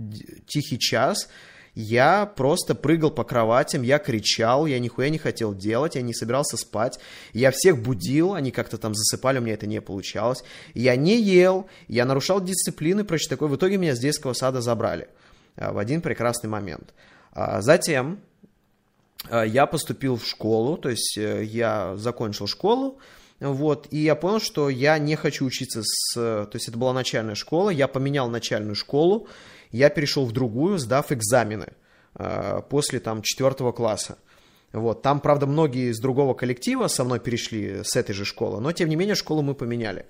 [0.47, 1.30] тихий час,
[1.76, 6.56] я просто прыгал по кроватям, я кричал, я нихуя не хотел делать, я не собирался
[6.56, 6.99] спать.
[7.34, 10.43] Я всех будил, они как-то там засыпали, у меня это не получалось.
[10.73, 13.49] Я не ел, я нарушал дисциплины, прочее такое.
[13.49, 15.10] В итоге меня с детского сада забрали
[15.57, 16.93] а, в один прекрасный момент.
[17.34, 18.19] А, затем
[19.30, 22.99] а, я поступил в школу, то есть э, я закончил школу,
[23.41, 26.14] вот, и я понял, что я не хочу учиться с...
[26.14, 29.27] То есть это была начальная школа, я поменял начальную школу,
[29.76, 31.73] я перешел в другую, сдав экзамены
[32.15, 34.18] э, после там четвертого класса.
[34.73, 35.02] Вот.
[35.02, 38.89] Там, правда, многие из другого коллектива со мной перешли с этой же школы, но, тем
[38.89, 40.06] не менее, школу мы поменяли.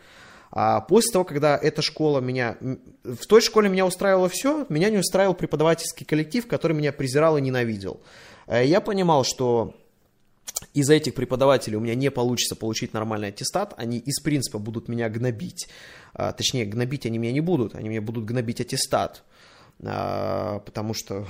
[0.52, 2.58] А после того, когда эта школа меня...
[3.04, 7.42] В той школе меня устраивало все, меня не устраивал преподавательский коллектив, который меня презирал и
[7.42, 8.02] ненавидел.
[8.48, 9.76] Э, я понимал, что
[10.74, 15.10] из-за этих преподавателей у меня не получится получить нормальный аттестат, они из принципа будут меня
[15.10, 15.68] гнобить.
[16.14, 19.24] А, точнее, гнобить они меня не будут, они меня будут гнобить аттестат.
[19.84, 21.28] А, потому что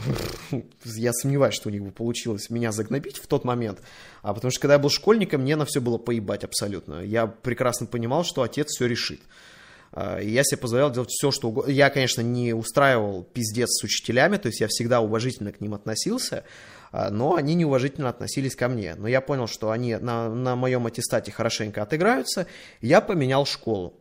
[0.86, 3.82] я сомневаюсь, что у них бы получилось меня загнобить в тот момент,
[4.22, 7.02] а потому что когда я был школьником, мне на все было поебать абсолютно.
[7.02, 9.22] Я прекрасно понимал, что отец все решит.
[9.92, 11.72] А, я себе позволял делать все, что угодно.
[11.72, 16.44] Я, конечно, не устраивал пиздец с учителями, то есть я всегда уважительно к ним относился,
[16.92, 18.94] а, но они неуважительно относились ко мне.
[18.96, 22.46] Но я понял, что они на, на моем аттестате хорошенько отыграются,
[22.82, 23.96] я поменял школу.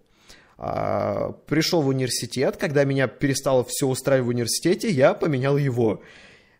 [0.56, 6.02] А, пришел в университет, когда меня перестало все устраивать в университете, я поменял его.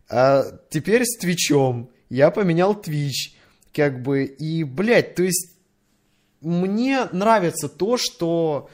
[0.09, 1.91] А теперь с Твичом.
[2.09, 3.35] Я поменял Твич.
[3.73, 5.57] Как бы, и, блядь, то есть
[6.41, 8.69] мне нравится то, что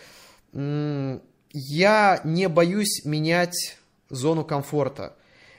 [0.52, 3.78] я не боюсь менять
[4.08, 5.16] зону комфорта.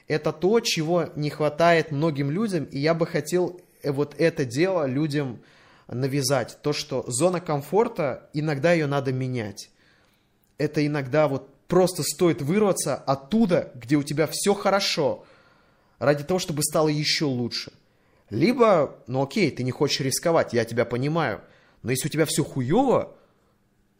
[0.08, 4.86] Это то, чего не хватает многим людям, и я бы хотел э, вот это дело
[4.86, 5.40] людям
[5.94, 6.58] навязать.
[6.62, 9.70] То, что зона комфорта, иногда ее надо менять.
[10.58, 15.24] Это иногда вот просто стоит вырваться оттуда, где у тебя все хорошо,
[15.98, 17.72] ради того, чтобы стало еще лучше.
[18.30, 21.40] Либо, ну окей, ты не хочешь рисковать, я тебя понимаю,
[21.82, 23.14] но если у тебя все хуево,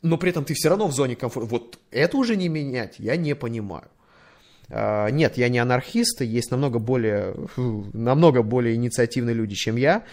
[0.02, 3.16] но при этом ты все равно в зоне комфорта, вот это уже не менять, я
[3.16, 3.89] не понимаю.
[4.69, 10.05] А, нет, я не анархист, есть намного более, намного более инициативные люди, чем я,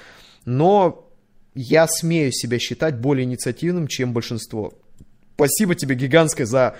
[0.45, 1.08] но
[1.55, 4.73] я смею себя считать более инициативным, чем большинство.
[5.35, 6.75] Спасибо тебе гигантское за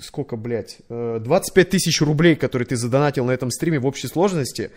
[0.00, 4.70] сколько, блядь, 25 э, тысяч рублей, которые ты задонатил на этом стриме в общей сложности.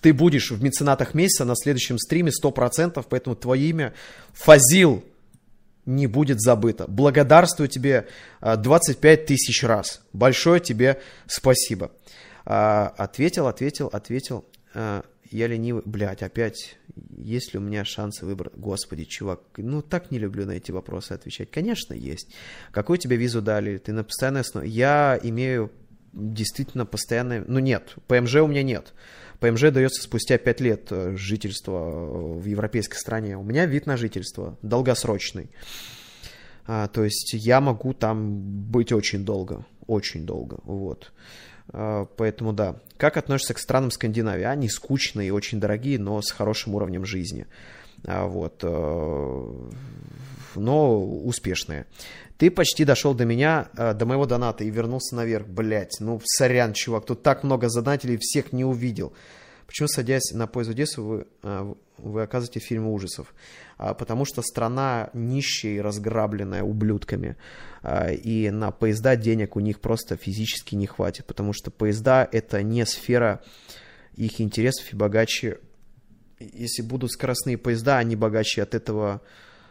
[0.00, 3.94] Ты будешь в меценатах месяца на следующем стриме 100%, поэтому твое имя
[4.34, 5.02] Фазил
[5.86, 6.84] не будет забыто.
[6.86, 8.06] Благодарствую тебе
[8.42, 10.02] 25 э, тысяч раз.
[10.12, 11.90] Большое тебе спасибо.
[12.44, 14.44] А, ответил, ответил, ответил.
[14.74, 16.77] Э, я ленивый, блядь, опять,
[17.16, 18.54] есть ли у меня шансы выбрать?
[18.56, 21.50] Господи, чувак, ну так не люблю на эти вопросы отвечать.
[21.50, 22.34] Конечно, есть.
[22.70, 23.78] Какую тебе визу дали?
[23.78, 24.68] Ты на постоянной основе?
[24.68, 25.70] Я имею
[26.12, 27.44] действительно постоянное...
[27.46, 28.92] Ну нет, ПМЖ у меня нет.
[29.40, 33.36] ПМЖ дается спустя 5 лет э, жительства в европейской стране.
[33.36, 35.50] У меня вид на жительство долгосрочный.
[36.66, 41.12] А, то есть я могу там быть очень долго, очень долго, вот.
[41.72, 42.76] А, поэтому да.
[42.96, 44.44] Как относишься к странам Скандинавии?
[44.44, 47.46] Они скучные, очень дорогие, но с хорошим уровнем жизни.
[48.04, 48.60] А, вот.
[48.62, 49.70] Э,
[50.54, 51.86] но успешные.
[52.36, 55.46] Ты почти дошел до меня, э, до моего доната и вернулся наверх.
[55.46, 59.12] Блять, ну сорян, чувак, тут так много задателей, всех не увидел.
[59.66, 63.34] Почему, садясь на поезд в Одессу, вы, э, вы оказываете фильмы ужасов?
[63.76, 67.36] А, потому что страна нищая и разграбленная ублюдками.
[67.82, 71.26] А, и на поезда денег у них просто физически не хватит.
[71.26, 73.42] Потому что поезда это не сфера
[74.14, 75.58] их интересов и богаче.
[76.40, 79.20] Если будут скоростные поезда, они богаче от этого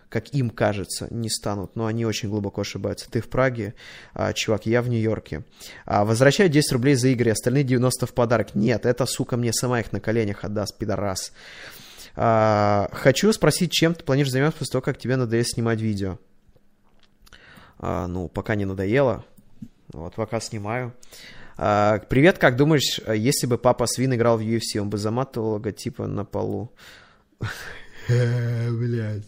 [0.09, 3.09] как им кажется, не станут, но они очень глубоко ошибаются.
[3.09, 3.73] Ты в Праге,
[4.13, 5.43] а, чувак, я в Нью-Йорке.
[5.85, 8.55] А, возвращаю 10 рублей за игры, остальные 90 в подарок.
[8.55, 11.33] Нет, эта сука мне сама их на коленях отдаст, пидорас.
[12.19, 16.17] А, хочу спросить, чем ты планируешь заниматься после того, как тебе надоест снимать видео?
[17.77, 19.23] А, ну, пока не надоело.
[19.93, 20.93] Вот, пока снимаю.
[21.57, 26.07] А, привет, как думаешь, если бы папа Свин играл в UFC, он бы заматывал логотипа
[26.07, 26.71] на полу?
[28.07, 29.25] Блять.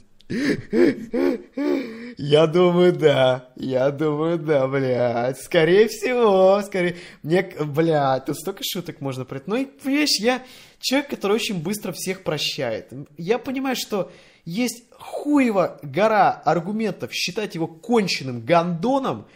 [2.18, 3.50] Я думаю, да.
[3.56, 5.40] Я думаю, да, блядь.
[5.40, 6.96] Скорее всего, скорее...
[7.22, 9.46] Мне, блядь, тут столько шуток можно пройти.
[9.48, 10.44] Ну, и, видишь, я
[10.80, 12.92] человек, который очень быстро всех прощает.
[13.18, 14.12] Я понимаю, что
[14.46, 19.28] есть хуево гора аргументов считать его конченным гандоном,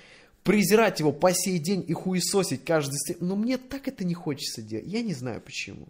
[0.44, 2.98] презирать его по сей день и хуесосить каждый...
[3.20, 4.88] Но мне так это не хочется делать.
[4.88, 5.88] Я не знаю почему.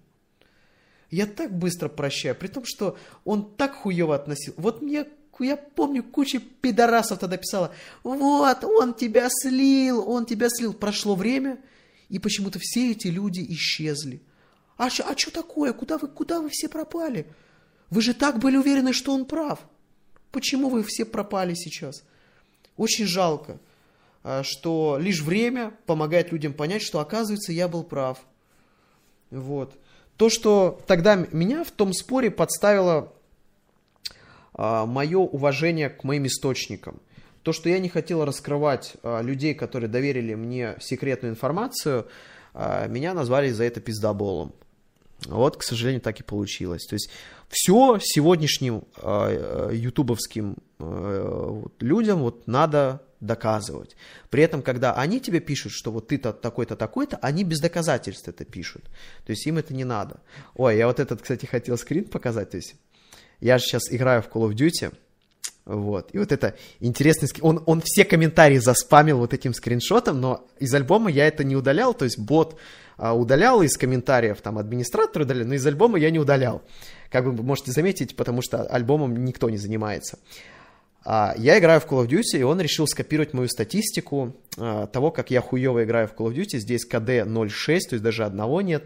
[1.10, 4.54] Я так быстро прощаю, при том, что он так хуево относил.
[4.58, 5.06] Вот мне,
[5.40, 7.72] я помню, куча пидорасов тогда писала,
[8.04, 10.74] вот, он тебя слил, он тебя слил.
[10.74, 11.60] Прошло время,
[12.10, 14.22] и почему-то все эти люди исчезли.
[14.78, 15.74] А, а что такое?
[15.74, 17.28] Куда вы, куда вы все пропали?
[17.90, 19.60] Вы же так были уверены, что он прав.
[20.32, 22.04] Почему вы все пропали сейчас?
[22.76, 23.60] Очень жалко,
[24.24, 28.20] а, что лишь время помогает людям понять, что, оказывается, я был прав.
[29.30, 29.78] Вот.
[30.18, 33.14] То, что тогда меня в том споре подставило
[34.54, 37.00] а, мое уважение к моим источникам.
[37.44, 42.08] То, что я не хотел раскрывать а, людей, которые доверили мне секретную информацию,
[42.54, 44.54] а, меня назвали за это пиздоболом.
[45.28, 46.86] Вот, к сожалению, так и получилось.
[46.86, 47.10] То есть
[47.50, 53.96] все сегодняшним э, ютубовским э, вот, людям вот надо доказывать.
[54.30, 58.44] При этом, когда они тебе пишут, что вот ты-то такой-то, такой-то, они без доказательств это
[58.44, 58.84] пишут.
[59.26, 60.20] То есть им это не надо.
[60.56, 62.52] Ой, я вот этот, кстати, хотел скрин показать.
[62.52, 62.76] То есть
[63.40, 64.94] я же сейчас играю в Call of Duty,
[65.66, 66.10] вот.
[66.14, 67.30] И вот это интересный.
[67.42, 71.94] Он, он все комментарии заспамил вот этим скриншотом, но из альбома я это не удалял.
[71.94, 72.58] То есть бот
[72.98, 76.64] а, удалял из комментариев, там администратор удалял, но из альбома я не удалял.
[77.10, 80.20] Как вы можете заметить, потому что альбомом никто не занимается.
[81.06, 85.12] А, я играю в Call of Duty, и он решил скопировать мою статистику а, того,
[85.12, 86.60] как я хуево играю в Call of Duty.
[86.60, 88.86] Здесь КД 0.6, то есть даже одного нет.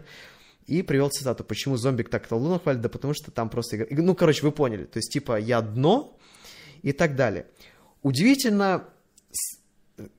[0.66, 3.76] И привел цитату, почему зомбик так Талуна хвалит, да потому что там просто...
[3.76, 4.04] Игра...
[4.04, 4.84] Ну, короче, вы поняли.
[4.84, 6.18] То есть, типа, я дно
[6.82, 7.46] и так далее.
[8.02, 8.84] Удивительно,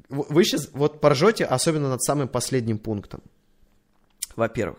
[0.09, 3.21] вы сейчас вот поржете, особенно над самым последним пунктом.
[4.35, 4.77] Во-первых,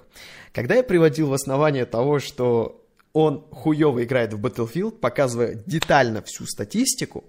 [0.52, 2.81] когда я приводил в основание того, что
[3.12, 7.24] он хуево играет в Battlefield, показывая детально всю статистику.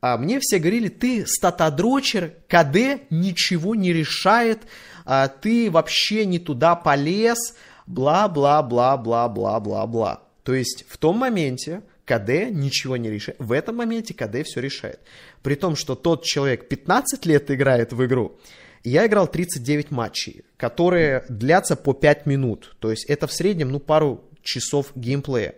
[0.00, 4.60] А мне все говорили, ты статодрочер, КД ничего не решает,
[5.04, 10.22] а ты вообще не туда полез, бла-бла-бла-бла-бла-бла-бла.
[10.42, 13.38] То есть в том моменте КД ничего не решает.
[13.38, 15.00] В этом моменте КД все решает.
[15.42, 18.38] При том, что тот человек 15 лет играет в игру,
[18.82, 22.76] я играл 39 матчей, которые длятся по 5 минут.
[22.80, 25.54] То есть это в среднем, ну, пару часов геймплея.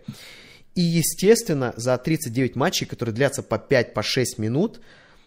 [0.75, 4.79] И, естественно, за 39 матчей, которые длятся по 5-6 по минут,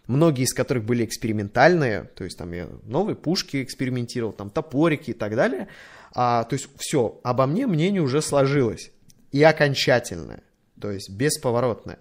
[0.07, 5.15] многие из которых были экспериментальные, то есть там я новые пушки экспериментировал, там топорики и
[5.15, 5.69] так далее,
[6.15, 8.93] а, то есть все, обо мне мнение уже сложилось.
[9.33, 10.43] И окончательное,
[10.81, 11.99] то есть бесповоротное.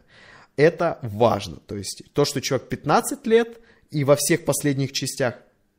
[0.56, 1.58] Это важно.
[1.68, 3.60] То есть то, что человек 15 лет
[3.92, 5.36] и во всех последних частях,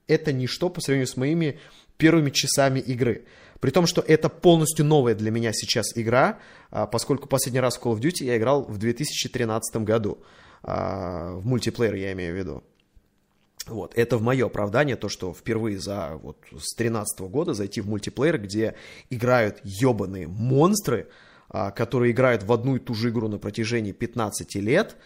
[0.07, 1.59] это ничто по сравнению с моими
[1.97, 3.25] первыми часами игры.
[3.61, 6.39] При том, что это полностью новая для меня сейчас игра,
[6.71, 10.19] а, поскольку последний раз в Call of Duty я играл в 2013 году.
[10.63, 12.65] А, в мультиплеер я имею в виду.
[13.67, 17.89] Вот, это в мое оправдание, то, что впервые за вот с 13 года зайти в
[17.89, 18.75] мультиплеер, где
[19.11, 21.09] играют ебаные монстры,
[21.51, 24.97] которые играют в одну и ту же игру на протяжении 15 лет,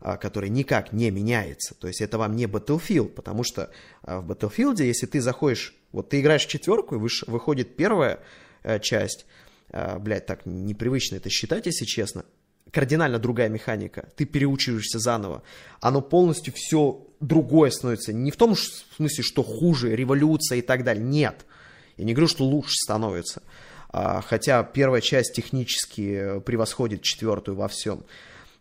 [0.00, 1.74] который никак не меняется.
[1.74, 3.70] То есть это вам не Battlefield, потому что
[4.02, 8.20] в Battlefield, если ты заходишь вот ты играешь четверку, и выходит первая
[8.62, 9.26] э, часть,
[9.70, 12.24] блядь, так непривычно это считать, если честно,
[12.70, 14.08] кардинально другая механика.
[14.16, 15.42] Ты переучиваешься заново.
[15.80, 18.12] Оно полностью все другое становится.
[18.12, 21.04] Не в том смысле, что хуже, революция и так далее.
[21.04, 21.46] Нет.
[21.96, 23.42] Я не говорю, что лучше становится.
[23.90, 28.04] А, хотя первая часть технически превосходит четвертую во всем.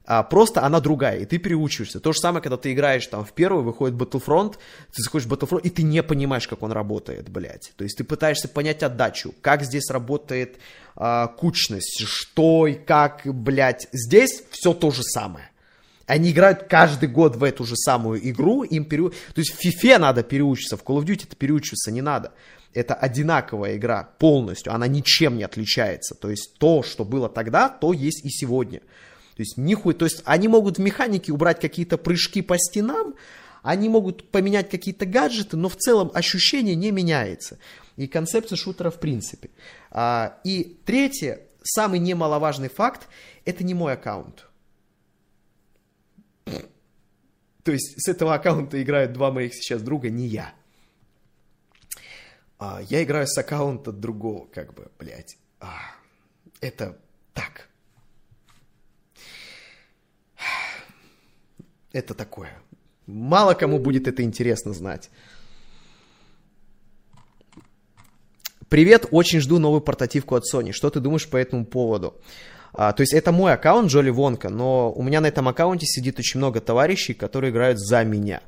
[0.09, 1.99] А, просто она другая, и ты переучиваешься.
[1.99, 4.53] То же самое, когда ты играешь там в первую, выходит Battlefront,
[4.93, 7.73] ты заходишь в Battlefront, и ты не понимаешь, как он работает, блядь.
[7.75, 10.59] То есть ты пытаешься понять отдачу, как здесь работает
[10.95, 13.89] а, кучность, что и как, блядь.
[13.91, 15.51] Здесь все то же самое.
[16.05, 19.09] Они играют каждый год в эту же самую игру, им пере...
[19.09, 22.31] То есть в FIFA надо переучиться, в Call of Duty это переучиваться не надо.
[22.77, 26.13] Это одинаковая игра полностью, она ничем не отличается.
[26.13, 28.81] То есть то, что было тогда, то есть и сегодня.
[28.81, 33.15] То есть нихуй, то есть они могут в механике убрать какие-то прыжки по стенам,
[33.63, 37.57] они могут поменять какие-то гаджеты, но в целом ощущение не меняется.
[37.95, 39.49] И концепция шутера в принципе.
[39.89, 43.07] А, и третье, самый немаловажный факт,
[43.43, 44.47] это не мой аккаунт.
[47.63, 50.53] То есть с этого аккаунта играют два моих сейчас друга, не я.
[52.59, 55.38] А, я играю с аккаунта другого, как бы, блядь.
[55.59, 55.75] А,
[56.59, 56.97] это
[57.34, 57.67] так.
[61.91, 62.57] Это такое.
[63.05, 65.09] Мало кому будет это интересно знать.
[68.69, 70.73] Привет, очень жду новую портативку от Sony.
[70.73, 72.19] Что ты думаешь по этому поводу?
[72.73, 76.19] А, то есть это мой аккаунт Джоли Вонка, но у меня на этом аккаунте сидит
[76.19, 78.41] очень много товарищей, которые играют за меня.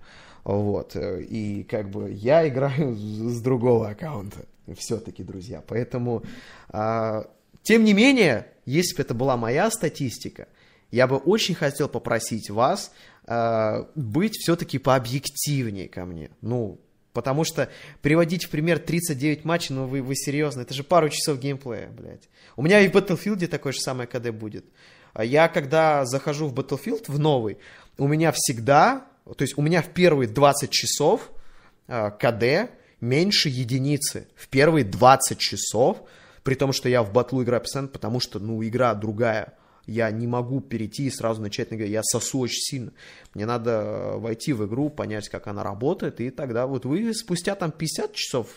[0.44, 0.96] Вот.
[0.96, 4.40] И как бы я играю с другого аккаунта.
[4.78, 5.64] Все-таки, друзья.
[5.66, 6.24] Поэтому,
[6.70, 7.26] а,
[7.64, 10.48] тем не менее, если бы это была моя статистика,
[10.92, 12.92] я бы очень хотел попросить вас
[13.28, 16.32] э, быть все-таки пообъективнее ко мне.
[16.42, 16.80] Ну,
[17.14, 17.70] потому что
[18.02, 22.30] приводить в пример 39 матчей, ну вы, вы серьезно, это же пару часов геймплея, блядь.
[22.56, 24.66] У меня и в Battlefield такое же самое КД будет.
[25.14, 27.58] А я, когда захожу в Battlefield, в новый,
[27.98, 31.32] у меня всегда, то есть у меня в первые 20 часов
[31.88, 34.28] э, КД меньше единицы.
[34.36, 36.04] В первые 20 часов,
[36.44, 39.54] при том, что я в батлу играю постоянно, потому что, ну, игра другая
[39.90, 41.90] я не могу перейти и сразу начать играть.
[41.90, 42.92] Я сосу очень сильно.
[43.34, 47.56] Мне надо э, войти в игру, понять, как она работает, и тогда вот вы спустя
[47.56, 48.48] там 50 часов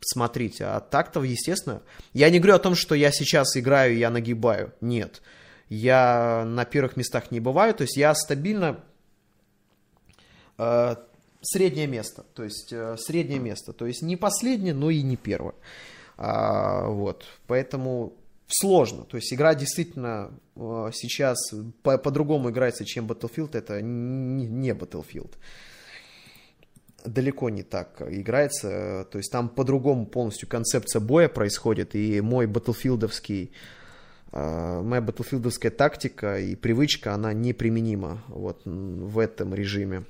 [0.00, 0.64] смотрите.
[0.64, 4.72] А так-то, естественно, я не говорю о том, что я сейчас играю и я нагибаю.
[4.80, 5.22] Нет.
[5.68, 8.80] Я на первых местах не бываю, то есть я стабильно
[11.42, 15.54] среднее место, то есть э, среднее место, то есть не последнее, но и не первое.
[16.18, 18.14] А, вот, поэтому
[18.48, 19.04] сложно.
[19.04, 21.38] То есть игра действительно э, сейчас
[21.82, 23.56] по- по-другому играется, чем Battlefield.
[23.56, 23.82] Это
[24.46, 25.32] не Battlefield.
[27.04, 29.06] Далеко не так играется.
[29.10, 31.94] То есть там по-другому полностью концепция боя происходит.
[31.94, 32.46] И мой
[34.32, 40.04] э, моя батлфилдовская тактика и привычка, она неприменима вот в этом режиме.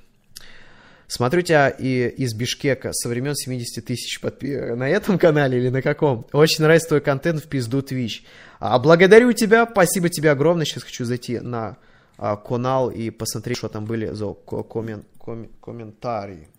[1.07, 4.57] Смотрю тебя и из Бишкека со времен 70 тысяч подпи...
[4.75, 6.27] на этом канале или на каком?
[6.33, 8.23] Очень нравится твой контент в пизду Twitch.
[8.59, 10.65] А, благодарю тебя, спасибо тебе огромное.
[10.65, 11.77] Сейчас хочу зайти на
[12.17, 15.05] а, канал и посмотреть, что там были за коммен...
[15.17, 15.47] Ком...
[15.63, 16.49] комментарии.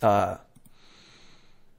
[0.00, 0.40] А,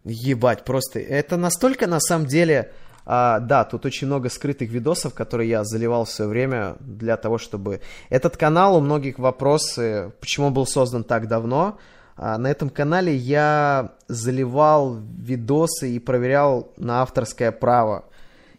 [0.03, 2.72] ебать, просто это настолько на самом деле
[3.09, 7.38] а, да, тут очень много скрытых видосов, которые я заливал в свое время для того,
[7.38, 7.79] чтобы...
[8.09, 11.77] Этот канал, у многих вопросы, почему он был создан так давно.
[12.17, 18.03] А, на этом канале я заливал видосы и проверял на авторское право.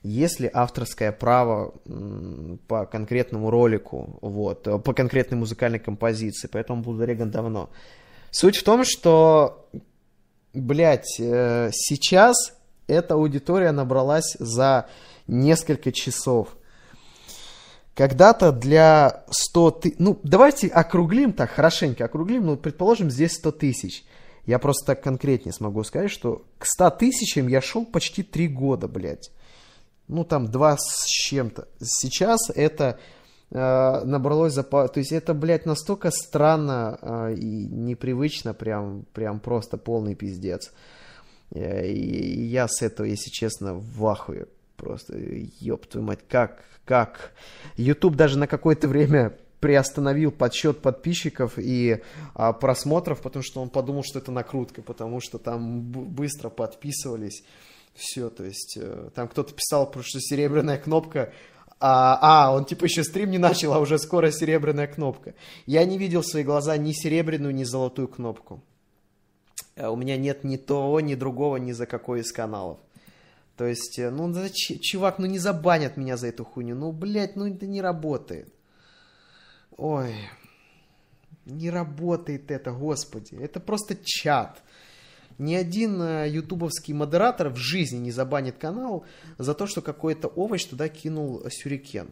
[0.03, 1.75] Есть ли авторское право
[2.69, 7.69] по конкретному ролику, вот, по конкретной музыкальной композиции, поэтому был зареган давно.
[8.31, 9.69] Суть в том, что,
[10.55, 12.58] блядь, э, сейчас
[12.89, 14.89] эта аудитория набралась за
[15.29, 16.57] несколько часов.
[17.95, 19.97] Когда-то для 100 тысяч...
[19.99, 22.47] Ну, давайте округлим так, хорошенько округлим.
[22.47, 24.05] Ну, предположим, здесь 100 тысяч.
[24.47, 28.89] Я просто так конкретнее смогу сказать, что к 100 тысячам я шел почти 3 года,
[28.89, 29.31] блядь.
[30.07, 31.69] Ну, там, 2 с чем-то.
[31.81, 32.99] Сейчас это
[33.51, 34.63] э, набралось за...
[34.63, 40.69] То есть это, блядь, настолько странно э, и непривычно, прям, прям просто полный пиздец.
[40.69, 40.98] Э,
[41.55, 44.47] и я с этого, если честно, в ахуе.
[44.77, 45.15] Просто,
[45.61, 47.33] ёб твою мать, как, как.
[47.77, 52.03] YouTube даже на какое-то время приостановил подсчет подписчиков и
[52.35, 57.43] а, просмотров, потому что он подумал, что это накрутка, потому что там быстро подписывались.
[57.95, 61.33] Все, то есть э, там кто-то писал, что серебряная кнопка
[61.81, 65.35] а, а, он типа еще стрим не начал, а уже скоро серебряная кнопка.
[65.67, 68.63] Я не видел в свои глаза ни серебряную, ни золотую кнопку.
[69.79, 72.79] Э, у меня нет ни того, ни другого, ни за какой из каналов.
[73.57, 74.33] То есть, э, ну,
[74.81, 76.75] чувак, ну не забанят меня за эту хуйню.
[76.75, 78.53] Ну, блядь, ну это не работает.
[79.77, 80.15] Ой,
[81.47, 83.35] не работает это, господи.
[83.35, 84.63] Это просто чат.
[85.39, 89.05] Ни один э, ютубовский модератор в жизни не забанит канал
[89.39, 92.11] за то, что какой-то овощ туда кинул сюрикен.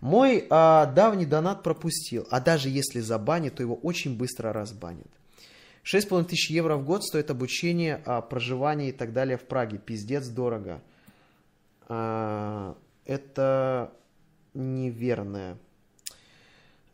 [0.00, 5.06] Мой а, давний донат пропустил, а даже если забанит, то его очень быстро разбанит.
[5.84, 9.76] 6,5 тысяч евро в год стоит обучение, а, проживание и так далее в Праге.
[9.76, 10.82] Пиздец дорого.
[11.88, 12.74] А,
[13.04, 13.92] это
[14.54, 15.58] неверное.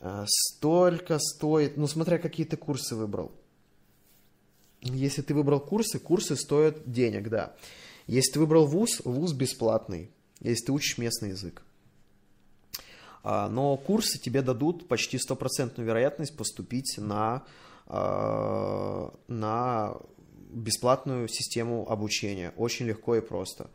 [0.01, 3.31] А, столько стоит, ну смотря какие ты курсы выбрал.
[4.81, 7.55] Если ты выбрал курсы, курсы стоят денег, да.
[8.09, 10.11] Если ты выбрал вуз, вуз бесплатный,
[10.41, 11.63] если ты учишь местный язык.
[13.23, 17.45] Но курсы тебе дадут почти стопроцентную вероятность поступить на,
[17.93, 19.97] на
[20.53, 22.53] бесплатную систему обучения.
[22.57, 23.71] Очень легко и просто.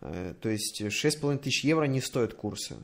[0.00, 2.76] Э, то есть 6,5 тысяч евро не стоят курсы.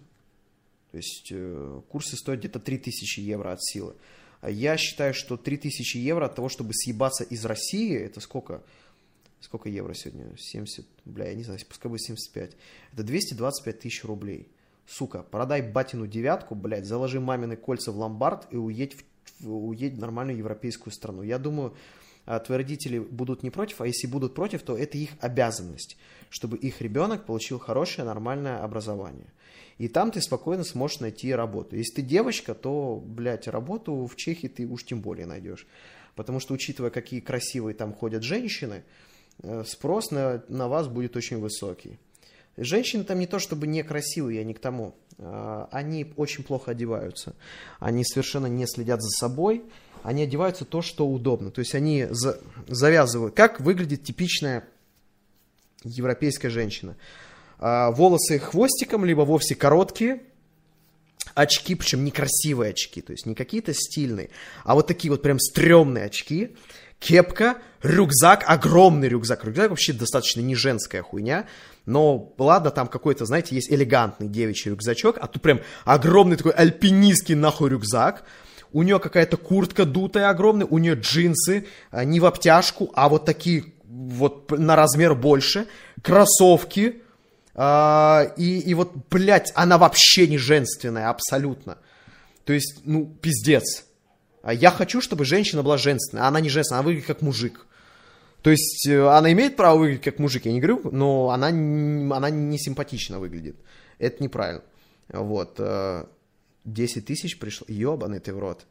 [0.90, 3.94] То есть э, курсы стоят где-то 3 тысячи евро от силы.
[4.40, 8.62] А я считаю, что 3 тысячи евро от того, чтобы съебаться из России, это сколько?
[9.40, 10.36] Сколько евро сегодня?
[10.36, 12.56] 70, бля, я не знаю, пускай будет 75.
[12.92, 14.48] Это 225 тысяч рублей.
[14.86, 19.04] Сука, продай батину девятку, блядь, заложи мамины кольца в ломбард и уедь в,
[19.40, 21.22] уедь в нормальную европейскую страну.
[21.22, 21.74] Я думаю,
[22.26, 25.96] а, твои родители будут не против, а если будут против, то это их обязанность,
[26.28, 29.32] чтобы их ребенок получил хорошее, нормальное образование.
[29.78, 31.76] И там ты спокойно сможешь найти работу.
[31.76, 35.66] Если ты девочка, то, блядь, работу в Чехии ты уж тем более найдешь.
[36.14, 38.84] Потому что, учитывая, какие красивые там ходят женщины,
[39.42, 41.98] э, спрос на, на вас будет очень высокий.
[42.56, 44.94] Женщины там не то чтобы некрасивые, я не к тому.
[45.18, 47.34] А, они очень плохо одеваются.
[47.78, 49.64] Они совершенно не следят за собой.
[50.02, 51.50] Они одеваются то, что удобно.
[51.50, 53.34] То есть они за, завязывают.
[53.34, 54.64] Как выглядит типичная
[55.84, 56.96] европейская женщина?
[57.58, 60.22] А, волосы хвостиком, либо вовсе короткие.
[61.34, 64.30] Очки, причем некрасивые очки, то есть не какие-то стильные,
[64.64, 66.56] а вот такие вот прям стрёмные очки.
[66.98, 69.44] Кепка, рюкзак, огромный рюкзак.
[69.44, 71.46] Рюкзак вообще достаточно не женская хуйня.
[71.84, 77.34] Но ладно, там какой-то, знаете, есть элегантный девичий рюкзачок, а тут прям огромный такой альпинистский
[77.34, 78.24] нахуй рюкзак.
[78.72, 83.24] У нее какая-то куртка дутая огромная, у нее джинсы а, не в обтяжку, а вот
[83.24, 85.66] такие вот на размер больше,
[86.02, 87.02] кроссовки,
[87.54, 91.78] а, и, и вот, блядь, она вообще не женственная, абсолютно.
[92.44, 93.86] То есть, ну, пиздец.
[94.46, 97.66] А я хочу, чтобы женщина была женственная, а она не женственная, она выглядит как мужик.
[98.42, 102.30] То есть э, она имеет право выглядеть как мужик, я не говорю, но она, она
[102.30, 103.56] не симпатично выглядит.
[103.98, 104.62] Это неправильно.
[105.08, 105.60] Вот.
[106.64, 107.66] 10 э, тысяч пришло.
[107.68, 108.66] Ебаный ты в рот.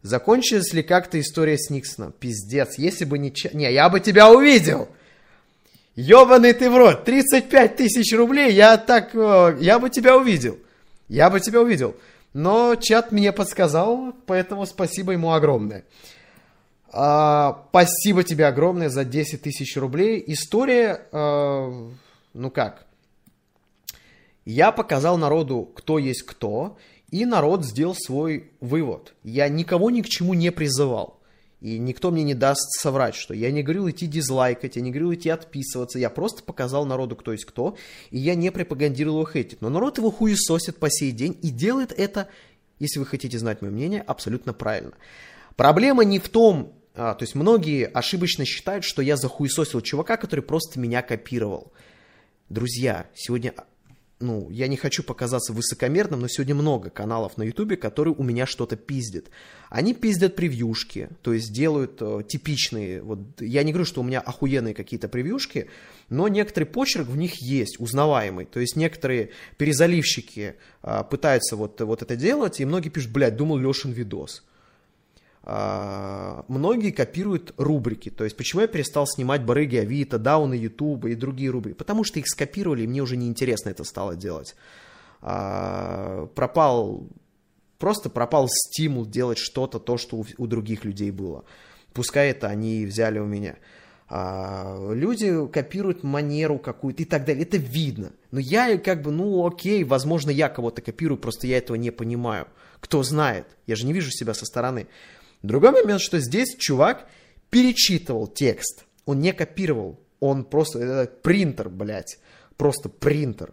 [0.00, 2.12] Закончилась ли как-то история с Никсоном?
[2.18, 2.78] Пиздец.
[2.78, 3.30] Если бы не...
[3.52, 4.88] Не, я бы тебя увидел.
[5.96, 7.04] Ебаный ты в рот.
[7.04, 8.54] 35 тысяч рублей.
[8.54, 9.14] Я так...
[9.14, 10.58] Э, я бы тебя увидел.
[11.08, 11.94] Я бы тебя увидел.
[12.32, 15.84] Но чат мне подсказал, поэтому спасибо ему огромное.
[16.90, 20.22] А, спасибо тебе огромное за 10 тысяч рублей.
[20.26, 21.90] История, а,
[22.34, 22.86] ну как,
[24.44, 26.76] я показал народу, кто есть кто,
[27.10, 29.14] и народ сделал свой вывод.
[29.22, 31.21] Я никого ни к чему не призывал.
[31.62, 35.14] И никто мне не даст соврать, что я не говорил идти дизлайкать, я не говорил
[35.14, 37.76] идти отписываться, я просто показал народу, кто есть кто,
[38.10, 39.60] и я не пропагандировал его хейтить.
[39.60, 42.26] Но народ его хуесосит по сей день и делает это,
[42.80, 44.94] если вы хотите знать мое мнение, абсолютно правильно.
[45.54, 50.40] Проблема не в том, а, то есть многие ошибочно считают, что я захуесосил чувака, который
[50.40, 51.72] просто меня копировал.
[52.48, 53.54] Друзья, сегодня,
[54.22, 58.46] ну, я не хочу показаться высокомерным, но сегодня много каналов на ютубе, которые у меня
[58.46, 59.26] что-то пиздят.
[59.68, 64.20] Они пиздят превьюшки, то есть делают э, типичные, вот, я не говорю, что у меня
[64.20, 65.68] охуенные какие-то превьюшки,
[66.08, 68.44] но некоторый почерк в них есть, узнаваемый.
[68.44, 73.58] То есть некоторые перезаливщики э, пытаются вот, вот это делать, и многие пишут, блядь, думал
[73.58, 74.44] Лешин видос.
[75.44, 78.10] А, многие копируют рубрики.
[78.10, 81.76] То есть, почему я перестал снимать барыги Авито, Дауна, Ютуба и другие рубрики?
[81.76, 84.54] Потому что их скопировали, и мне уже неинтересно это стало делать.
[85.20, 87.08] А, пропал,
[87.78, 91.44] просто пропал стимул делать что-то, то, что у, у других людей было.
[91.92, 93.56] Пускай это они взяли у меня.
[94.08, 97.42] А, люди копируют манеру какую-то и так далее.
[97.42, 98.12] Это видно.
[98.30, 102.46] Но я как бы, ну окей, возможно, я кого-то копирую, просто я этого не понимаю.
[102.78, 103.46] Кто знает?
[103.66, 104.86] Я же не вижу себя со стороны.
[105.42, 107.08] Другой момент, что здесь чувак
[107.50, 108.84] перечитывал текст.
[109.04, 110.00] Он не копировал.
[110.20, 110.78] Он просто...
[110.78, 112.18] Это принтер, блядь.
[112.56, 113.52] Просто принтер.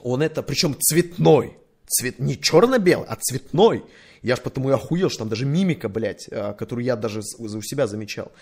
[0.00, 0.42] Он это...
[0.42, 1.58] Причем цветной.
[1.86, 3.84] Цвет, не черно-белый, а цветной.
[4.22, 7.60] Я ж потому и охуел, что там даже мимика, блядь, э, которую я даже у
[7.60, 8.32] себя замечал.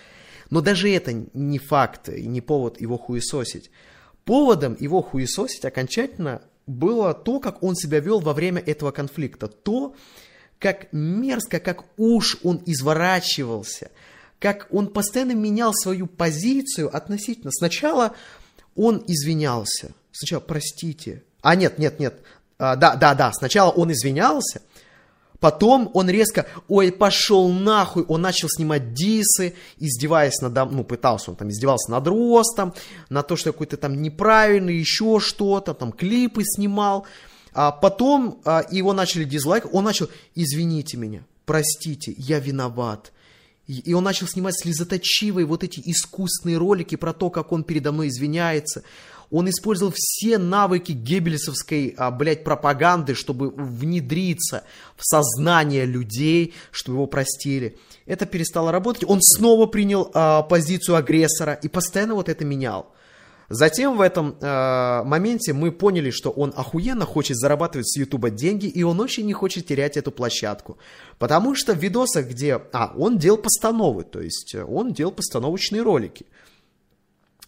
[0.49, 3.71] Но даже это не факт и не повод его хуесосить.
[4.25, 9.49] Поводом его хуесосить окончательно было то, как он себя вел во время этого конфликта.
[9.49, 9.97] То,
[10.63, 13.91] как мерзко, как уж он изворачивался,
[14.39, 17.51] как он постоянно менял свою позицию относительно.
[17.51, 18.15] Сначала
[18.77, 19.93] он извинялся.
[20.13, 21.25] Сначала, простите.
[21.43, 22.15] А, нет, нет, нет.
[22.59, 23.33] А, да, да, да.
[23.33, 24.63] Сначала он извинялся,
[25.41, 31.37] Потом он резко, ой, пошел нахуй, он начал снимать дисы, издеваясь над, ну, пытался, он
[31.37, 32.75] там издевался над ростом,
[33.09, 37.09] на то, что какой-то там неправильный, еще что-то, там клипы снимал.
[37.55, 43.13] А потом а, его начали дизлайк, он начал, извините меня, простите, я виноват.
[43.67, 48.09] И он начал снимать слезоточивые вот эти искусственные ролики про то, как он передо мной
[48.09, 48.83] извиняется.
[49.31, 54.65] Он использовал все навыки геббельсовской, а, блядь, пропаганды, чтобы внедриться
[54.97, 57.79] в сознание людей, чтобы его простили.
[58.05, 59.05] Это перестало работать.
[59.05, 62.93] Он снова принял а, позицию агрессора и постоянно вот это менял.
[63.55, 68.65] Затем в этом э, моменте мы поняли, что он охуенно хочет зарабатывать с Ютуба деньги,
[68.65, 70.79] и он очень не хочет терять эту площадку.
[71.19, 72.63] Потому что в видосах, где...
[72.73, 76.25] А, он делал постановы, то есть он делал постановочные ролики.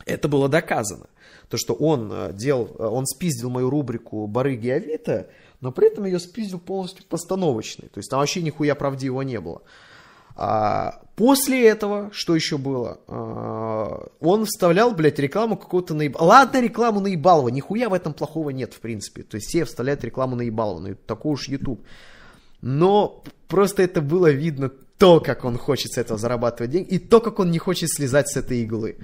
[0.05, 1.07] Это было доказано
[1.49, 5.31] то, что он э, делал, э, он спиздил мою рубрику «Барыги Авито»,
[5.63, 7.89] но при этом ее спиздил полностью постановочной.
[7.89, 9.63] То есть там вообще нихуя правдивого не было.
[10.37, 13.01] А после этого, что еще было?
[13.07, 16.29] А, он вставлял, блядь, рекламу какого-то наебалова.
[16.29, 19.23] Ладно, рекламу наебалова, нихуя в этом плохого нет, в принципе.
[19.23, 21.85] То есть все вставляют рекламу наебалова, ну такой уж YouTube.
[22.61, 27.21] Но просто это было видно то, как он хочет с этого зарабатывать деньги, и то,
[27.21, 28.97] как он не хочет слезать с этой иглы.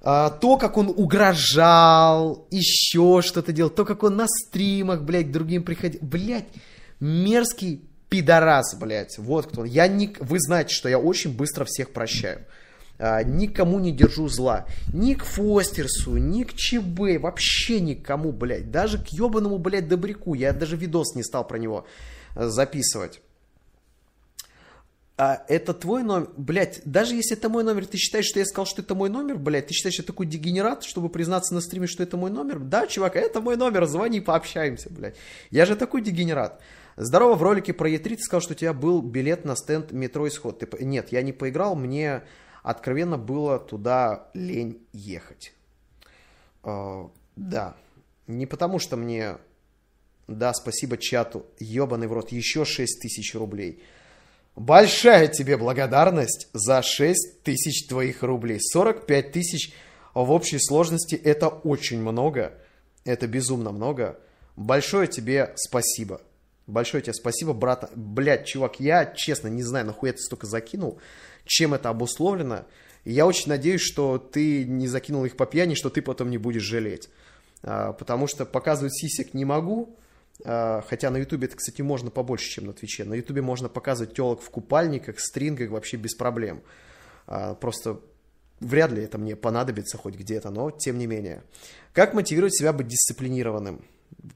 [0.00, 5.62] А, то, как он угрожал, еще что-то делал, то, как он на стримах, блядь, другим
[5.62, 6.00] приходил.
[6.02, 6.48] Блядь,
[6.98, 7.82] мерзкий
[8.12, 9.16] пидорас, блядь.
[9.18, 9.64] Вот кто.
[9.64, 10.14] Я не...
[10.20, 12.44] Вы знаете, что я очень быстро всех прощаю.
[12.98, 14.66] А, никому не держу зла.
[14.92, 18.70] Ни к Фостерсу, ни к ЧБ, вообще никому, блядь.
[18.70, 20.34] Даже к ебаному, блядь, Добряку.
[20.34, 21.86] Я даже видос не стал про него
[22.36, 23.22] э, записывать
[25.18, 28.66] а это твой номер, блядь, даже если это мой номер, ты считаешь, что я сказал,
[28.66, 31.86] что это мой номер, блядь, ты считаешь, что я такой дегенерат, чтобы признаться на стриме,
[31.86, 32.58] что это мой номер?
[32.58, 35.14] Да, чувак, это мой номер, звони, пообщаемся, блядь.
[35.50, 36.60] Я же такой дегенерат.
[36.96, 40.28] Здорово, в ролике про E3 ты сказал, что у тебя был билет на стенд метро
[40.28, 40.58] Исход.
[40.58, 40.84] Ты...
[40.84, 42.22] Нет, я не поиграл, мне
[42.62, 45.52] откровенно было туда лень ехать.
[46.62, 47.76] Uh, да,
[48.26, 49.38] не потому что мне...
[50.28, 53.82] Да, спасибо чату, ебаный в рот, еще 6 тысяч рублей.
[54.54, 58.58] Большая тебе благодарность за 6 тысяч твоих рублей.
[58.60, 59.74] 45 тысяч
[60.14, 62.54] в общей сложности это очень много.
[63.04, 64.20] Это безумно много.
[64.56, 66.20] Большое тебе спасибо.
[66.66, 67.90] Большое тебе спасибо, брат.
[67.94, 71.00] Блять, чувак, я честно не знаю, нахуя ты столько закинул,
[71.44, 72.66] чем это обусловлено.
[73.04, 76.62] я очень надеюсь, что ты не закинул их по пьяни, что ты потом не будешь
[76.62, 77.08] жалеть.
[77.62, 79.98] А, потому что показывать сисек не могу,
[80.44, 83.04] а, хотя на Ютубе это, кстати, можно побольше, чем на Твиче.
[83.04, 86.62] На Ютубе можно показывать телок в купальниках, стрингах вообще без проблем.
[87.26, 88.00] А, просто
[88.60, 91.42] вряд ли это мне понадобится хоть где-то, но тем не менее.
[91.92, 93.84] Как мотивировать себя быть дисциплинированным?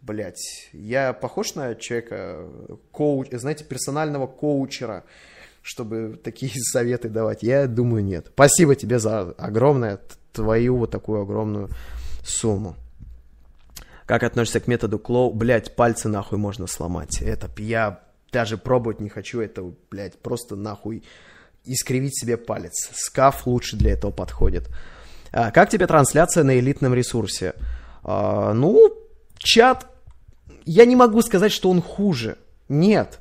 [0.02, 2.48] Блять, я похож на человека,
[2.92, 5.04] коуч, знаете, персонального коучера,
[5.62, 7.42] чтобы такие советы давать?
[7.42, 8.28] Я думаю, нет.
[8.32, 10.00] Спасибо тебе за огромное,
[10.32, 11.70] твою вот такую огромную
[12.24, 12.76] сумму.
[14.06, 15.32] Как относишься к методу Клоу?
[15.32, 17.20] Блять, пальцы нахуй можно сломать.
[17.20, 18.00] Это я
[18.30, 19.40] даже пробовать не хочу.
[19.40, 21.02] Это, блядь, просто нахуй
[21.64, 22.90] искривить себе палец.
[22.94, 24.68] Скаф лучше для этого подходит.
[25.32, 27.54] А, как тебе трансляция на элитном ресурсе?
[28.04, 28.95] А, ну,
[29.46, 29.86] чат,
[30.64, 32.36] я не могу сказать, что он хуже.
[32.68, 33.20] Нет.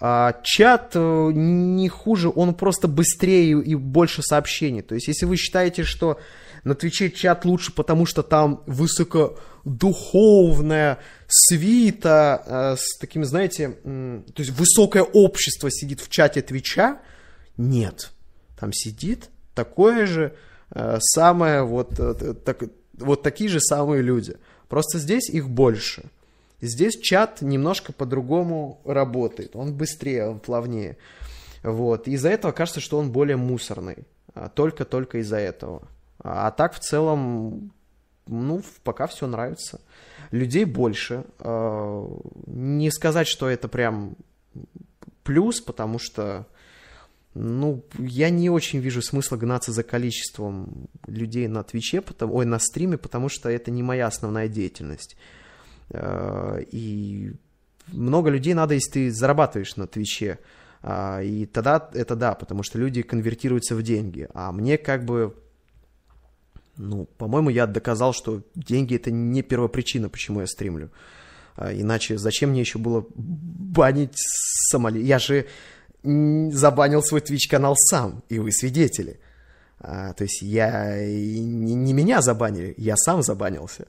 [0.00, 4.80] А, чат э, не хуже, он просто быстрее и больше сообщений.
[4.82, 6.18] То есть, если вы считаете, что
[6.64, 14.52] на Твиче чат лучше, потому что там высокодуховная свита э, с такими, знаете, то есть
[14.52, 17.02] высокое общество сидит в чате Твича.
[17.56, 18.12] Нет.
[18.58, 20.34] Там сидит такое же
[20.70, 22.00] э, самое, вот,
[22.44, 22.62] так,
[22.94, 24.36] вот такие же самые люди.
[24.68, 26.04] Просто здесь их больше.
[26.60, 29.54] Здесь чат немножко по-другому работает.
[29.54, 30.96] Он быстрее, он плавнее.
[31.62, 32.08] Вот.
[32.08, 34.06] Из-за этого кажется, что он более мусорный.
[34.34, 35.82] А только-только из-за этого.
[36.18, 37.72] А так в целом,
[38.26, 39.80] ну, пока все нравится.
[40.30, 41.24] Людей больше.
[41.38, 42.06] А,
[42.46, 44.16] не сказать, что это прям
[45.22, 46.46] плюс, потому что,
[47.34, 52.58] ну, я не очень вижу смысла гнаться за количеством людей на Твиче, потому, ой, на
[52.58, 55.16] стриме, потому что это не моя основная деятельность.
[55.90, 57.32] А, и
[57.88, 60.38] много людей надо, если ты зарабатываешь на Твиче.
[60.82, 64.28] А, и тогда это да, потому что люди конвертируются в деньги.
[64.34, 65.34] А мне как бы,
[66.76, 70.90] ну, по-моему, я доказал, что деньги это не первопричина, почему я стримлю.
[71.56, 75.00] А, иначе зачем мне еще было банить Сомали?
[75.00, 75.46] Я же
[76.52, 79.20] забанил свой Twitch канал сам, и вы свидетели.
[79.80, 83.86] А, то есть я не, не меня забанили, я сам забанился.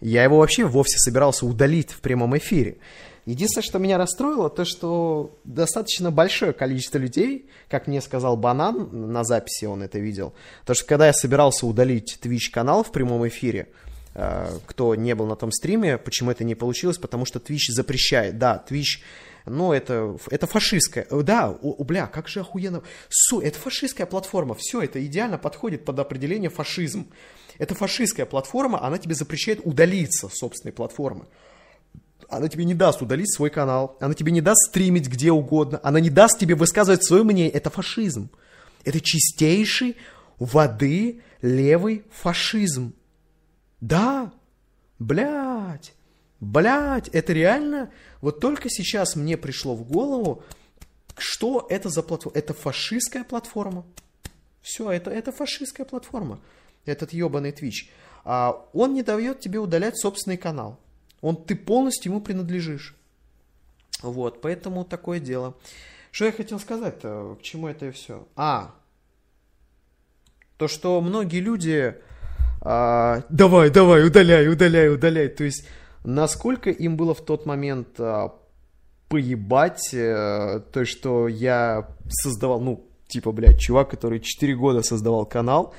[0.00, 2.78] Я его вообще вовсе собирался удалить в прямом эфире.
[3.26, 9.22] Единственное, что меня расстроило, то, что достаточно большое количество людей, как мне сказал Банан, на
[9.24, 10.32] записи он это видел,
[10.64, 13.68] то, что когда я собирался удалить Twitch канал в прямом эфире,
[14.14, 18.38] э, кто не был на том стриме, почему это не получилось, потому что Twitch запрещает.
[18.38, 19.00] Да, Twitch
[19.48, 21.06] ну, это, это фашистская.
[21.10, 22.82] Да, о, бля, как же охуенно.
[23.08, 24.54] Су, это фашистская платформа.
[24.54, 27.08] Все, это идеально подходит под определение фашизм.
[27.58, 31.26] Это фашистская платформа, она тебе запрещает удалиться с собственной платформы
[32.28, 35.98] она тебе не даст удалить свой канал, она тебе не даст стримить где угодно, она
[35.98, 37.50] не даст тебе высказывать свое мнение.
[37.50, 38.30] Это фашизм.
[38.84, 39.96] Это чистейший
[40.38, 42.94] воды левый фашизм.
[43.80, 44.32] Да,
[44.98, 45.94] блядь,
[46.40, 50.42] блядь, это реально, вот только сейчас мне пришло в голову,
[51.16, 52.38] что это за платформа.
[52.38, 53.84] Это фашистская платформа.
[54.62, 56.40] Все, это, это фашистская платформа.
[56.84, 57.88] Этот ебаный Twitch.
[58.24, 60.78] А он не дает тебе удалять собственный канал.
[61.20, 62.94] Он, ты полностью ему принадлежишь.
[64.02, 65.56] Вот, поэтому такое дело.
[66.10, 67.36] Что я хотел сказать-то?
[67.40, 68.26] К чему это и все?
[68.36, 68.74] А,
[70.56, 71.94] то, что многие люди...
[72.60, 75.28] А, давай, давай, удаляй, удаляй, удаляй.
[75.28, 75.66] То есть,
[76.04, 78.34] насколько им было в тот момент а,
[79.08, 85.74] поебать а, то, что я создавал, ну, типа, блядь, чувак, который 4 года создавал канал,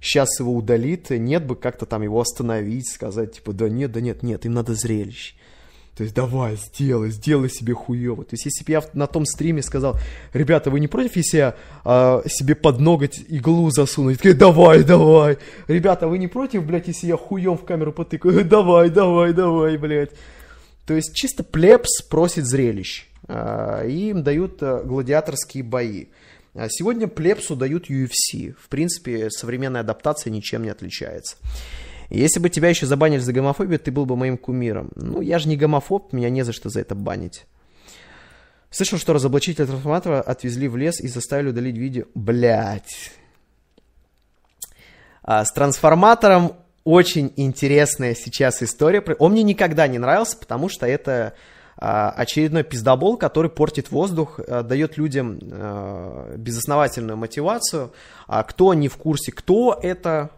[0.00, 4.22] сейчас его удалит, нет бы как-то там его остановить, сказать, типа, да нет, да нет,
[4.22, 5.36] нет, им надо зрелищ.
[5.96, 8.24] То есть давай, сделай, сделай себе хуево.
[8.24, 9.98] То есть если бы я на том стриме сказал,
[10.32, 14.10] ребята, вы не против, если я э, себе под ноготь иглу засуну?
[14.10, 15.36] И такие, давай, давай.
[15.68, 18.42] Ребята, вы не против, блядь, если я хуем в камеру потыкаю?
[18.44, 20.12] Давай, давай, давай, блядь.
[20.86, 23.06] То есть чисто плебс просит зрелищ.
[23.28, 26.06] Э, и им дают э, гладиаторские бои.
[26.54, 28.54] А сегодня плепсу дают UFC.
[28.58, 31.36] В принципе, современная адаптация ничем не отличается.
[32.14, 34.90] Если бы тебя еще забанили за гомофобию, ты был бы моим кумиром.
[34.96, 37.46] Ну, я же не гомофоб, меня не за что за это банить.
[38.70, 42.04] Слышал, что разоблачителя трансформатора отвезли в лес и заставили удалить видео.
[42.14, 43.12] Блять.
[45.22, 46.52] А, с трансформатором
[46.84, 49.02] очень интересная сейчас история.
[49.18, 51.32] Он мне никогда не нравился, потому что это
[51.78, 57.92] а, очередной пиздобол, который портит воздух, а, дает людям а, безосновательную мотивацию.
[58.26, 60.30] А кто не в курсе, кто это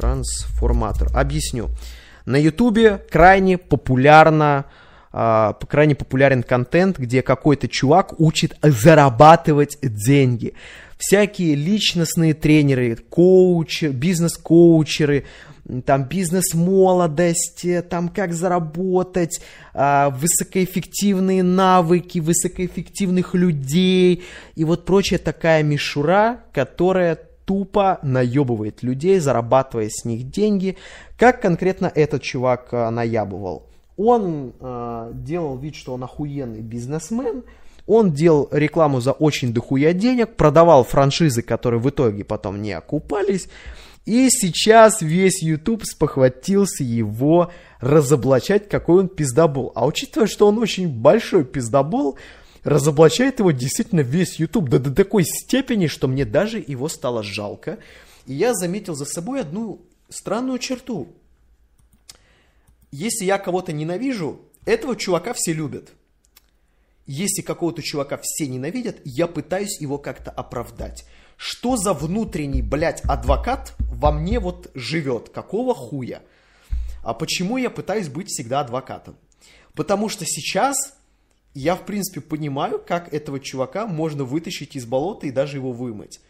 [0.00, 1.08] трансформатор?
[1.14, 1.68] Объясню.
[2.24, 4.66] На Ютубе крайне популярно
[5.12, 10.54] крайне популярен контент, где какой-то чувак учит зарабатывать деньги.
[10.98, 15.24] Всякие личностные тренеры, коучи, бизнес-коучеры,
[15.84, 19.40] там бизнес-молодость, там как заработать,
[19.74, 24.22] а, высокоэффективные навыки, высокоэффективных людей
[24.54, 27.18] и вот прочая такая мишура, которая
[27.50, 30.76] тупо наебывает людей, зарабатывая с них деньги.
[31.18, 33.66] Как конкретно этот чувак а, наябывал?
[33.96, 37.42] Он э, делал вид, что он охуенный бизнесмен,
[37.88, 43.48] он делал рекламу за очень дохуя денег, продавал франшизы, которые в итоге потом не окупались,
[44.06, 47.50] и сейчас весь YouTube спохватился его
[47.80, 49.72] разоблачать, какой он пиздобол.
[49.74, 52.16] А учитывая, что он очень большой пиздобол,
[52.64, 57.78] разоблачает его действительно весь YouTube до, до такой степени, что мне даже его стало жалко.
[58.26, 61.08] И я заметил за собой одну странную черту.
[62.90, 65.90] Если я кого-то ненавижу, этого чувака все любят.
[67.06, 71.04] Если какого-то чувака все ненавидят, я пытаюсь его как-то оправдать.
[71.36, 75.30] Что за внутренний, блядь, адвокат во мне вот живет?
[75.30, 76.22] Какого хуя?
[77.02, 79.16] А почему я пытаюсь быть всегда адвокатом?
[79.74, 80.76] Потому что сейчас
[81.54, 86.20] я, в принципе, понимаю, как этого чувака можно вытащить из болота и даже его вымыть.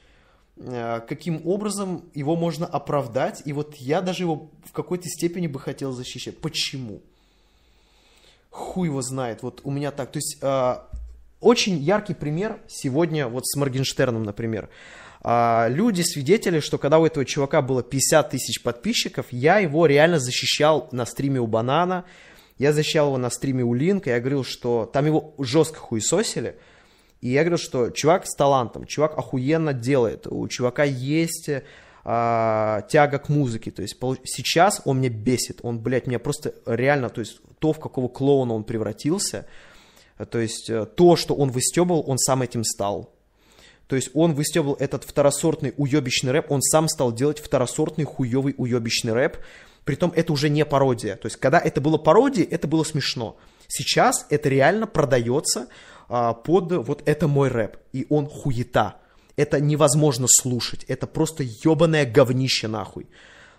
[0.56, 3.42] Э, каким образом его можно оправдать.
[3.44, 6.38] И вот я даже его в какой-то степени бы хотел защищать.
[6.38, 7.00] Почему?
[8.50, 9.42] Хуй его знает.
[9.42, 10.10] Вот у меня так.
[10.12, 10.76] То есть э,
[11.40, 14.68] очень яркий пример сегодня вот с Моргенштерном, например.
[15.22, 20.18] А, люди свидетели, что когда у этого чувака было 50 тысяч подписчиков, я его реально
[20.18, 22.04] защищал на стриме у Банана,
[22.60, 26.56] я защищал его на стриме у Линка, я говорил, что там его жестко хуесосили,
[27.20, 31.50] и я говорил, что чувак с талантом, чувак охуенно делает, у чувака есть
[32.04, 37.08] а, тяга к музыке, то есть сейчас он меня бесит, он, блядь, меня просто реально,
[37.08, 39.46] то есть то, в какого клоуна он превратился–
[40.26, 43.14] То есть э, то, что он выстебывал, он сам этим стал.
[43.86, 49.12] То есть он выстебывал этот второсортный уебищный рэп, он сам стал делать второсортный хуевый уебищный
[49.12, 49.38] рэп.
[49.84, 51.16] Притом это уже не пародия.
[51.16, 53.36] То есть когда это было пародией, это было смешно.
[53.68, 55.68] Сейчас это реально продается
[56.08, 57.76] а, под вот это мой рэп.
[57.92, 58.96] И он хуета.
[59.36, 60.84] Это невозможно слушать.
[60.84, 63.06] Это просто ебаное говнище нахуй.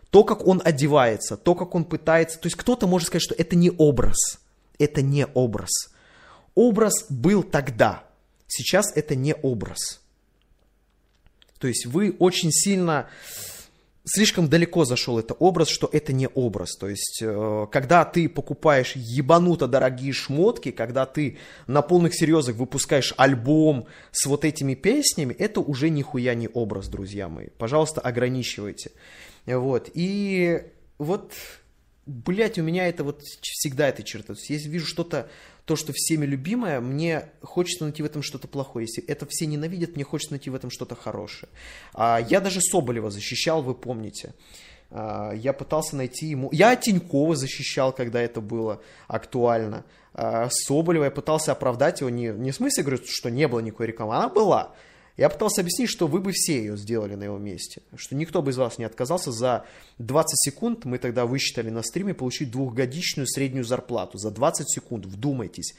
[0.10, 2.38] То, как он одевается, то, как он пытается...
[2.38, 4.42] То есть кто-то может сказать, что это не образ.
[4.78, 5.72] Это не образ.
[6.54, 8.04] Образ был тогда.
[8.48, 10.02] Сейчас это не образ.
[11.58, 13.08] То есть вы очень сильно
[14.04, 16.76] слишком далеко зашел это образ, что это не образ.
[16.76, 21.38] То есть, э, когда ты покупаешь ебануто дорогие шмотки, когда ты
[21.68, 27.30] на полных серьезах выпускаешь альбом с вот этими песнями, это уже нихуя не образ, друзья
[27.30, 27.48] мои.
[27.58, 28.92] Пожалуйста, ограничивайте.
[29.46, 29.90] Вот.
[29.94, 30.64] И
[30.98, 31.34] вот,
[32.06, 34.34] блять, у меня это вот всегда эта черта.
[34.34, 35.30] То есть, если вижу что-то
[35.72, 38.88] то, что всеми любимое, мне хочется найти в этом что-то плохое.
[38.88, 41.50] Если это все ненавидят, мне хочется найти в этом что-то хорошее.
[41.94, 44.34] А, я даже Соболева защищал, вы помните.
[44.90, 46.50] А, я пытался найти ему...
[46.52, 49.86] Я Тинькова защищал, когда это было актуально.
[50.14, 53.88] А, Соболева я пытался оправдать его не, не в смысле, говорю, что не было никакой
[53.88, 54.76] рекламы, она была.
[55.18, 57.82] Я пытался объяснить, что вы бы все ее сделали на его месте.
[57.96, 59.32] Что никто бы из вас не отказался.
[59.32, 59.66] За
[60.00, 64.18] 20 секунд мы тогда высчитали на стриме получить двухгодичную среднюю зарплату.
[64.18, 65.74] За 20 секунд, вдумайтесь.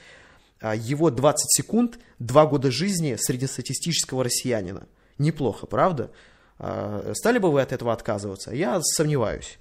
[0.60, 4.86] А его 20 секунд, 2 года жизни среднестатистического россиянина.
[5.18, 6.10] Неплохо, правда?
[6.58, 8.52] А, стали бы вы от этого отказываться?
[8.52, 9.58] Я сомневаюсь.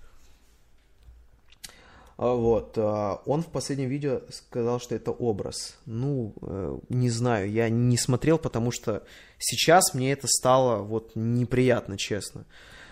[2.21, 2.77] А, вот.
[2.77, 5.75] А, он в последнем видео сказал, что это образ.
[5.87, 9.01] Ну, э, не знаю, я не смотрел, потому что
[9.39, 12.45] сейчас мне это стало вот неприятно, честно.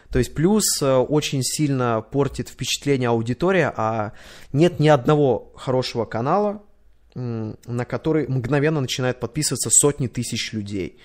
[0.10, 4.14] То есть плюс э, очень сильно портит впечатление аудитория, а
[4.52, 6.64] нет ни одного хорошего канала,
[7.14, 10.98] на который мгновенно начинают подписываться сотни тысяч людей.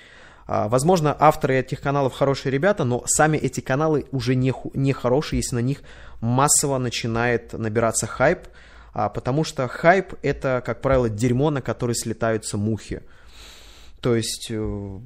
[0.46, 5.40] А, возможно, авторы этих каналов хорошие ребята, но сами эти каналы уже не, не хорошие,
[5.40, 5.82] если на них
[6.20, 8.48] массово начинает набираться хайп,
[8.92, 13.02] а, потому что хайп это, как правило, дерьмо, на которое слетаются мухи.
[14.00, 14.98] То есть э,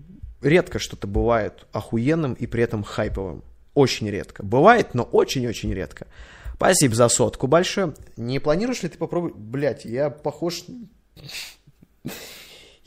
[0.43, 3.44] редко что-то бывает охуенным и при этом хайповым.
[3.74, 4.43] Очень редко.
[4.43, 6.09] Бывает, но очень-очень редко.
[6.55, 7.94] Спасибо за сотку большое.
[8.16, 9.36] Не планируешь ли ты попробовать?
[9.36, 10.65] Блять, я похож...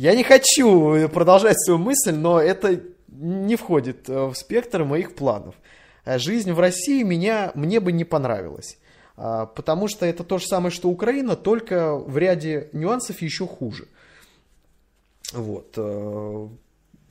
[0.02, 5.54] Я не хочу продолжать свою мысль, но это не входит э, в спектр моих планов.
[6.06, 8.80] Э, жизнь в России меня, мне бы не понравилась.
[9.16, 13.88] А, потому что это то же самое, что Украина, только в ряде нюансов еще хуже.
[15.34, 15.76] Вот.
[15.78, 16.48] Э,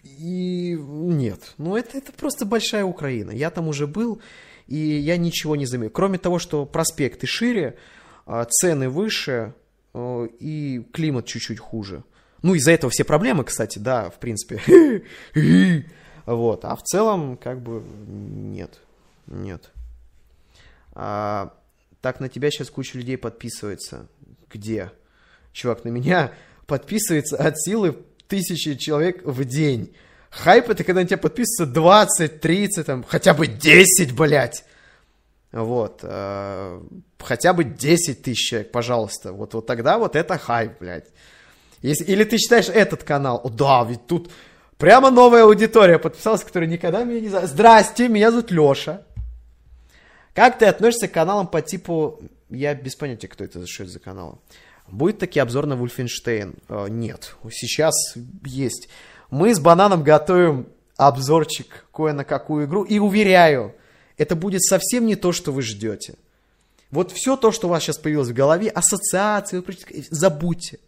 [0.03, 3.31] и нет, ну это, это просто большая Украина.
[3.31, 4.21] Я там уже был,
[4.67, 5.93] и я ничего не заметил.
[5.93, 7.79] Кроме того, что проспекты шире,
[8.27, 9.55] а, цены выше,
[9.95, 12.03] и климат чуть-чуть хуже.
[12.43, 15.03] Ну, из-за этого все проблемы, кстати, да, в принципе.
[16.27, 16.65] Вот.
[16.65, 18.79] А в целом, как бы, нет.
[19.27, 19.71] Нет.
[20.93, 21.55] А,
[22.01, 24.07] так, на тебя сейчас куча людей подписывается.
[24.49, 24.93] Где?
[25.53, 26.33] Чувак, на меня
[26.67, 27.97] подписывается от силы
[28.29, 29.93] тысячи человек в день.
[30.31, 34.65] Хайп это когда на тебя подписывается 20, 30, там, хотя бы 10, блядь.
[35.51, 36.01] Вот.
[36.05, 36.81] Э,
[37.19, 39.33] хотя бы 10 тысяч человек, пожалуйста.
[39.33, 41.09] Вот, вот тогда вот это хайп, блядь.
[41.83, 44.31] Если, или ты читаешь этот канал, о, да, ведь тут
[44.77, 47.49] прямо новая аудитория подписалась, которая никогда меня не знает.
[47.49, 49.03] Здрасте, меня зовут Леша.
[50.35, 52.21] Как ты относишься к каналам по типу...
[52.51, 54.41] Я без понятия, кто это, что это за канал.
[54.89, 56.55] Будет таки обзор на Вульфенштейн?
[56.69, 57.95] Э, нет, сейчас
[58.45, 58.89] есть.
[59.31, 60.67] Мы с Бананом готовим
[60.97, 62.83] обзорчик кое на какую игру.
[62.83, 63.75] И уверяю,
[64.19, 66.15] это будет совсем не то, что вы ждете.
[66.91, 69.63] Вот все то, что у вас сейчас появилось в голове, ассоциации,
[70.11, 70.81] забудьте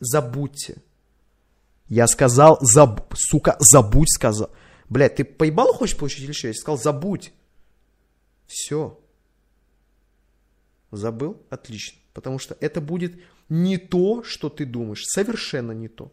[0.00, 0.82] забудьте.
[1.88, 3.14] Я сказал, заб...
[3.14, 4.50] сука, забудь, сказал.
[4.88, 6.48] Блядь, ты поебал хочешь получить или что?
[6.48, 7.32] Я сказал, забудь.
[8.46, 8.98] Все.
[10.90, 11.40] Забыл?
[11.50, 11.98] Отлично.
[12.12, 15.04] Потому что это будет не то, что ты думаешь.
[15.04, 16.12] Совершенно не то.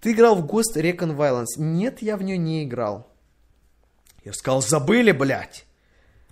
[0.00, 1.56] Ты играл в Ghost Recon Violence.
[1.56, 3.10] Нет, я в нее не играл.
[4.24, 5.64] Я сказал, забыли, блядь.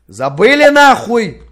[0.07, 1.43] Забыли нахуй.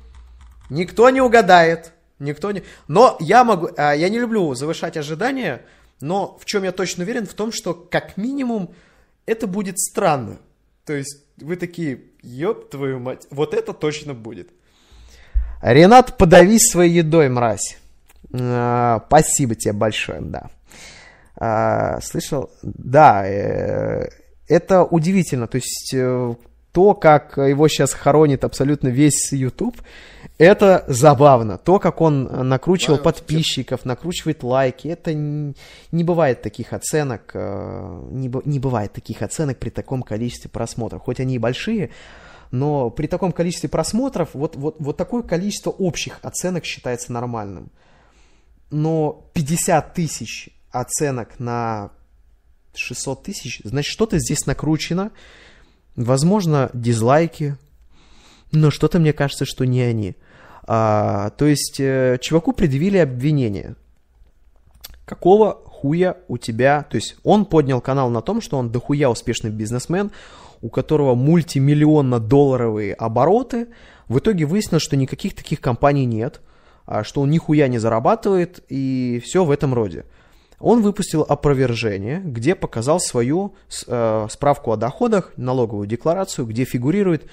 [0.70, 1.93] Никто не угадает.
[2.18, 2.62] Никто не...
[2.88, 3.70] Но я могу...
[3.76, 5.62] А, я не люблю завышать ожидания,
[6.00, 7.26] но в чем я точно уверен?
[7.26, 8.74] В том, что как минимум
[9.26, 10.38] это будет странно.
[10.84, 14.50] То есть вы такие, ёб твою мать, вот это точно будет.
[15.62, 17.78] Ренат, подавись своей едой, мразь.
[18.32, 20.50] А, спасибо тебе большое, да.
[21.36, 22.50] А, слышал?
[22.62, 24.08] Да, э,
[24.46, 25.46] это удивительно.
[25.46, 26.34] То есть э,
[26.74, 29.80] то, как его сейчас хоронит абсолютно весь YouTube,
[30.38, 31.56] это забавно.
[31.56, 35.54] То, как он накручивал да, подписчиков, накручивает лайки, это не,
[35.92, 41.02] не бывает таких оценок, э, не, не бывает таких оценок при таком количестве просмотров.
[41.02, 41.90] Хоть они и большие,
[42.50, 47.70] но при таком количестве просмотров вот, вот, вот такое количество общих оценок считается нормальным.
[48.72, 51.92] Но 50 тысяч оценок на
[52.74, 55.12] 600 тысяч, значит, что-то здесь накручено.
[55.96, 57.56] Возможно, дизлайки,
[58.52, 60.16] но что-то мне кажется, что не они.
[60.66, 63.76] А, то есть, э, чуваку предъявили обвинение.
[65.04, 66.86] Какого хуя у тебя...
[66.88, 70.10] То есть, он поднял канал на том, что он дохуя успешный бизнесмен,
[70.62, 73.68] у которого мультимиллионно-долларовые обороты.
[74.08, 76.40] В итоге выяснилось, что никаких таких компаний нет,
[76.86, 80.06] а что он нихуя не зарабатывает и все в этом роде.
[80.60, 83.54] Он выпустил опровержение, где показал свою
[83.86, 87.26] э, справку о доходах, налоговую декларацию, где фигурирует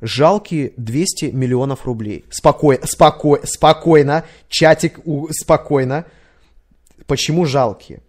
[0.00, 2.24] жалкие 200 миллионов рублей.
[2.30, 5.00] Спокойно, спокойно, спокойно, чатик,
[5.30, 6.06] спокойно.
[7.06, 8.02] Почему жалкие?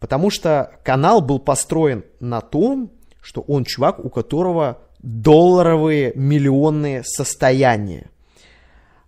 [0.00, 2.90] Потому что канал был построен на том,
[3.22, 8.10] что он чувак, у которого долларовые миллионные состояния.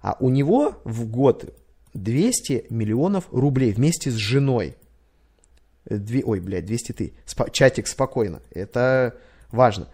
[0.00, 1.52] А у него в год
[1.96, 4.76] 200 миллионов рублей вместе с женой.
[5.84, 7.12] Две, ой, блядь, 200 ты.
[7.24, 8.42] Спа, чатик спокойно.
[8.50, 9.16] Это
[9.50, 9.88] важно.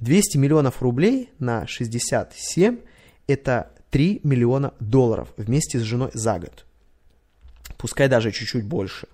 [0.00, 2.78] 200 миллионов рублей на 67
[3.26, 6.64] это 3 миллиона долларов вместе с женой за год.
[7.76, 9.08] Пускай даже чуть-чуть больше.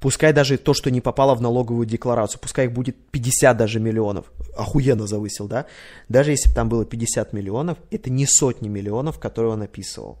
[0.00, 4.30] Пускай даже то, что не попало в налоговую декларацию, пускай их будет 50 даже миллионов.
[4.56, 5.66] Охуенно завысил, да?
[6.08, 10.18] Даже если бы там было 50 миллионов, это не сотни миллионов, которые он описывал.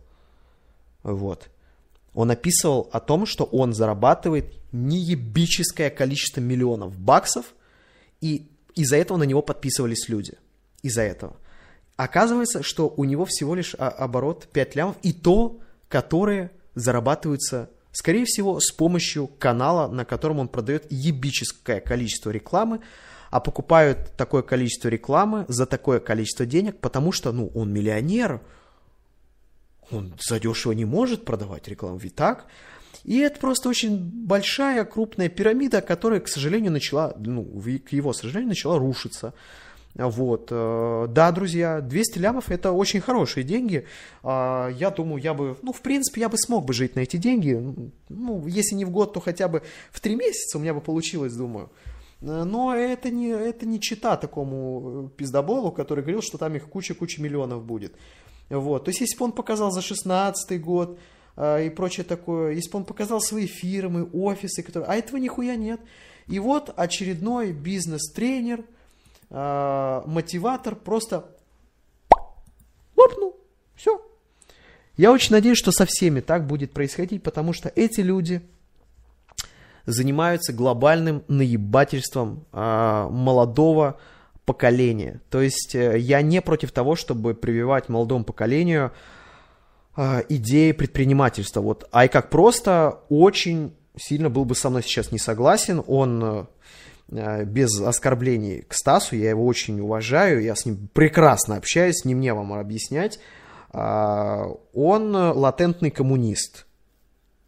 [1.02, 1.50] Вот.
[2.16, 7.54] Он описывал о том, что он зарабатывает неебическое количество миллионов баксов,
[8.22, 10.32] и из-за этого на него подписывались люди.
[10.82, 11.36] Из-за этого.
[11.96, 18.60] Оказывается, что у него всего лишь оборот 5 лямов, и то, которые зарабатываются, скорее всего,
[18.60, 22.80] с помощью канала, на котором он продает ебическое количество рекламы,
[23.30, 28.40] а покупают такое количество рекламы за такое количество денег, потому что, ну, он миллионер,
[29.90, 32.46] он задешево не может продавать рекламу, ведь так?
[33.04, 38.48] И это просто очень большая, крупная пирамида, которая, к сожалению, начала, ну, к его сожалению,
[38.48, 39.32] начала рушиться.
[39.94, 40.48] Вот.
[40.50, 43.86] Э, да, друзья, 200 лямов это очень хорошие деньги.
[44.22, 47.16] А, я думаю, я бы, ну, в принципе, я бы смог бы жить на эти
[47.16, 47.62] деньги.
[48.08, 51.32] Ну, если не в год, то хотя бы в три месяца у меня бы получилось,
[51.32, 51.70] думаю.
[52.20, 56.68] Э, но это не, это не чита такому э, пиздоболу, который говорил, что там их
[56.68, 57.94] куча-куча миллионов будет.
[58.48, 58.84] Вот.
[58.84, 60.98] То есть, если бы он показал за 16 год,
[61.36, 64.88] а, и прочее такое, если бы он показал свои фирмы, офисы, которые...
[64.88, 65.80] а этого нихуя нет.
[66.26, 68.64] И вот очередной бизнес-тренер,
[69.30, 71.30] э, мотиватор просто
[72.96, 73.36] лопнул.
[73.76, 74.02] Все.
[74.96, 78.42] Я очень надеюсь, что со всеми так будет происходить, потому что эти люди
[79.84, 84.00] занимаются глобальным наебательством э, молодого
[84.46, 85.20] поколения.
[85.28, 88.92] То есть э, я не против того, чтобы прививать молодому поколению
[89.96, 91.60] э, идеи предпринимательства.
[91.60, 95.82] Вот Ай как просто очень сильно был бы со мной сейчас не согласен.
[95.86, 96.48] Он
[97.08, 102.14] э, без оскорблений к Стасу, я его очень уважаю, я с ним прекрасно общаюсь, не
[102.14, 103.18] мне вам объяснять.
[103.72, 106.66] Э, он латентный коммунист.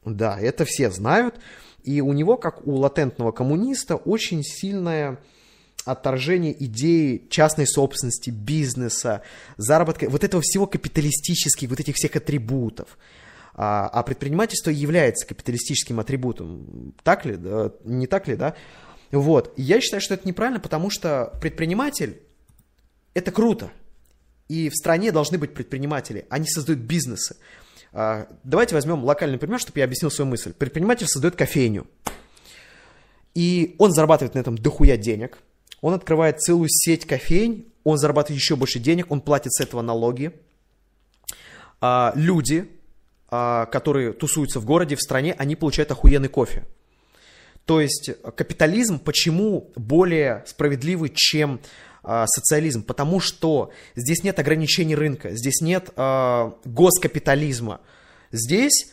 [0.05, 1.37] Да, это все знают.
[1.85, 5.19] И у него, как у латентного коммуниста, очень сильная
[5.85, 9.23] отторжение идеи частной собственности, бизнеса,
[9.57, 12.99] заработка, вот этого всего капиталистических, вот этих всех атрибутов.
[13.55, 16.95] А, а предпринимательство является капиталистическим атрибутом.
[17.03, 17.39] Так ли?
[17.85, 18.55] Не так ли, да?
[19.11, 19.53] Вот.
[19.57, 22.21] Я считаю, что это неправильно, потому что предприниматель–
[23.15, 23.71] это круто.
[24.49, 26.27] И в стране должны быть предприниматели.
[26.31, 27.37] Они создают бизнесы.
[27.93, 30.53] А, давайте возьмем локальный пример, чтобы я объяснил свою мысль.
[30.53, 31.87] Предприниматель создает кофейню.
[33.35, 35.39] И он зарабатывает на этом дохуя денег–
[35.81, 40.33] он открывает целую сеть кофейн, он зарабатывает еще больше денег, он платит с этого налоги.
[41.81, 42.69] А, люди,
[43.31, 46.65] а, которые тусуются в городе, в стране, они получают охуенный кофе.
[47.65, 51.61] То есть капитализм почему более справедливый, чем
[52.03, 52.83] а, социализм?
[52.83, 57.81] Потому что здесь нет ограничений рынка, здесь нет а, госкапитализма.
[58.33, 58.93] Здесь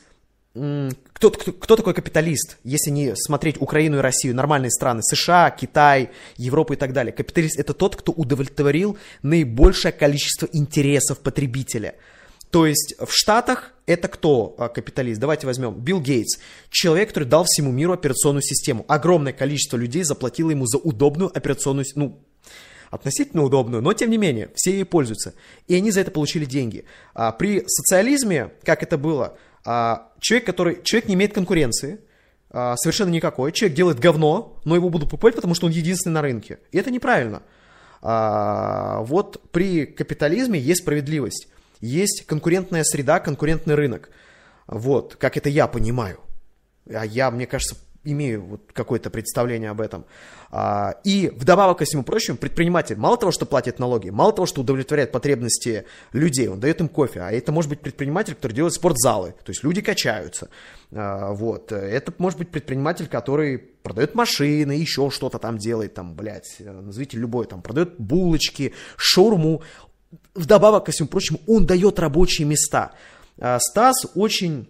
[0.56, 6.12] кто, кто, кто такой капиталист, если не смотреть Украину и Россию, нормальные страны, США, Китай,
[6.38, 7.12] Европа и так далее.
[7.12, 11.96] Капиталист это тот, кто удовлетворил наибольшее количество интересов потребителя.
[12.52, 15.20] То есть в Штатах это кто а, капиталист?
[15.20, 16.40] Давайте возьмем Билл Гейтс.
[16.70, 18.86] Человек, который дал всему миру операционную систему.
[18.88, 22.18] Огромное количество людей заплатило ему за удобную операционную, ну,
[22.92, 25.34] относительно удобную, но тем не менее, все ей пользуются.
[25.68, 26.86] И они за это получили деньги.
[27.14, 32.00] А при социализме, как это было, а, человек, который, человек не имеет конкуренции,
[32.52, 36.22] а, совершенно никакой, человек делает говно, но его будут покупать, потому что он единственный на
[36.22, 36.60] рынке.
[36.72, 37.42] И это неправильно.
[38.02, 41.48] А, вот при капитализме есть справедливость,
[41.82, 44.10] есть конкурентная среда, конкурентный рынок.
[44.68, 46.20] Вот, как это я понимаю.
[46.88, 47.76] А я, мне кажется,
[48.06, 50.06] имею вот какое-то представление об этом.
[50.52, 54.62] А, и вдобавок ко всему прочему, предприниматель мало того, что платит налоги, мало того, что
[54.62, 59.36] удовлетворяет потребности людей, он дает им кофе, а это может быть предприниматель, который делает спортзалы,
[59.44, 60.50] то есть люди качаются.
[60.92, 61.72] А, вот.
[61.72, 67.48] Это может быть предприниматель, который продает машины, еще что-то там делает, там, блядь, назовите любой,
[67.48, 69.62] там, продает булочки, шаурму.
[70.34, 72.94] Вдобавок ко всему прочему, он дает рабочие места.
[73.40, 74.68] А, Стас очень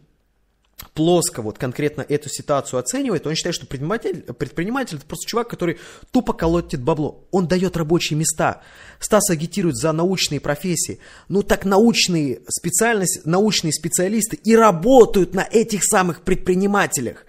[0.93, 5.80] плоско вот конкретно эту ситуацию оценивает, он считает, что предприниматель, предприниматель это просто чувак, который
[6.11, 7.26] тупо колотит бабло.
[7.31, 8.61] Он дает рабочие места.
[8.99, 10.99] Стас агитирует за научные профессии.
[11.27, 17.26] Ну так научные специальности, научные специалисты и работают на этих самых предпринимателях.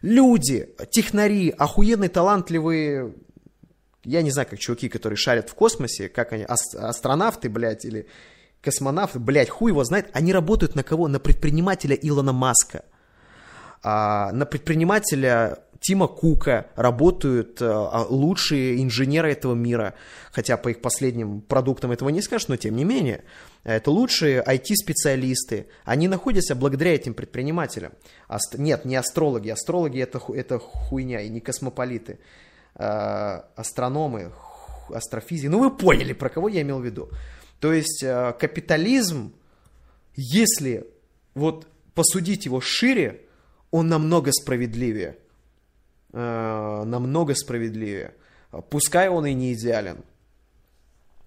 [0.00, 3.14] Люди, технари, охуенные, талантливые,
[4.04, 8.06] я не знаю, как чуваки, которые шарят в космосе, как они, астронавты, блядь, или
[8.62, 11.08] космонавты, блядь, хуй его знает, они работают на кого?
[11.08, 12.84] На предпринимателя Илона Маска.
[13.82, 19.94] А, на предпринимателя Тима Кука работают а, лучшие инженеры этого мира.
[20.32, 23.24] Хотя по их последним продуктам этого не скажешь, но тем не менее.
[23.64, 25.68] Это лучшие IT-специалисты.
[25.84, 27.92] Они находятся благодаря этим предпринимателям.
[28.26, 28.56] Аст...
[28.58, 29.50] Нет, не астрологи.
[29.50, 32.18] Астрологи это, это хуйня и не космополиты.
[32.74, 34.32] А, астрономы,
[34.92, 35.48] астрофизики.
[35.48, 37.08] Ну вы поняли, про кого я имел в виду.
[37.60, 39.32] То есть э, капитализм,
[40.14, 40.86] если
[41.34, 43.22] вот посудить его шире,
[43.70, 45.18] он намного справедливее.
[46.12, 48.14] Э, намного справедливее.
[48.70, 49.98] Пускай он и не идеален.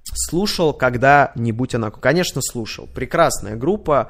[0.03, 1.91] Слушал когда-нибудь она?
[1.91, 2.87] Конечно, слушал.
[2.87, 4.09] Прекрасная группа.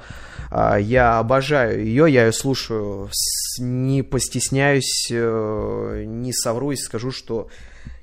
[0.51, 3.09] Э, я обожаю ее, я ее слушаю.
[3.57, 7.49] Не постесняюсь, не совру и скажу, что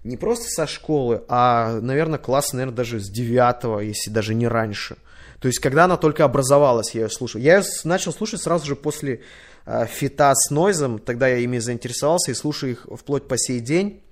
[0.05, 4.97] не просто со школы, а, наверное, класс, наверное, даже с девятого, если даже не раньше.
[5.41, 7.41] То есть, когда она только образовалась, я ее слушал.
[7.41, 9.23] Я ее начал слушать сразу же после
[9.67, 14.03] э, фита с Нойзом, тогда я ими заинтересовался и слушаю их вплоть по сей день.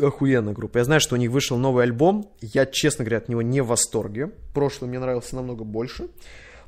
[0.00, 0.78] Охуенная группа.
[0.78, 2.32] Я знаю, что у них вышел новый альбом.
[2.40, 4.30] Я, честно говоря, от него не в восторге.
[4.54, 6.08] Прошлый мне нравился намного больше.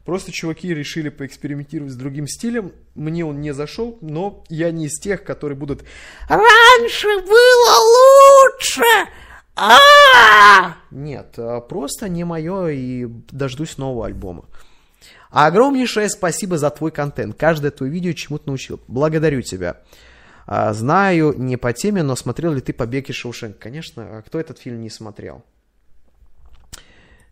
[0.04, 2.72] Просто чуваки решили поэкспериментировать с другим стилем.
[2.94, 5.84] Мне он не зашел, но я не из тех, которые будут
[6.28, 7.76] «Раньше было
[8.56, 8.82] лучше!»
[9.56, 14.46] а Нет, а, просто не мое и дождусь нового альбома.
[15.28, 17.36] Огромнейшее спасибо за твой контент.
[17.38, 18.80] Каждое твое видео чему-то научил.
[18.88, 19.82] Благодарю тебя.
[20.46, 23.58] А, знаю, не по теме, но смотрел ли ты «Побег из Шоушенка»?
[23.58, 25.44] Конечно, а кто этот фильм не смотрел?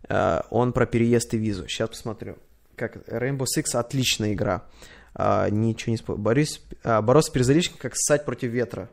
[0.07, 1.67] Он про переезд и визу.
[1.67, 2.37] Сейчас посмотрю
[2.79, 4.63] как Rainbow Six отличная игра.
[5.13, 6.17] А, ничего не спорю.
[6.17, 7.31] Борис, а, бороться
[7.77, 8.89] как ссать против ветра.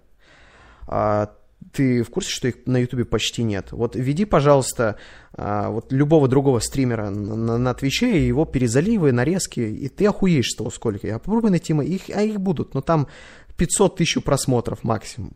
[0.86, 1.32] А,
[1.72, 3.72] ты в курсе, что их на Ютубе почти нет?
[3.72, 4.96] Вот веди, пожалуйста,
[5.32, 10.56] а, вот любого другого стримера на, на Твиче, его перезаливы, нарезки, и ты охуеешь с
[10.56, 11.06] того сколько.
[11.06, 13.08] Я попробую найти, их, а их будут, но там
[13.56, 15.32] 500 тысяч просмотров максимум.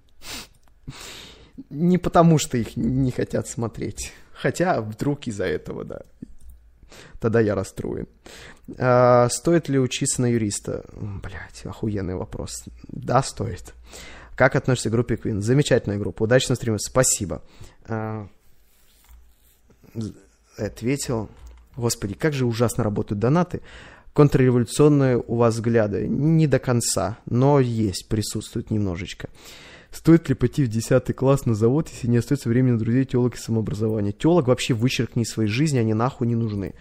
[1.69, 4.13] Не потому, что их не хотят смотреть.
[4.33, 6.03] Хотя вдруг из-за этого, да
[7.19, 8.07] тогда я расстроен.
[8.79, 10.85] А, стоит ли учиться на юриста?
[10.93, 12.65] Блять, охуенный вопрос.
[12.89, 13.75] Да, стоит.
[14.37, 15.41] Как относишься к группе Queen?
[15.41, 16.23] Замечательная группа.
[16.23, 16.79] Удачно стриме.
[16.79, 17.43] Спасибо.
[17.87, 18.27] А,
[20.57, 21.29] ответил.
[21.77, 23.61] Господи, как же ужасно работают донаты.
[24.13, 26.09] Контрреволюционные у вас взгляды.
[26.09, 29.29] Не до конца, но есть, присутствует немножечко.
[29.91, 33.35] Стоит ли пойти в 10 класс на завод, если не остается времени на друзей, телок
[33.35, 34.13] и самообразование?
[34.13, 36.75] Телок вообще вычеркни из своей жизни, они нахуй не нужны.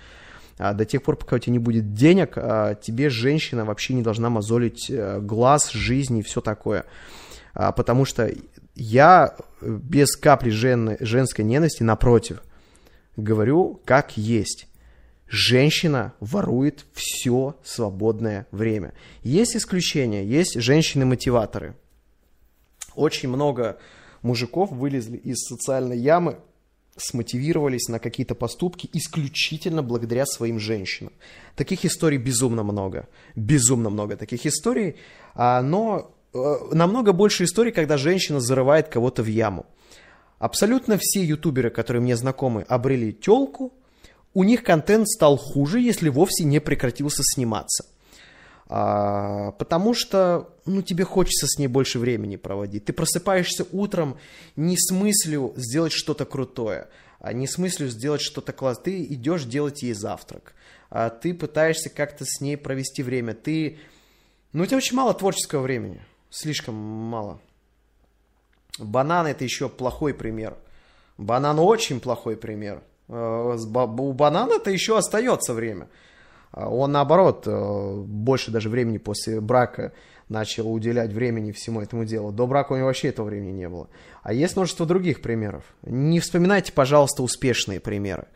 [0.60, 4.04] А до тех пор, пока у тебя не будет денег, а, тебе женщина вообще не
[4.04, 6.86] должна мозолить э, глаз, жизнь и все такое.
[7.54, 8.32] А, потому что
[8.76, 12.44] я без капли жен, женской ненависти, напротив,
[13.18, 14.68] говорю как есть.
[15.28, 18.94] Женщина ворует все свободное время.
[19.24, 21.76] Есть исключения, есть женщины-мотиваторы–
[22.96, 23.78] очень много
[24.22, 26.40] мужиков вылезли из социальной ямы,
[26.98, 31.14] смотивировались на какие-то поступки исключительно благодаря своим женщинам.
[31.56, 33.08] Таких историй безумно много.
[33.36, 34.98] Безумно много таких историй.
[35.34, 36.38] А, но э,
[36.72, 39.66] намного больше историй, когда женщина зарывает кого-то в яму.
[40.40, 43.74] Абсолютно все ютуберы, которые мне знакомы, обрели телку,
[44.34, 47.86] у них контент стал хуже, если вовсе не прекратился сниматься.
[48.72, 52.86] А, потому что, ну, тебе хочется с ней больше времени проводить.
[52.86, 54.18] Ты просыпаешься утром
[54.56, 56.88] не с мыслью сделать что-то крутое,
[57.20, 58.84] а не с мыслью сделать что-то классное.
[58.84, 60.54] Ты идешь делать ей завтрак.
[60.92, 63.34] А ты пытаешься как-то с ней провести время.
[63.34, 63.80] Ты...
[64.54, 66.02] Ну, у тебя очень мало творческого времени.
[66.30, 67.40] Слишком мало.
[68.78, 70.56] Банан это еще плохой пример.
[71.18, 72.84] Банан очень плохой пример.
[73.08, 75.90] Э, у банана это еще остается время.
[76.52, 79.94] А он, наоборот, э, больше даже времени после брака
[80.30, 82.32] начал уделять времени всему этому делу.
[82.32, 83.88] До брака у него вообще этого времени не было.
[84.24, 85.64] А есть множество других примеров.
[85.84, 88.28] Не вспоминайте, пожалуйста, успешные примеры.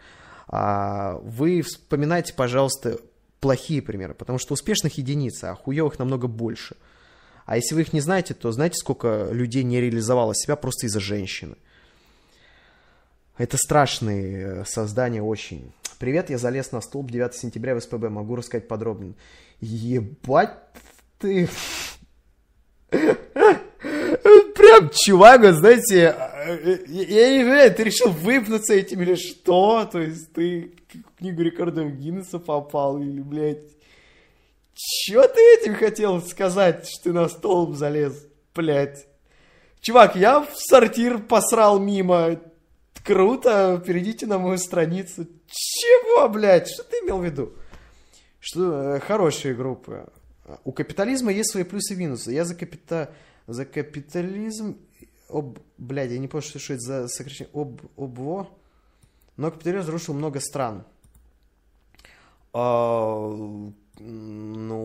[0.47, 2.99] А вы вспоминайте, пожалуйста,
[3.39, 6.75] плохие примеры, потому что успешных единиц, а хуевых намного больше.
[7.45, 10.99] А если вы их не знаете, то знаете, сколько людей не реализовало себя просто из-за
[10.99, 11.55] женщины.
[13.37, 15.73] Это страшные э, создания очень.
[15.99, 19.13] Привет, я залез на столб 9 сентября в СПБ, могу рассказать подробно.
[19.59, 20.57] Ебать
[21.19, 21.49] ты...
[22.89, 26.15] Прям, чувак, знаете,
[26.87, 29.87] я не знаю, ты решил выпнуться этим или что?
[29.91, 33.73] То есть ты в книгу рекордов Гиннесса попал или, блядь...
[34.75, 38.25] Чё ты этим хотел сказать, что ты на столб залез,
[38.55, 39.05] блядь?
[39.81, 42.39] Чувак, я в сортир посрал мимо,
[43.03, 45.27] Круто, перейдите на мою страницу.
[45.47, 46.69] Чего, блядь?
[46.69, 47.51] Что ты имел в виду?
[48.39, 50.07] Что э, хорошие группы.
[50.63, 52.31] У капитализма есть свои плюсы и минусы.
[52.31, 53.13] Я за, капита...
[53.47, 54.77] за капитализм...
[55.29, 55.59] Об...
[55.77, 57.51] Блядь, я не помню, что, что это за сокращение.
[57.53, 57.81] Об...
[57.97, 58.49] Обво.
[59.35, 60.85] Но капитализм разрушил много стран.
[62.53, 63.29] А...
[63.99, 64.79] Ну...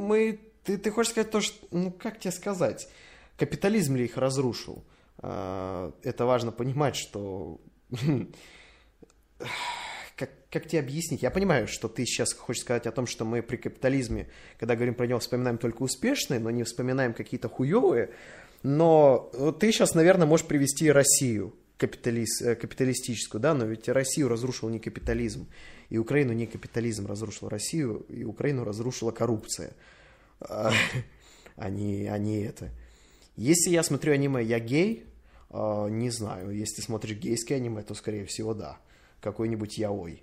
[0.00, 0.38] Мы...
[0.62, 1.66] Ты, ты хочешь сказать то, что...
[1.72, 2.88] Ну, как тебе сказать?
[3.36, 4.84] Капитализм ли их разрушил?
[5.22, 7.60] А, это важно понимать, что...
[10.16, 11.22] Как, как тебе объяснить?
[11.22, 14.28] Я понимаю, что ты сейчас хочешь сказать о том, что мы при капитализме,
[14.58, 18.10] когда говорим про него, вспоминаем только успешные, но не вспоминаем какие-то хуевые.
[18.62, 24.68] Но ты сейчас, наверное, можешь привести Россию капиталист, э, капиталистическую, да, но ведь Россию разрушил
[24.68, 25.48] не капитализм,
[25.88, 29.72] и Украину не капитализм разрушил Россию, и Украину разрушила коррупция,
[30.40, 30.70] а,
[31.56, 32.68] а а не это.
[33.36, 35.06] Если я смотрю аниме «Я гей»,
[35.52, 38.78] не знаю, если ты смотришь гейское аниме, то, скорее всего, да.
[39.20, 40.22] Какой-нибудь яой.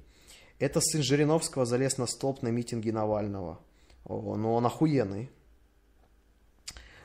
[0.59, 3.59] Это сын Жириновского залез на столб на митинге Навального.
[4.07, 5.29] Но он охуенный.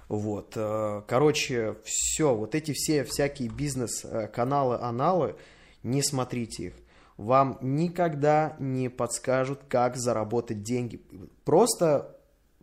[0.08, 0.52] Вот.
[0.56, 2.34] Э, короче, все.
[2.34, 5.36] Вот эти все всякие бизнес-каналы, аналы,
[5.82, 6.74] не смотрите их.
[7.16, 11.02] Вам никогда не подскажут, как заработать деньги.
[11.44, 12.16] Просто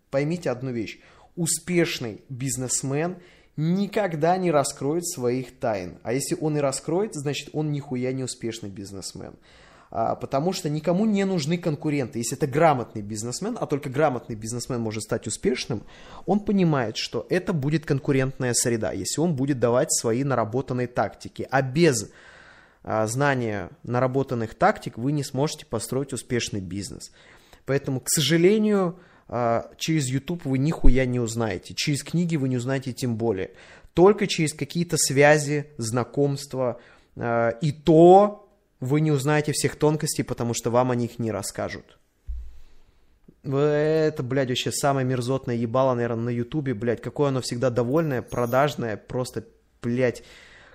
[0.10, 1.00] поймите одну вещь.
[1.36, 3.18] Успешный бизнесмен–
[3.60, 5.98] никогда не раскроет своих тайн.
[6.04, 9.34] А если он и раскроет, значит он нихуя не успешный бизнесмен.
[9.92, 12.20] А, потому что никому не нужны конкуренты.
[12.20, 15.84] Если это грамотный бизнесмен, а только грамотный бизнесмен может стать успешным,
[16.26, 21.46] он понимает, что это будет конкурентная среда, если он будет давать свои наработанные тактики.
[21.52, 22.12] А без
[22.84, 27.12] а, знания наработанных тактик вы не сможете построить успешный бизнес.
[27.66, 29.00] Поэтому, к сожалению,
[29.78, 33.52] через YouTube вы нихуя не узнаете, через книги вы не узнаете тем более.
[33.94, 36.80] Только через какие-то связи, знакомства,
[37.16, 38.50] а, и то
[38.80, 42.00] вы не узнаете всех тонкостей, потому что вам о них не расскажут.
[43.44, 47.02] Это, блядь, вообще самое мерзотное ебало, наверное, на Ютубе, блядь.
[47.02, 49.46] Какое оно всегда довольное, продажное, просто,
[49.82, 50.24] блядь,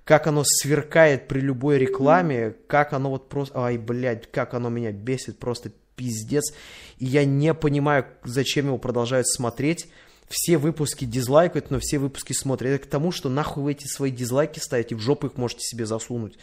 [0.04, 3.58] как оно сверкает при любой рекламе, как оно вот просто...
[3.58, 6.52] Ай, блядь, как оно меня бесит, просто пиздец.
[6.98, 9.88] И я не понимаю, зачем его продолжают смотреть.
[10.28, 12.72] Все выпуски дизлайкают, но все выпуски смотрят.
[12.72, 15.86] Это к тому, что нахуй вы эти свои дизлайки ставите, в жопу их можете себе
[15.86, 16.34] засунуть.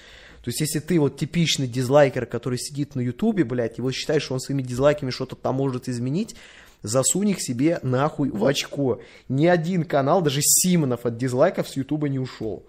[0.43, 4.23] То есть, если ты вот типичный дизлайкер, который сидит на ютубе, блядь, и вот считаешь,
[4.23, 6.35] что он своими дизлайками что-то там может изменить,
[6.81, 9.01] засунь их себе нахуй в очко.
[9.29, 12.65] Ни один канал, даже Симонов от дизлайков с ютуба не ушел.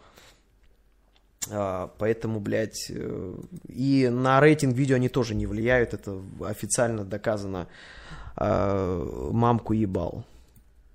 [1.50, 3.34] А, поэтому, блядь, э,
[3.68, 7.68] и на рейтинг видео они тоже не влияют, это официально доказано.
[8.36, 10.24] А, мамку ебал.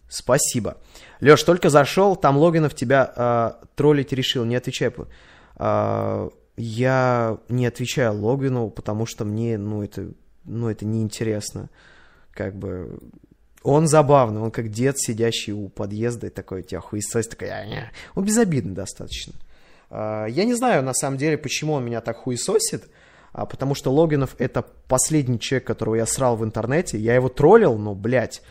[0.09, 0.77] Спасибо.
[1.19, 4.91] Леш, только зашел, там Логинов тебя а, троллить решил, не отвечай.
[6.59, 10.09] Я не отвечаю Логину, потому что мне, ну, это,
[10.43, 11.69] ну, это неинтересно.
[12.31, 12.97] Как бы,
[13.61, 17.49] он забавный, он как дед, сидящий у подъезда, и такой, тебя хуесось, такой,
[18.15, 19.33] он безобидный достаточно.
[19.89, 22.89] А, я не знаю, на самом деле, почему он меня так хуесосит,
[23.33, 26.97] а, потому что Логинов это последний человек, которого я срал в интернете.
[26.97, 28.41] Я его троллил, но, блядь,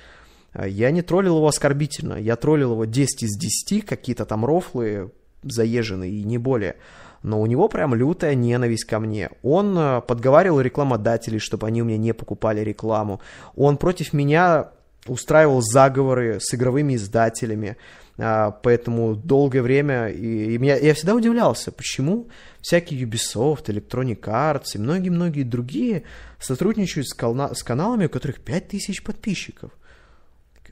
[0.53, 2.15] а, я не троллил его оскорбительно.
[2.15, 5.11] Я троллил его 10 из 10, какие-то там рофлы
[5.43, 6.77] заезженные и не более.
[7.23, 9.31] но у него прям лютая ненависть ко мне.
[9.43, 13.21] Он подговаривал рекламодателей, чтобы они у меня не покупали рекламу.
[13.57, 14.71] Он против меня
[15.09, 17.77] устраивал заговоры с игровыми издателями.
[18.19, 22.29] А, поэтому долгое время, и, и меня, я всегда удивлялся, почему
[22.63, 26.05] всякие Ubisoft, Electronic Arts и многие-многие другие
[26.41, 29.71] сотрудничают с, кана- с каналами, у которых 5000 подписчиков.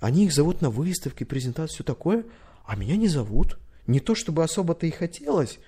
[0.00, 2.24] Они их зовут на выставки, презентации, все такое,
[2.66, 3.58] а меня не зовут.
[3.86, 5.58] Не то, чтобы особо-то и хотелось,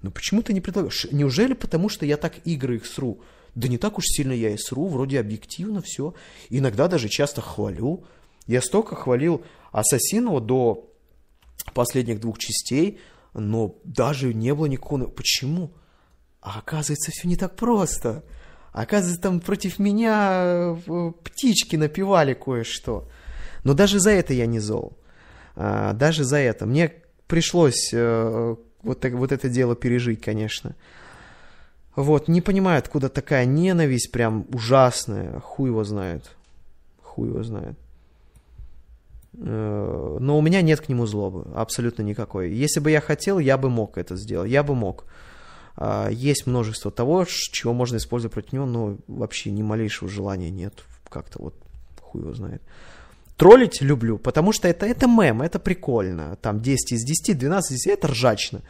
[0.00, 1.06] но почему-то не предлагаешь.
[1.10, 3.20] Неужели потому, что я так игры их сру?
[3.54, 6.14] Да не так уж сильно я и сру, вроде объективно все.
[6.48, 8.04] Иногда даже часто хвалю.
[8.46, 9.42] Я столько хвалил
[9.72, 10.90] Ассасинова до
[11.72, 13.00] последних двух частей,
[13.34, 15.06] но даже не было никакого...
[15.06, 15.72] Почему?
[16.40, 18.24] А оказывается, все не так просто.
[18.72, 23.08] Оказывается, там против меня э, птички напевали кое-что.
[23.64, 24.96] Но даже за это я не зол.
[25.56, 26.66] А, даже за это.
[26.66, 26.92] Мне
[27.26, 30.76] пришлось э, вот, вот это дело пережить, конечно.
[31.96, 35.40] Вот, не понимаю, откуда такая ненависть прям ужасная.
[35.40, 36.30] Хуй его знает.
[37.02, 37.76] Хуй его знает.
[39.38, 42.52] Э, но у меня нет к нему злобы, абсолютно никакой.
[42.52, 45.04] Если бы я хотел, я бы мог это сделать, я бы мог.
[45.76, 50.84] А, есть множество того, чего можно использовать против него, но вообще ни малейшего желания нет.
[51.08, 51.54] Как-то вот
[52.00, 52.62] хуй его знает.
[53.36, 56.36] Троллить люблю, потому что это, это мем, это прикольно.
[56.40, 58.62] Там 10 из 10, 12 из 10, это ржачно.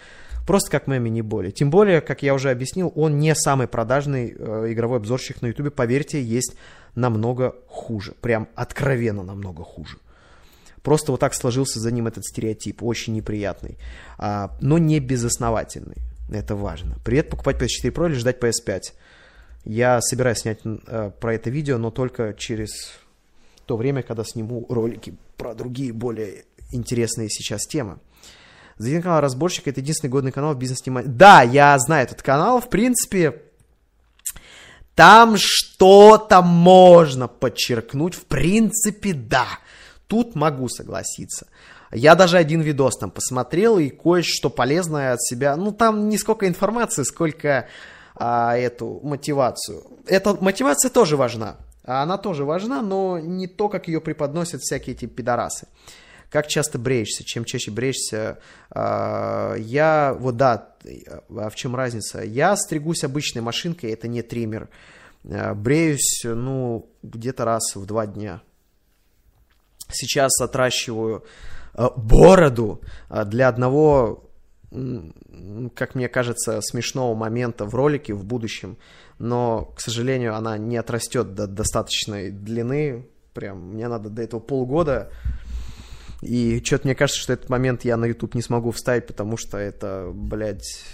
[0.44, 1.52] Просто как мем и не более.
[1.52, 5.70] Тем более, как я уже объяснил, он не самый продажный э, игровой обзорщик на ютубе.
[5.70, 6.56] Поверьте, есть
[6.96, 8.14] намного хуже.
[8.20, 9.98] Прям откровенно намного хуже.
[10.86, 13.76] Просто вот так сложился за ним этот стереотип, очень неприятный,
[14.18, 15.96] а, но не безосновательный.
[16.30, 16.94] Это важно.
[17.04, 18.82] Привет, покупать PS4 Pro или ждать PS5.
[19.64, 23.00] Я собираюсь снять э, про это видео, но только через
[23.64, 27.98] то время, когда сниму ролики про другие более интересные сейчас темы.
[28.78, 31.08] Зайди на канал Разборщик, это единственный годный канал в бизнес снимании.
[31.08, 33.42] Да, я знаю этот канал, в принципе,
[34.94, 39.48] там что-то можно подчеркнуть, в принципе, да.
[40.06, 41.46] Тут могу согласиться.
[41.92, 45.56] Я даже один видос там посмотрел и кое-что полезное от себя.
[45.56, 47.68] Ну, там не сколько информации, сколько
[48.14, 49.84] а, эту мотивацию.
[50.06, 51.56] Эта мотивация тоже важна.
[51.84, 55.68] Она тоже важна, но не то, как ее преподносят всякие эти пидорасы.
[56.30, 57.24] Как часто бреешься?
[57.24, 58.38] Чем чаще бреешься?
[58.70, 60.70] А, я, вот да,
[61.30, 62.22] а в чем разница?
[62.22, 64.68] Я стригусь обычной машинкой, это не триммер.
[65.24, 68.42] А, бреюсь, ну, где-то раз в два дня
[69.90, 71.24] сейчас отращиваю
[71.74, 74.24] э, бороду э, для одного,
[75.74, 78.76] как мне кажется, смешного момента в ролике в будущем,
[79.18, 85.10] но, к сожалению, она не отрастет до достаточной длины, прям мне надо до этого полгода,
[86.22, 89.58] и что-то мне кажется, что этот момент я на YouTube не смогу вставить, потому что
[89.58, 90.84] это, блядь,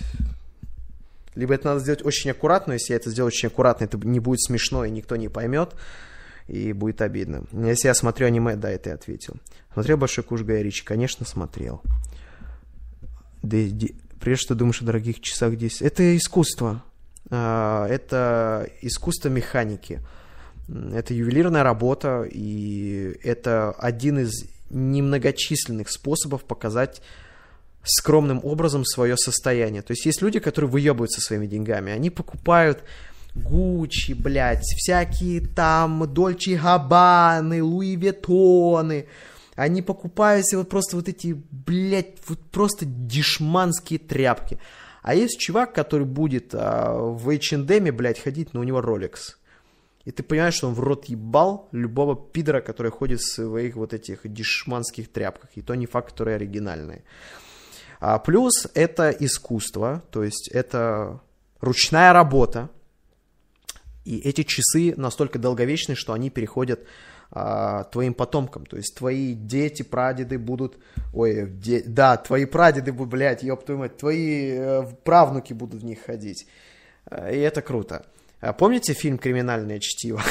[1.35, 4.43] либо это надо сделать очень аккуратно, если я это сделаю очень аккуратно, это не будет
[4.43, 5.75] смешно и никто не поймет,
[6.49, 7.45] и будет обидно.
[7.53, 9.37] Если я смотрю аниме, да, это я ответил.
[9.73, 10.85] Смотрел «Большой куш» Гая Ричи?
[10.85, 11.83] Конечно, смотрел.
[13.43, 13.59] Да,
[14.21, 15.83] прежде что думаешь о дорогих часах здесь.
[15.83, 16.83] Это искусство.
[17.31, 20.01] А, это искусство механики.
[20.69, 27.03] Это ювелирная работа, и это один из немногочисленных способов показать
[27.85, 29.83] скромным образом свое состояние.
[29.83, 31.93] То есть есть люди, которые выебываются своими деньгами.
[31.93, 32.85] Они покупают
[33.35, 39.07] Гуччи, блядь, всякие там Дольче Габаны, Луи Виттоны.
[39.55, 44.59] Они покупают себе вот просто вот эти, блядь, вот просто дешманские тряпки.
[45.03, 49.37] А есть чувак, который будет а, в H&M, блядь, ходить, но у него Rolex.
[50.05, 53.95] И ты понимаешь, что он в рот ебал любого пидора, который ходит в своих вот
[53.95, 55.51] этих дешманских тряпках.
[55.55, 57.03] И то не факт, которые оригинальные.
[58.01, 61.21] А плюс это искусство, то есть это
[61.61, 62.69] ручная работа,
[64.05, 66.81] и эти часы настолько долговечны, что они переходят
[67.31, 68.67] а, твоим потомкам.
[68.67, 70.79] То есть твои дети, прадеды будут...
[71.15, 75.85] Ой, де, да, твои прадеды будут, блядь, ёб твою мать, твои э, правнуки будут в
[75.85, 76.47] них ходить.
[77.11, 78.07] И это круто.
[78.41, 80.21] А помните фильм «Криминальное чтиво»?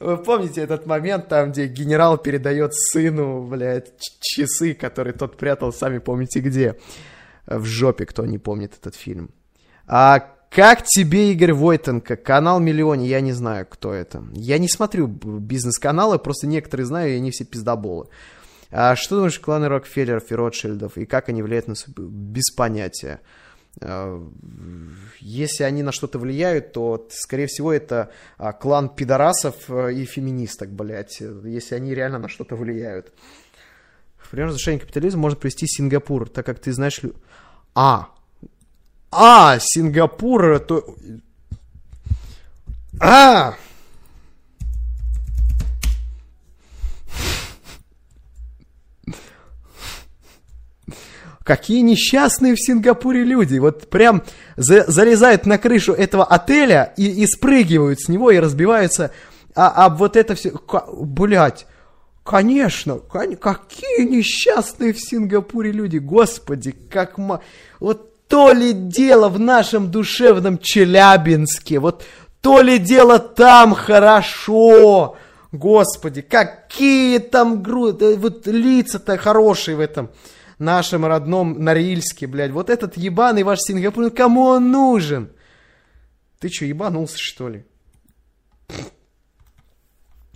[0.00, 5.98] Вы помните этот момент, там, где генерал передает сыну, блядь, часы, которые тот прятал, сами
[5.98, 6.76] помните где?
[7.46, 9.30] В жопе, кто не помнит этот фильм.
[9.86, 12.16] А как тебе, Игорь Войтенко?
[12.16, 14.24] Канал Миллионе, я не знаю, кто это.
[14.32, 18.08] Я не смотрю бизнес-каналы, просто некоторые знаю, и они все пиздоболы.
[18.70, 21.74] А что думаешь, кланы Рокфеллеров и Ротшильдов, и как они влияют на...
[21.96, 23.20] Без понятия.
[23.80, 24.22] А,
[25.20, 30.70] если они на что-то влияют, то, скорее всего, это а, клан пидорасов э, и феминисток,
[30.70, 33.12] блядь, если они реально на что-то влияют.
[34.16, 37.00] В пример разрушения капитализма может привести Сингапур, так как ты знаешь...
[37.74, 38.08] А,
[39.10, 40.84] А, Сингапур, то...
[43.00, 43.54] А!
[51.44, 53.58] Какие несчастные в Сингапуре люди.
[53.58, 54.24] Вот прям
[54.56, 59.12] за, залезают на крышу этого отеля и, и спрыгивают с него и разбиваются.
[59.54, 60.52] А, а вот это все...
[60.92, 61.66] Блять.
[62.24, 65.98] Конечно, какие несчастные в Сингапуре люди.
[65.98, 67.16] Господи, как...
[67.78, 71.78] Вот то ли дело в нашем душевном Челябинске.
[71.78, 72.04] Вот
[72.40, 75.16] то ли дело там хорошо.
[75.52, 80.10] Господи, какие там груды, вот лица-то хорошие в этом
[80.58, 82.50] нашем родном Норильске, блядь.
[82.50, 85.30] Вот этот ебаный ваш Сингапур, ну кому он нужен?
[86.40, 87.64] Ты что, ебанулся, что ли?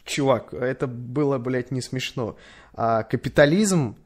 [0.05, 2.37] Чувак, это было, блядь, не смешно.
[2.75, 3.97] А, капитализм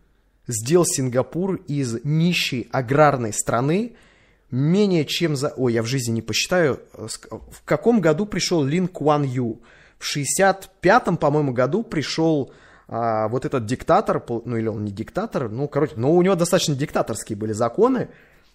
[0.47, 3.97] сделал Сингапур из нищей аграрной страны
[4.51, 5.53] менее чем за...
[5.57, 6.81] Ой, я в жизни не посчитаю.
[6.93, 9.61] В каком году пришел Лин Куан Ю?
[9.99, 12.53] В 65-м, по-моему, году пришел
[12.89, 16.75] а, вот этот диктатор, ну или он не диктатор, ну, короче, но у него достаточно
[16.75, 18.09] диктаторские были законы,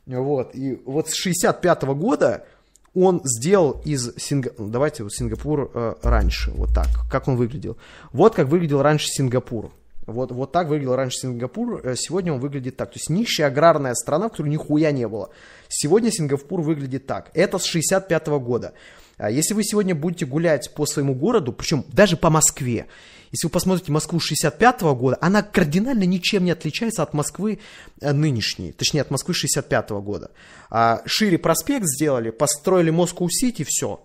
[0.05, 2.45] вот, и вот с 65 -го года
[2.93, 7.77] он сделал из Сингапура, давайте Сингапур э, раньше, вот так, как он выглядел.
[8.11, 9.71] Вот как выглядел раньше Сингапур.
[10.11, 12.91] Вот, вот так выглядел раньше Сингапур, э, сегодня он выглядит так.
[12.91, 15.29] То есть нищая аграрная страна, в которой нихуя не было.
[15.67, 17.31] Сегодня Сингапур выглядит так.
[17.33, 18.73] Это с 65 -го года.
[19.17, 22.87] А если вы сегодня будете гулять по своему городу, причем даже по Москве,
[23.31, 27.59] если вы посмотрите Москву 65 -го года, она кардинально ничем не отличается от Москвы
[28.01, 30.31] э, нынешней, точнее от Москвы 65 -го года.
[30.69, 33.99] А, шире проспект сделали, построили Москву-Сити, все.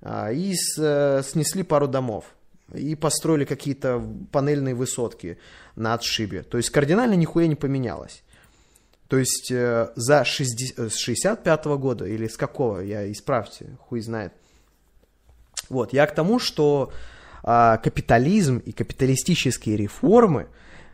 [0.00, 2.24] А, и э, снесли пару домов.
[2.74, 5.38] И построили какие-то панельные высотки
[5.74, 6.42] на отшибе.
[6.42, 8.22] То есть кардинально нихуя не поменялось.
[9.08, 14.00] То есть э, за 60, с 65 -го года или с какого, я исправьте, хуй
[14.00, 14.32] знает.
[15.70, 16.92] Вот, я к тому, что
[17.42, 20.48] а, капитализм и капиталистические реформы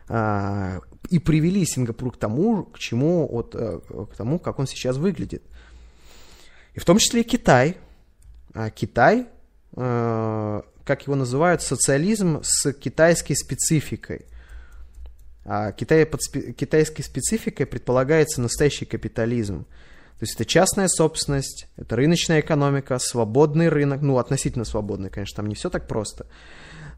[0.09, 0.81] а,
[1.11, 5.43] и привели Сингапур к тому, к чему, вот, а, к тому, как он сейчас выглядит.
[6.75, 7.77] И в том числе и Китай.
[8.53, 9.27] А Китай,
[9.77, 14.27] а, как его называют, социализм с китайской спецификой.
[15.45, 19.65] А Китай под спе- китайской спецификой предполагается настоящий капитализм.
[19.65, 25.47] То есть это частная собственность, это рыночная экономика, свободный рынок, ну, относительно свободный, конечно, там
[25.47, 26.27] не все так просто,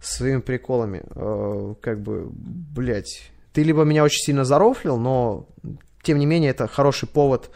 [0.02, 1.02] с своими приколами.
[1.14, 5.48] Э, как бы, блядь, ты либо меня очень сильно зарофлил, но,
[6.02, 7.50] тем не менее, это хороший повод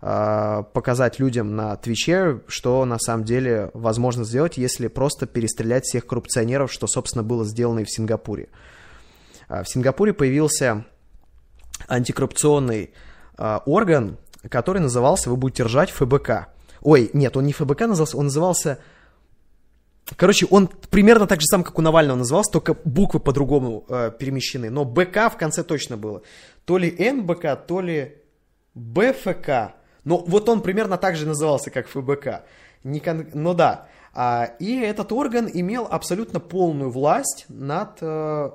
[0.00, 6.70] показать людям на Твиче, что на самом деле возможно сделать, если просто перестрелять всех коррупционеров,
[6.70, 8.48] что, собственно, было сделано и в Сингапуре.
[9.48, 10.84] Э, в Сингапуре появился
[11.88, 12.92] антикоррупционный
[13.38, 14.18] э, орган,
[14.48, 16.48] который назывался, вы будете ржать, ФБК.
[16.82, 18.78] Ой, нет, он не ФБК назывался, он назывался...
[20.14, 24.70] Короче, он примерно так же сам, как у Навального назывался, только буквы по-другому э, перемещены.
[24.70, 26.22] Но БК в конце точно было.
[26.64, 28.22] То ли НБК, то ли
[28.74, 29.74] БФК.
[30.06, 32.44] Но вот он примерно так же назывался, как ФБК.
[32.84, 33.26] Не кон...
[33.34, 33.88] Ну да.
[34.14, 38.50] А, и этот орган имел абсолютно полную власть над э,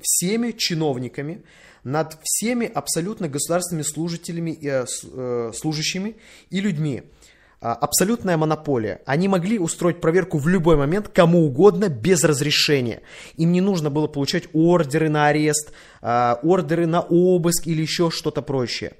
[0.00, 1.44] всеми чиновниками,
[1.84, 6.16] над всеми абсолютно государственными служителями, э, э, служащими
[6.48, 7.02] и людьми.
[7.60, 9.02] А, абсолютная монополия.
[9.04, 13.02] Они могли устроить проверку в любой момент кому угодно без разрешения.
[13.36, 18.40] Им не нужно было получать ордеры на арест, а, ордеры на обыск или еще что-то
[18.40, 18.94] прочее.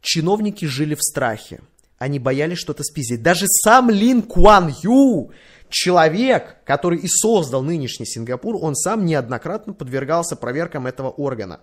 [0.00, 1.60] Чиновники жили в страхе.
[1.98, 3.22] Они боялись что-то спиздить.
[3.22, 5.32] Даже сам Лин Куан Ю,
[5.68, 11.60] человек, который и создал нынешний Сингапур, он сам неоднократно подвергался проверкам этого органа.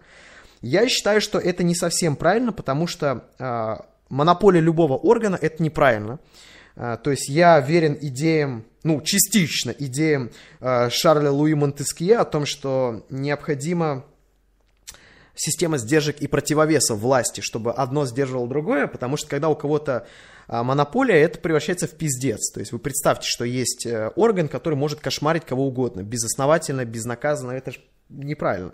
[0.61, 3.75] Я считаю, что это не совсем правильно, потому что э,
[4.09, 6.19] монополия любого органа это неправильно.
[6.75, 12.45] Э, то есть я верен идеям, ну, частично идеям э, Шарля Луи Монтескье о том,
[12.45, 14.05] что необходимо
[15.35, 20.07] система сдержек и противовесов власти, чтобы одно сдерживало другое, потому что когда у кого-то
[20.47, 22.51] монополия, это превращается в пиздец.
[22.51, 27.71] То есть вы представьте, что есть орган, который может кошмарить кого угодно, безосновательно, безнаказанно, это
[27.71, 27.79] же
[28.09, 28.73] неправильно.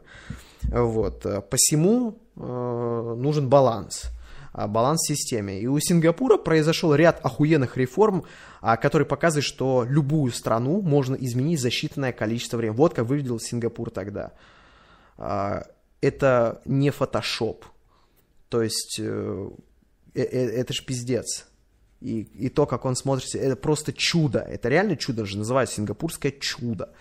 [0.64, 1.26] Вот.
[1.50, 4.12] Посему э, нужен баланс
[4.54, 5.60] а, баланс в системе.
[5.60, 8.24] И у Сингапура произошел ряд охуенных реформ,
[8.62, 12.76] а, которые показывают, что любую страну можно изменить за считанное количество времени.
[12.76, 14.34] Вот как выглядел Сингапур тогда.
[16.02, 17.66] Это не фотошоп.
[18.50, 19.50] То есть э,
[20.14, 21.48] э, это ж пиздец.
[22.02, 24.40] И, и то, как он смотрится, это просто чудо.
[24.40, 26.94] Это реально чудо же, называется сингапурское чудо.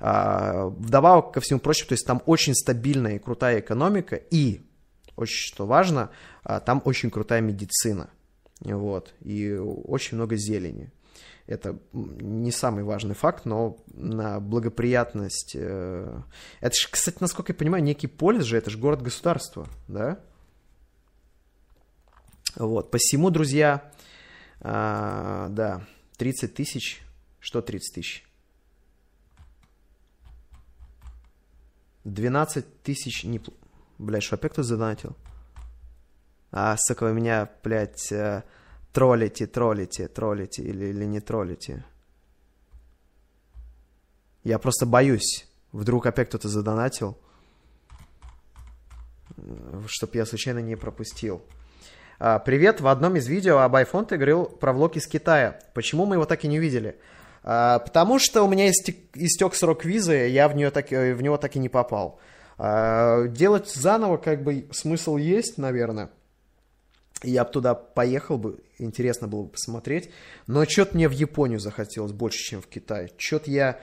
[0.00, 4.60] А, вдобавок ко всему прочему, то есть там очень стабильная и крутая экономика, и,
[5.16, 6.10] очень что важно,
[6.42, 8.10] а, там очень крутая медицина.
[8.60, 9.14] Вот.
[9.22, 10.90] И очень много зелени.
[11.46, 15.52] Это не самый важный факт, но на благоприятность...
[15.54, 16.22] Э...
[16.60, 20.18] Это же, кстати, насколько я понимаю, некий полис же, это же город-государство, да?
[22.56, 23.92] Вот, посему, друзья,
[24.60, 25.84] а, да,
[26.16, 27.02] 30 тысяч,
[27.40, 28.24] что 30 тысяч?
[32.04, 33.40] 12 тысяч, не...
[33.98, 35.16] Блядь, что опять кто задонатил?
[36.52, 38.44] А, сука, вы меня, блядь, э,
[38.94, 41.84] троллите, троллите, троллите или, или не троллите.
[44.44, 45.46] Я просто боюсь.
[45.72, 47.18] Вдруг опять кто-то задонатил,
[49.88, 51.42] чтоб я случайно не пропустил.
[52.20, 55.58] А, привет, в одном из видео об iPhone ты говорил про влог из Китая.
[55.74, 56.96] Почему мы его так и не увидели?
[57.42, 61.36] А, потому что у меня истек, истек срок визы, я в, нее так, в него
[61.36, 62.20] так и не попал.
[62.58, 66.10] А, делать заново как бы смысл есть, наверное.
[67.24, 70.10] Я бы туда поехал бы, интересно было бы посмотреть.
[70.46, 73.12] Но что-то мне в Японию захотелось больше, чем в Китай.
[73.16, 73.80] Что-то я...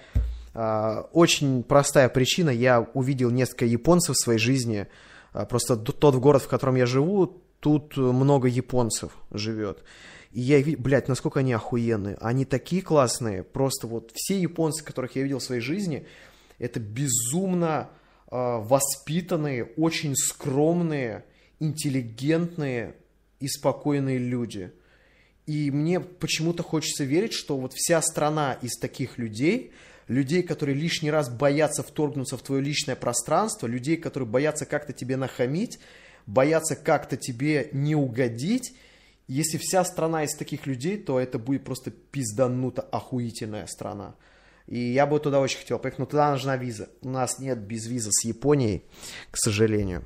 [1.14, 4.88] Очень простая причина, я увидел несколько японцев в своей жизни.
[5.50, 9.82] Просто тот город, в котором я живу, тут много японцев живет.
[10.32, 12.18] И я, блядь, насколько они охуенные.
[12.20, 13.44] Они такие классные.
[13.44, 16.06] Просто вот все японцы, которых я видел в своей жизни,
[16.60, 17.90] это безумно
[18.30, 21.24] э, воспитанные, очень скромные,
[21.60, 22.96] интеллигентные
[23.42, 24.72] и спокойные люди.
[25.46, 29.74] И мне почему-то хочется верить, что вот вся страна из таких людей,
[30.08, 35.18] людей, которые лишний раз боятся вторгнуться в твое личное пространство, людей, которые боятся как-то тебе
[35.18, 35.80] нахамить,
[36.26, 38.76] боятся как-то тебе не угодить.
[39.28, 44.16] Если вся страна из таких людей, то это будет просто пиздануто охуительная страна.
[44.68, 46.90] И я бы туда очень хотел поехать, но туда нужна виза.
[47.02, 48.84] У нас нет без визы с Японией,
[49.32, 50.04] к сожалению.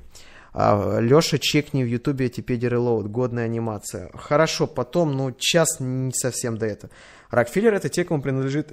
[0.58, 4.10] А, Леша, чекни в ютубе Wikipedia Reload, годная анимация.
[4.14, 6.90] Хорошо, потом, ну, час не совсем до этого.
[7.28, 8.72] Рокфеллер это те, кому принадлежит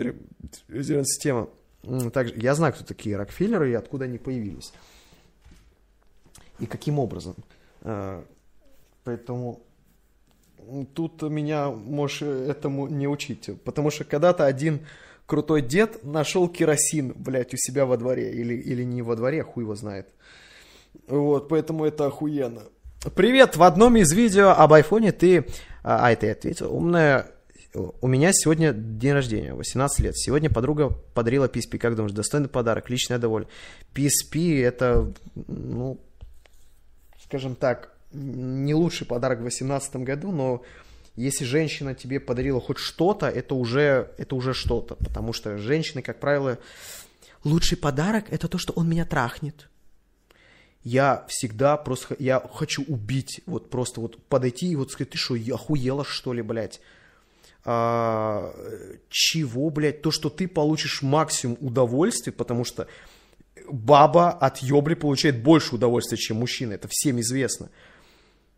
[0.69, 1.49] резидент-система.
[2.13, 4.71] Также, я знаю, кто такие Рокфеллеры и откуда они появились
[6.59, 7.35] и каким образом.
[7.81, 8.23] А,
[9.03, 9.61] поэтому
[10.93, 13.49] тут меня можешь этому не учить.
[13.65, 14.85] Потому что когда-то один
[15.25, 18.33] крутой дед нашел керосин, блядь, у себя во дворе.
[18.33, 20.07] Или, или не во дворе, хуй его знает.
[21.07, 22.63] Вот, поэтому это охуенно.
[23.15, 25.45] Привет, в одном из видео об айфоне ты...
[25.83, 26.73] А, это я ответил.
[26.73, 27.27] Умная...
[27.73, 30.15] У меня сегодня день рождения, 18 лет.
[30.15, 31.79] Сегодня подруга подарила PSP.
[31.79, 33.47] Как думаешь, достойный подарок, личное довольно.
[33.93, 35.99] PSP это, ну,
[37.23, 40.61] скажем так, не лучший подарок в 2018 году, но
[41.15, 44.95] если женщина тебе подарила хоть что-то, это уже, это уже что-то.
[44.95, 46.59] Потому что женщины, как правило,
[47.43, 49.67] лучший подарок это то, что он меня трахнет.
[50.83, 55.35] Я всегда просто, я хочу убить, вот просто вот подойти и вот сказать, ты что,
[55.35, 56.81] охуела что ли, блядь?
[57.63, 58.53] А,
[59.09, 60.01] чего, блядь?
[60.01, 62.87] То, что ты получишь максимум удовольствия, потому что
[63.69, 66.73] баба от ёбли получает больше удовольствия, чем мужчина.
[66.73, 67.69] Это всем известно.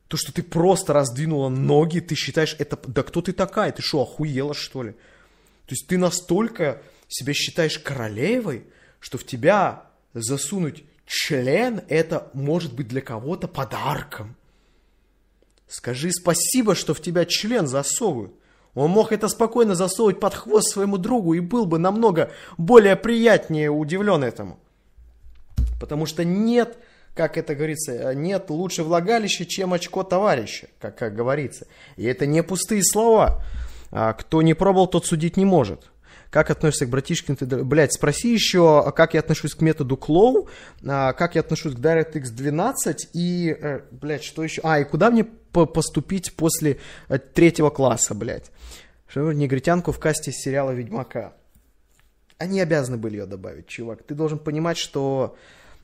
[0.08, 2.80] То, что ты просто раздвинула ноги, ты считаешь, это...
[2.88, 3.72] Да кто ты такая?
[3.72, 4.92] Ты что, охуела, что ли?
[4.92, 8.66] То есть ты настолько себя считаешь королевой,
[9.00, 14.36] что в тебя засунуть член, это может быть для кого-то подарком.
[15.68, 18.34] Скажи спасибо, что в тебя член засовывают.
[18.76, 23.70] Он мог это спокойно засовывать под хвост своему другу и был бы намного более приятнее
[23.70, 24.60] удивлен этому.
[25.80, 26.78] Потому что нет,
[27.16, 31.68] как это говорится, нет лучше влагалища, чем очко товарища, как, как говорится.
[31.96, 33.44] И это не пустые слова.
[33.92, 35.90] А кто не пробовал, тот судить не может.
[36.36, 37.38] Как относишься к братишкин?
[37.38, 40.50] Ты, блядь, спроси еще, как я отношусь к методу Клоу,
[40.86, 44.60] а, как я отношусь к DirectX 12 и, э, блядь, что еще?
[44.66, 48.52] А, и куда мне поступить после э, третьего класса, блядь?
[49.08, 51.36] Что негритянку в касте сериала Ведьмака.
[52.38, 54.04] Они обязаны были ее добавить, чувак.
[54.04, 55.38] Ты должен понимать, что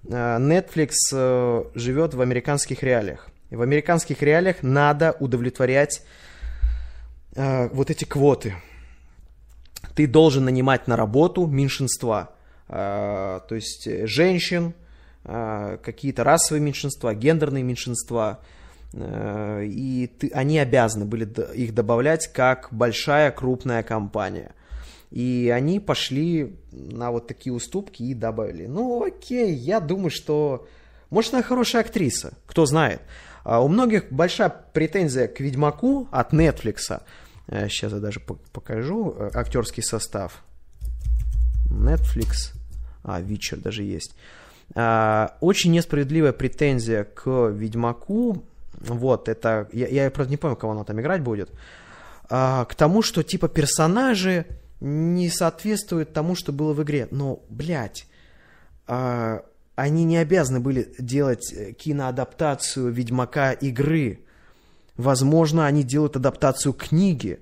[0.04, 3.30] Э, Netflix живет в американских реалиях.
[3.52, 6.04] И в американских реалиях надо удовлетворять
[7.34, 8.56] вот эти квоты.
[9.96, 12.32] Ты должен нанимать на работу меньшинства.
[12.68, 14.74] То есть женщин,
[15.24, 18.40] какие-то расовые меньшинства, гендерные меньшинства.
[18.94, 24.54] И ты, они обязаны были их добавлять как большая крупная компания.
[25.12, 28.66] И они пошли на вот такие уступки и добавили.
[28.66, 30.68] Ну, окей, я думаю, что...
[31.10, 33.02] Может, она хорошая актриса, кто знает.
[33.44, 37.02] А у многих большая претензия к Ведьмаку от Netflix.
[37.52, 40.44] Сейчас я даже покажу э, актерский состав.
[41.70, 42.54] Netflix.
[43.04, 44.16] А, Вичер даже есть.
[44.74, 48.44] А, очень несправедливая претензия к Ведьмаку
[48.82, 51.52] вот, это, я, я просто не помню, кого она там играть будет,
[52.28, 54.46] к тому, что, типа, персонажи
[54.80, 57.08] не соответствуют тому, что было в игре.
[57.12, 58.08] Но, блядь,
[58.88, 64.20] они не обязаны были делать э, киноадаптацию Ведьмака игры.
[65.02, 67.40] Возможно, они делают адаптацию книги,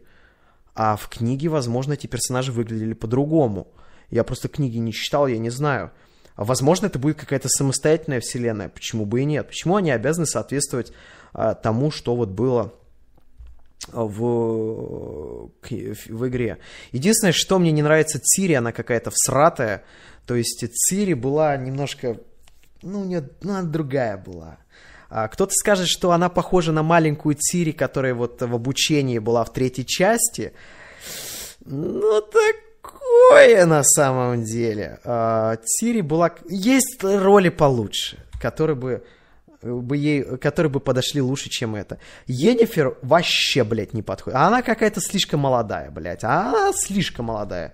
[0.75, 3.67] а в книге, возможно, эти персонажи выглядели по-другому.
[4.09, 5.91] Я просто книги не читал, я не знаю.
[6.35, 8.69] А возможно, это будет какая-то самостоятельная вселенная.
[8.69, 9.47] Почему бы и нет?
[9.47, 10.93] Почему они обязаны соответствовать
[11.33, 12.73] а, тому, что вот было
[13.91, 16.59] в, в игре.
[16.93, 19.83] Единственное, что мне не нравится Цири, она какая-то всратая.
[20.25, 22.19] То есть Цири была немножко...
[22.81, 24.59] Ну, у нее ну, она другая была.
[25.09, 29.51] А кто-то скажет, что она похожа на маленькую Цири, которая вот в обучении была в
[29.51, 30.53] третьей части.
[31.65, 34.99] Ну, такое на самом деле.
[35.03, 36.31] А, Цири была...
[36.47, 39.03] Есть роли получше, которые бы
[39.61, 41.99] бы ей, которые бы подошли лучше, чем это.
[42.27, 44.37] Енифер вообще, блядь, не подходит.
[44.39, 46.23] А она какая-то слишком молодая, блядь.
[46.23, 47.73] А она слишком молодая.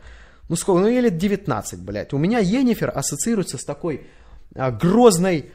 [0.50, 0.82] Ну сколько?
[0.82, 2.14] Ну ей лет 19, блядь.
[2.14, 4.08] У меня Енифер ассоциируется с такой
[4.56, 5.52] а, грозной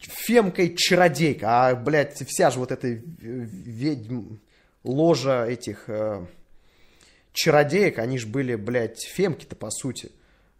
[0.00, 1.48] фемкой-чародейкой.
[1.48, 4.38] А, блядь, вся же вот эта ведьм...
[4.82, 6.26] ложа этих э,
[7.32, 10.10] чародеек, они же были, блядь, фемки-то, по сути.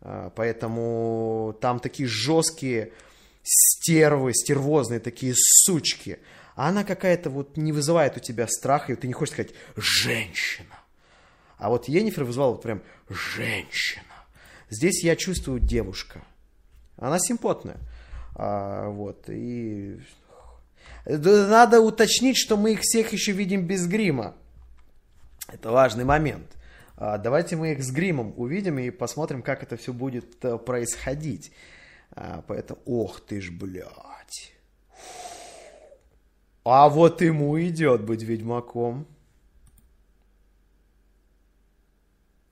[0.00, 2.92] А, поэтому там такие жесткие
[3.42, 6.18] стервы, стервозные такие сучки.
[6.56, 10.78] А она какая-то вот не вызывает у тебя страха, и ты не хочешь сказать «женщина».
[11.56, 14.04] А вот Енифер вызвала вот прям «женщина».
[14.68, 16.22] Здесь я чувствую девушка.
[16.96, 17.78] Она симпотная.
[18.42, 20.00] А, вот, и...
[21.04, 24.34] Надо уточнить, что мы их всех еще видим без грима.
[25.46, 26.56] Это важный момент.
[26.96, 31.52] А, давайте мы их с гримом увидим и посмотрим, как это все будет э, происходить.
[32.12, 34.54] А, поэтому, ох ты ж, блядь.
[36.64, 39.06] А вот ему идет быть ведьмаком.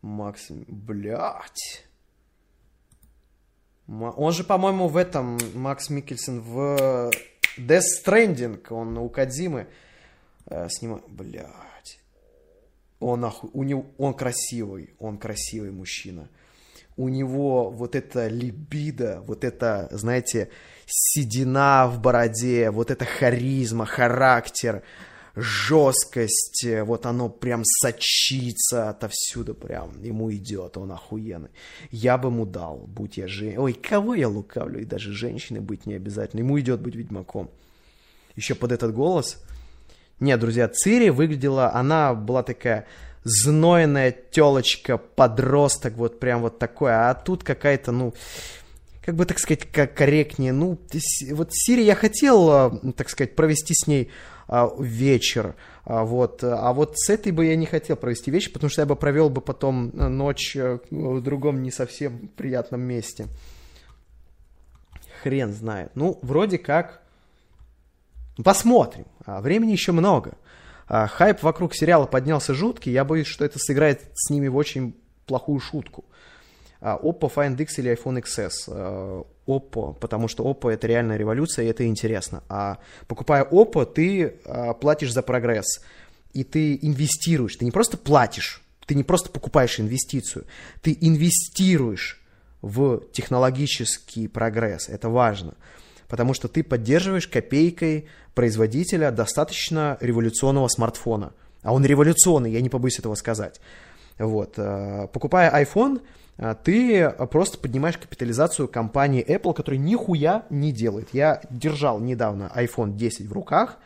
[0.03, 1.88] Максим, блядь.
[3.89, 7.11] Он же, по-моему, в этом, Макс Микельсон, в
[7.57, 9.67] Death Stranding, он у Кадзимы
[10.47, 11.99] э, снимает, блядь.
[13.01, 13.49] Он, оху...
[13.55, 13.87] у него...
[13.97, 16.29] он красивый, он красивый мужчина.
[16.99, 20.51] У него вот эта либидо, вот это, знаете,
[20.85, 24.83] седина в бороде, вот эта харизма, характер,
[25.41, 31.51] жесткость, вот оно прям сочится отовсюду, прям ему идет, он охуенный.
[31.91, 33.63] Я бы ему дал, будь я женщиной.
[33.63, 36.41] Ой, кого я лукавлю, и даже женщины быть не обязательно.
[36.41, 37.51] Ему идет быть ведьмаком.
[38.37, 39.43] Еще под этот голос.
[40.21, 42.87] Нет, друзья, Цири выглядела, она была такая
[43.23, 48.15] знойная телочка, подросток, вот прям вот такой, а тут какая-то, ну,
[49.05, 50.79] как бы, так сказать, как корректнее, ну,
[51.33, 54.11] вот Сири я хотел, а, так сказать, провести с ней
[54.49, 55.55] а, вечер,
[55.85, 58.87] а, вот, а вот с этой бы я не хотел провести вечер, потому что я
[58.87, 63.27] бы провел бы потом ночь э, в другом не совсем приятном месте.
[65.23, 65.91] Хрен знает.
[65.95, 67.03] Ну, вроде как,
[68.43, 70.33] посмотрим, времени еще много.
[70.87, 74.97] А, хайп вокруг сериала поднялся жуткий, я боюсь, что это сыграет с ними в очень
[75.27, 76.07] плохую шутку.
[76.81, 79.27] А, Oppo Find X или iPhone XS.
[79.49, 82.43] А, Oppo, потому что Oppo это реальная революция, и это интересно.
[82.49, 84.41] А покупая Oppo, ты
[84.81, 85.81] платишь за прогресс.
[86.33, 87.57] И ты инвестируешь.
[87.57, 90.45] Ты не просто платишь, ты не просто покупаешь инвестицию,
[90.83, 92.21] ты инвестируешь
[92.61, 94.89] в технологический прогресс.
[94.89, 95.55] Это важно
[96.09, 101.33] потому что ты поддерживаешь копейкой производителя достаточно революционного смартфона.
[101.63, 103.61] А он революционный, я не побоюсь этого сказать.
[104.19, 104.55] Вот.
[104.57, 106.01] Э, покупая iPhone,
[106.63, 111.09] ты просто поднимаешь капитализацию компании Apple, которая нихуя не делает.
[111.13, 113.79] Я держал недавно iPhone 10 в руках,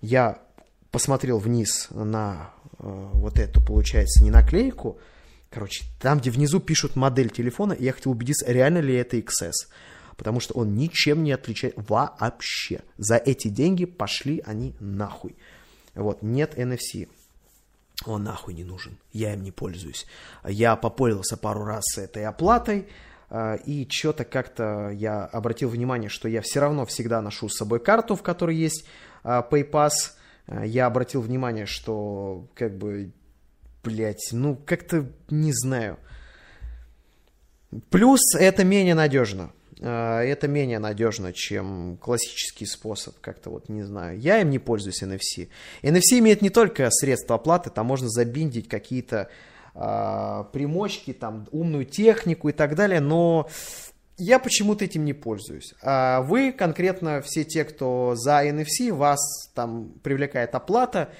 [0.00, 0.38] я
[0.90, 4.98] посмотрел вниз на э, вот эту, получается, не наклейку,
[5.50, 9.52] короче, там, где внизу пишут модель телефона, я хотел убедиться, реально ли это XS
[10.16, 12.82] потому что он ничем не отличает вообще.
[12.96, 15.34] За эти деньги пошли они нахуй.
[15.94, 17.08] Вот, нет NFC.
[18.06, 20.06] Он нахуй не нужен, я им не пользуюсь.
[20.44, 22.88] Я попользовался пару раз этой оплатой,
[23.30, 27.80] а, и что-то как-то я обратил внимание, что я все равно всегда ношу с собой
[27.80, 28.86] карту, в которой есть
[29.22, 29.90] а, PayPass.
[30.46, 33.12] А, я обратил внимание, что как бы,
[33.82, 35.98] блядь, ну как-то не знаю.
[37.88, 39.52] Плюс это менее надежно.
[39.82, 44.18] А, это менее надежно, чем классический способ, как-то вот не знаю.
[44.18, 45.48] Я им не пользуюсь NFC.
[45.82, 49.28] NFC имеет не только средства оплаты, там можно забиндить какие-то
[49.74, 53.48] э, примочки, там умную технику и так далее, но
[54.18, 55.74] я почему-то этим не пользуюсь.
[55.82, 61.10] А вы конкретно, все те, кто за NFC, вас там привлекает оплата.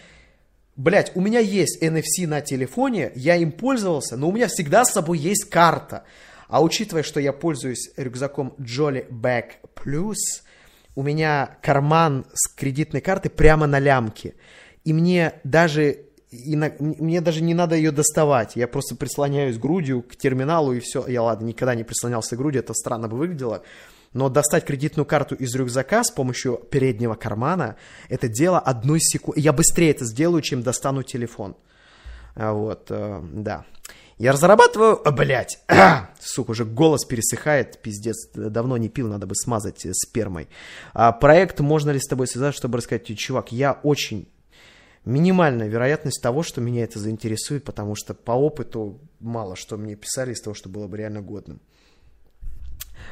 [0.76, 4.92] Блять, у меня есть NFC на телефоне, я им пользовался, но у меня всегда с
[4.92, 6.04] собой есть карта.
[6.52, 10.42] А учитывая, что я пользуюсь рюкзаком Jolly Bag Plus,
[10.94, 14.34] у меня карман с кредитной карты прямо на лямке.
[14.84, 16.00] И мне даже
[16.30, 18.54] и на, мне даже не надо ее доставать.
[18.54, 21.06] Я просто прислоняюсь грудью к терминалу и все.
[21.06, 23.62] Я, ладно, никогда не прислонялся грудью, это странно бы выглядело.
[24.12, 27.76] Но достать кредитную карту из рюкзака с помощью переднего кармана,
[28.10, 29.40] это дело одной секунды.
[29.40, 31.56] Я быстрее это сделаю, чем достану телефон.
[32.34, 33.64] А вот, э, да.
[34.22, 35.00] Я разрабатываю...
[35.04, 35.58] А, блядь!
[36.20, 37.82] Сука, уже голос пересыхает.
[37.82, 40.46] Пиздец, давно не пил, надо бы смазать э, спермой.
[40.94, 44.28] А, проект «Можно ли с тобой связаться?» чтобы рассказать тебе, чувак, я очень
[45.04, 50.34] минимальная вероятность того, что меня это заинтересует, потому что по опыту мало что мне писали
[50.34, 51.60] из того, что было бы реально годным.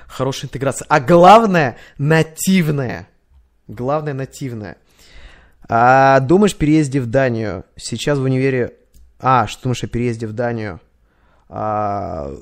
[0.06, 0.86] Хорошая интеграция.
[0.88, 3.08] А главное, нативная.
[3.66, 4.76] Главное, нативная.
[5.68, 7.64] А думаешь, переезде в Данию?
[7.74, 8.76] Сейчас в универе...
[9.18, 10.78] А, что думаешь о переезде в Данию?
[11.50, 12.32] А,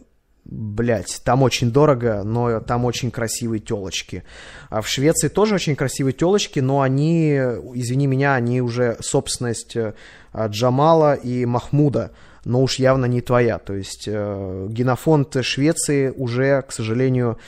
[0.50, 4.24] Блять, там очень дорого, но там очень красивые телочки.
[4.70, 7.34] А в Швеции тоже очень красивые телочки, но они,
[7.74, 9.92] извини меня, они уже собственность э,
[10.34, 12.12] Джамала и Махмуда,
[12.46, 13.58] но уж явно не твоя.
[13.58, 17.38] То есть э, генофонд Швеции уже, к сожалению,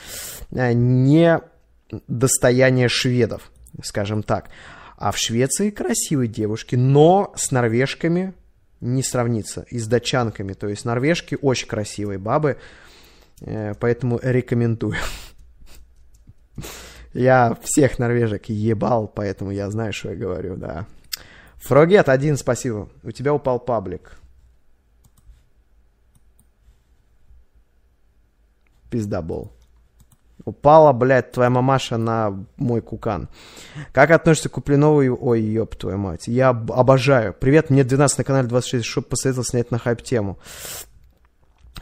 [0.51, 1.41] э, не
[2.07, 4.49] достояние шведов, скажем так.
[4.97, 8.35] А в Швеции красивые девушки, но с норвежками
[8.81, 10.53] не сравнится, и с датчанками.
[10.53, 12.57] То есть норвежки очень красивые бабы,
[13.41, 14.95] Э, поэтому рекомендую.
[17.13, 20.87] Я всех норвежек ебал, поэтому я знаю, что я говорю, да.
[21.57, 22.89] Фрогет, один, спасибо.
[23.03, 24.17] У тебя упал паблик.
[28.89, 29.51] Пиздабол.
[30.43, 33.29] Упала, блядь, твоя мамаша на мой кукан.
[33.93, 35.17] Как относишься к Куплинову?
[35.19, 36.27] Ой, ёб твою мать.
[36.27, 37.35] Я обожаю.
[37.39, 40.39] Привет, мне 12 на канале 26, чтобы посоветовал снять на хайп тему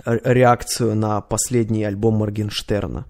[0.06, 3.06] реакцию на последний альбом Моргенштерна.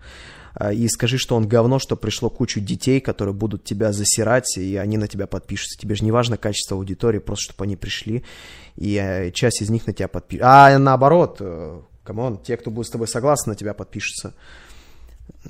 [0.54, 4.76] А, и скажи, что он говно, что пришло кучу детей, которые будут тебя засирать, и
[4.76, 5.80] они на тебя подпишутся.
[5.80, 8.24] Тебе же не важно качество аудитории, просто чтобы они пришли,
[8.76, 10.50] и э, часть из них на тебя подпишется.
[10.50, 14.34] А наоборот, э, come on, те, кто будет с тобой согласен, на тебя подпишутся.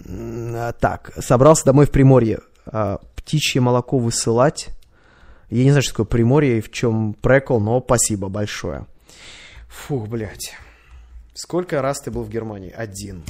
[0.07, 2.39] А, так, собрался домой в Приморье.
[2.65, 4.69] А, птичье молоко высылать.
[5.49, 8.85] Я не знаю, что такое Приморье и в чем прикол, но спасибо большое.
[9.67, 10.55] Фух, блядь.
[11.33, 12.73] Сколько раз ты был в Германии?
[12.75, 13.23] Один.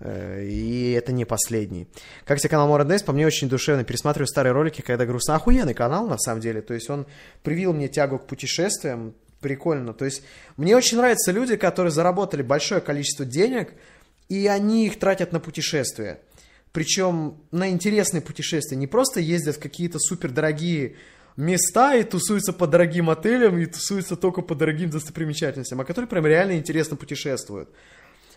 [0.00, 1.88] Э, и это не последний.
[2.24, 3.84] Как тебе канал More По мне очень душевно.
[3.84, 5.36] Пересматриваю старые ролики, когда грустно.
[5.36, 6.60] Охуенный канал, на самом деле.
[6.60, 7.06] То есть он
[7.42, 9.14] привил мне тягу к путешествиям.
[9.40, 9.92] Прикольно.
[9.92, 10.22] То есть
[10.56, 13.74] мне очень нравятся люди, которые заработали большое количество денег,
[14.28, 16.20] и они их тратят на путешествия.
[16.72, 18.76] Причем на интересные путешествия.
[18.76, 20.96] Не просто ездят в какие-то супер дорогие
[21.36, 26.26] места и тусуются по дорогим отелям, и тусуются только по дорогим достопримечательностям, а которые прям
[26.26, 27.70] реально интересно путешествуют.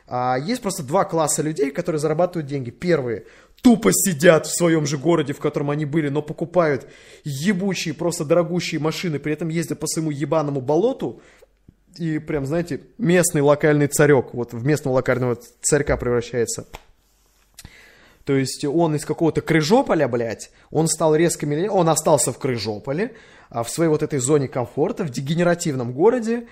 [0.08, 2.72] А есть просто два класса людей, которые зарабатывают деньги.
[2.72, 3.26] Первые
[3.61, 6.88] тупо сидят в своем же городе, в котором они были, но покупают
[7.24, 11.22] ебучие, просто дорогущие машины, при этом ездят по своему ебаному болоту,
[12.00, 16.66] и прям, знаете, местный локальный царек, вот в местного локального царька превращается.
[18.24, 23.16] То есть он из какого-то Крыжополя, блядь, он стал резко миллионером, он остался в Крыжополе,
[23.50, 26.48] а в своей вот этой зоне комфорта, в дегенеративном городе,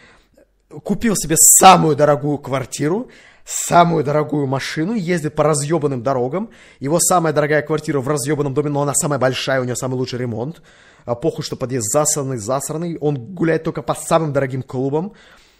[0.83, 3.09] купил себе самую дорогую квартиру,
[3.45, 6.49] самую дорогую машину, ездит по разъебанным дорогам.
[6.79, 10.19] Его самая дорогая квартира в разъебанном доме, но она самая большая, у нее самый лучший
[10.19, 10.61] ремонт.
[11.07, 12.97] А похуй, что подъезд засранный, засранный.
[12.97, 15.13] Он гуляет только по самым дорогим клубам.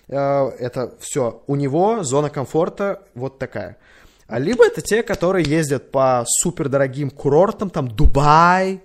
[0.10, 1.42] А, это все.
[1.48, 3.78] У него зона комфорта вот такая.
[4.28, 8.84] А либо это те, которые ездят по супердорогим курортам, там Дубай,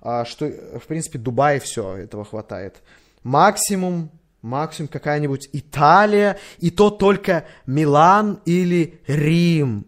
[0.00, 2.76] а, что, в принципе, Дубай все, этого хватает.
[3.24, 4.12] Максимум,
[4.42, 9.86] максимум какая-нибудь Италия, и то только Милан или Рим.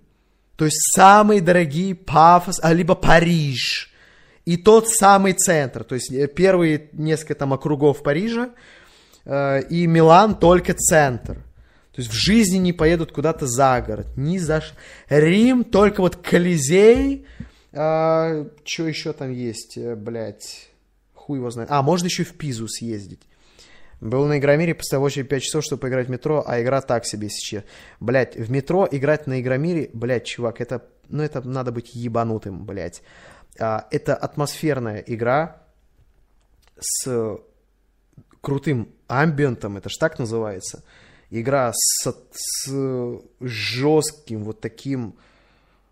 [0.56, 3.94] То есть самые дорогие пафос, а либо Париж.
[4.48, 8.48] И тот самый центр, то есть э, первые несколько там округов Парижа,
[9.26, 11.34] э, и Милан только центр.
[11.92, 14.06] То есть в жизни не поедут куда-то за город.
[14.16, 14.62] Ни за.
[15.10, 17.26] Рим, только вот Колизей.
[17.74, 20.70] А, что еще там есть, э, блядь?
[21.12, 21.70] Хуй его знает.
[21.70, 23.20] А, можно еще в Пизу съездить.
[24.00, 27.28] Был на Игромире, поставил очередь 5 часов, чтобы поиграть в метро, а игра так себе
[27.28, 27.64] сейчас.
[28.00, 33.02] Блять, в метро играть на Игромире, блять, чувак, это, ну это надо быть ебанутым, блять.
[33.58, 35.62] А, это атмосферная игра
[36.78, 37.40] с
[38.40, 40.82] крутым амбиентом, это ж так называется.
[41.30, 45.14] Игра с, с жестким вот таким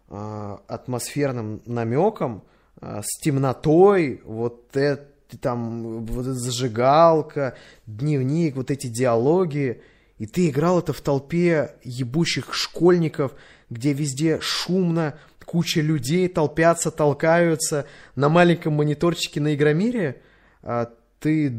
[0.09, 2.43] э, атмосферным намеком,
[2.81, 5.07] э, с темнотой, вот это
[5.41, 7.55] там вот зажигалка,
[7.87, 9.83] дневник, вот эти диалоги,
[10.19, 13.33] и ты играл это в толпе ебущих школьников,
[13.69, 20.21] где везде шумно, куча людей толпятся, толкаются на маленьком мониторчике на Игромире,
[20.63, 21.55] а ты,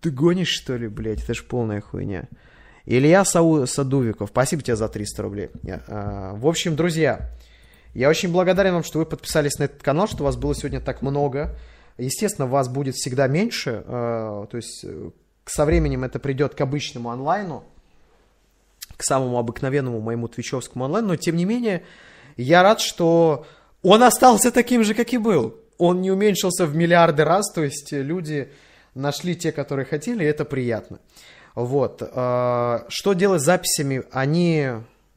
[0.00, 1.22] ты гонишь, что ли, блядь?
[1.22, 2.28] Это ж полная хуйня.
[2.84, 5.50] Илья Сау, Садувиков, спасибо тебе за 300 рублей.
[5.86, 7.30] А, в общем, друзья,
[7.94, 11.00] я очень благодарен вам, что вы подписались на этот канал, что вас было сегодня так
[11.00, 11.56] много.
[11.96, 15.10] Естественно, вас будет всегда меньше, а, то есть э,
[15.44, 17.64] со временем это придет к обычному онлайну,
[18.96, 21.84] к самому обыкновенному моему твичевскому онлайну, но тем не менее,
[22.36, 23.46] я рад, что
[23.82, 25.56] он остался таким же, как и был.
[25.78, 28.50] Он не уменьшился в миллиарды раз, то есть люди
[28.94, 30.98] нашли те, которые хотели, и это приятно.
[31.54, 32.02] Вот.
[32.14, 34.04] А, что делать с записями?
[34.10, 34.68] Они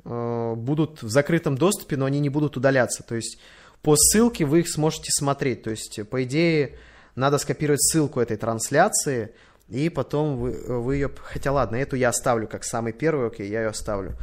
[0.03, 3.03] а, будут в закрытом доступе, но они не будут удаляться.
[3.03, 3.39] То есть
[3.81, 5.63] по ссылке вы их сможете смотреть.
[5.63, 6.77] То есть, по идее,
[7.15, 9.31] надо скопировать ссылку этой трансляции,
[9.69, 11.11] и потом вы, вы ее...
[11.15, 14.13] Хотя ладно, эту я оставлю как самый первый, окей, я ее оставлю.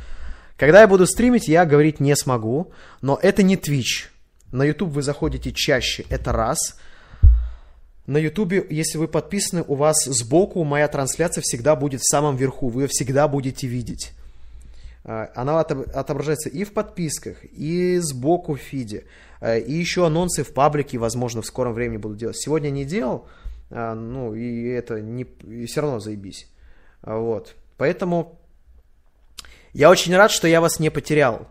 [0.56, 4.08] Когда я буду стримить, я говорить не смогу, но это не Twitch.
[4.52, 6.78] На YouTube вы заходите чаще, это раз.
[8.06, 12.68] На YouTube, если вы подписаны, у вас сбоку моя трансляция всегда будет в самом верху,
[12.68, 14.12] вы ее всегда будете видеть.
[15.04, 19.04] А, она отображается и в подписках, и сбоку в фиде,
[19.40, 22.36] а, и еще анонсы в паблике, возможно, в скором времени буду делать.
[22.36, 23.26] Сегодня не делал,
[23.70, 26.48] а, ну, и это не, и все равно заебись.
[27.02, 27.54] Вот.
[27.78, 28.38] Поэтому
[29.72, 31.48] я очень рад, что я вас не потерял.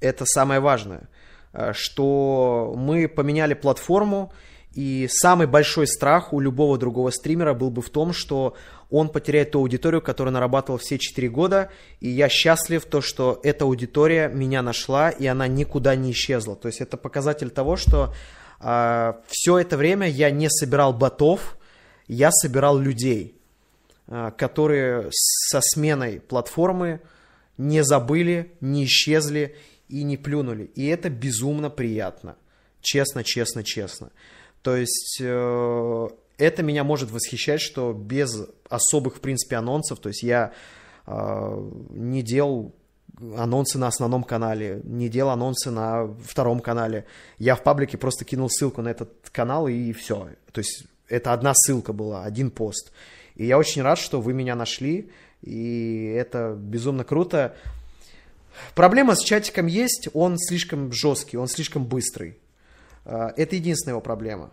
[0.00, 1.08] Это самое важное.
[1.52, 4.32] Э, что мы поменяли платформу,
[4.74, 8.56] и самый большой страх у любого другого стримера был бы в том, что
[8.90, 11.70] он потеряет ту аудиторию, которую нарабатывал все 4 года,
[12.00, 16.56] и я счастлив, то, что эта аудитория меня нашла, и она никуда не исчезла.
[16.56, 18.14] То есть это показатель того, что
[18.60, 21.58] э, все это время я не собирал ботов,
[22.08, 23.36] я собирал людей,
[24.08, 27.00] э, которые со сменой платформы
[27.58, 29.56] не забыли, не исчезли
[29.88, 30.64] и не плюнули.
[30.74, 32.36] И это безумно приятно.
[32.80, 34.10] Честно, честно, честно.
[34.62, 36.08] То есть э,
[36.38, 40.52] это меня может восхищать, что без особых, в принципе, анонсов, то есть я
[41.06, 42.74] э, не делал
[43.36, 47.06] анонсы на основном канале, не делал анонсы на втором канале.
[47.38, 50.30] Я в паблике просто кинул ссылку на этот канал и все.
[50.52, 52.92] То есть это одна ссылка была, один пост.
[53.34, 55.10] И я очень рад, что вы меня нашли,
[55.42, 57.54] и это безумно круто.
[58.74, 62.38] Проблема с чатиком есть, он слишком жесткий, он слишком быстрый.
[63.04, 64.52] А, это единственная его проблема.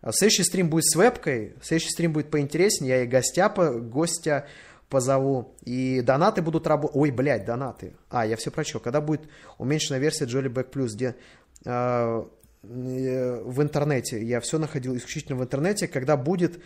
[0.00, 4.46] А следующий стрим будет с вебкой, следующий стрим будет поинтереснее, я и гостя, по, гостя
[4.88, 6.96] позову, и донаты будут работать.
[6.96, 7.94] Ой, блядь, донаты.
[8.10, 8.80] А, я все прочел.
[8.80, 9.22] Когда будет
[9.58, 11.16] уменьшенная версия Jolly Back Plus, где
[11.64, 12.24] э,
[12.62, 16.60] в интернете, я все находил исключительно в интернете, когда будет,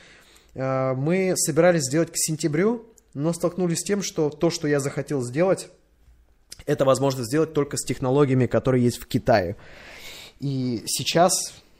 [0.55, 5.23] э, мы собирались сделать к сентябрю, но столкнулись с тем, что то, что я захотел
[5.23, 5.69] сделать,
[6.67, 9.57] это возможно сделать только с технологиями, которые есть в Китае.
[10.41, 11.33] И сейчас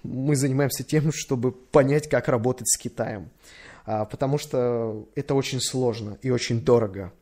[0.03, 3.31] мы занимаемся тем, чтобы понять, как работать с Китаем.
[3.85, 7.13] А, потому что это очень сложно и очень дорого.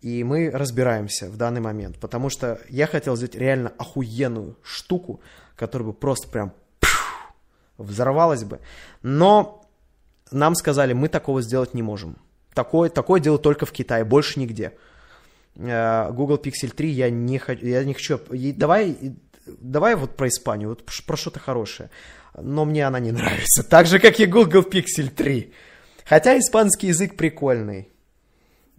[0.00, 1.98] И мы разбираемся в данный момент.
[1.98, 5.20] Потому что я хотел сделать реально охуенную штуку,
[5.56, 6.52] которая бы просто прям
[7.78, 8.60] взорвалась бы.
[9.02, 9.64] Но
[10.30, 12.18] нам сказали, мы такого сделать не можем.
[12.54, 14.72] Такое, такое дело только в Китае, больше нигде.
[15.56, 18.20] Э, Google Pixel 3 я не хочу, я не хочу.
[18.30, 18.96] Давай,
[19.46, 21.90] давай вот про Испанию, вот про что-то хорошее.
[22.40, 25.52] Но мне она не нравится, так же, как и Google Pixel 3.
[26.04, 27.88] Хотя испанский язык прикольный.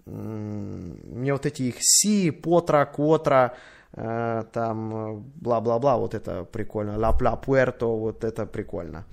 [0.06, 3.58] Мне вот эти их си, потра, котра,
[3.94, 6.98] э, там бла-бла-бла, вот это прикольно.
[6.98, 9.06] Ла-пла, пуэрто, вот это прикольно.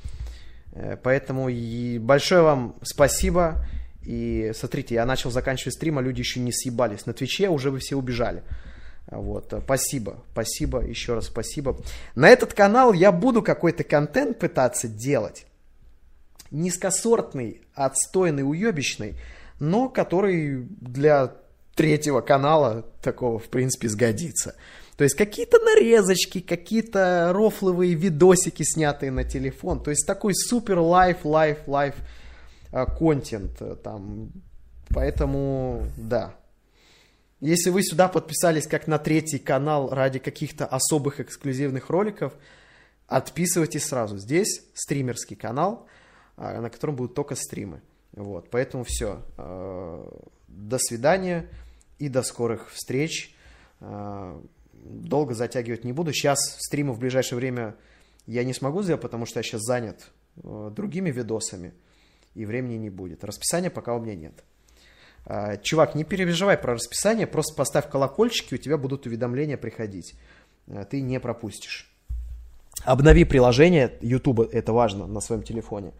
[0.72, 3.64] Э, поэтому и большое вам спасибо.
[4.04, 7.06] И смотрите, я начал заканчивать стрим, а люди еще не съебались.
[7.06, 8.42] На Твиче уже вы все убежали.
[9.10, 11.76] Вот, спасибо, спасибо, еще раз спасибо.
[12.14, 15.46] На этот канал я буду какой-то контент пытаться делать.
[16.50, 19.16] Низкосортный, отстойный, уебищный,
[19.58, 21.34] но который для
[21.74, 24.54] третьего канала такого, в принципе, сгодится.
[24.96, 29.82] То есть какие-то нарезочки, какие-то рофловые видосики, снятые на телефон.
[29.82, 31.94] То есть такой супер лайф, лайф, лайф
[32.72, 34.30] контент э, там.
[34.88, 36.34] Поэтому, да.
[37.40, 42.32] Если вы сюда подписались как на третий канал ради каких-то особых эксклюзивных роликов,
[43.06, 44.18] отписывайтесь сразу.
[44.18, 45.86] Здесь стримерский канал,
[46.36, 47.80] э, на котором будут только стримы.
[48.12, 49.22] Вот, поэтому все.
[49.38, 51.48] До свидания
[51.98, 53.34] и до скорых встреч.
[53.80, 56.12] долго затягивать не буду.
[56.12, 57.74] Сейчас стримы в ближайшее время
[58.26, 61.74] я не смогу сделать, потому что я сейчас занят э, другими видосами,
[62.34, 63.24] и времени не будет.
[63.24, 64.44] Расписания пока у меня нет.
[65.24, 70.14] Э, чувак, не переживай про расписание, просто поставь колокольчики, у тебя будут уведомления приходить.
[70.66, 71.90] Э, ты не пропустишь.
[72.84, 75.92] Обнови приложение YouTube, это важно, на своем телефоне.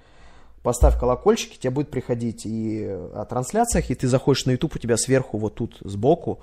[0.62, 4.96] Поставь колокольчики, тебе будет приходить и о трансляциях, и ты заходишь на YouTube, у тебя
[4.96, 6.40] сверху, вот тут, сбоку,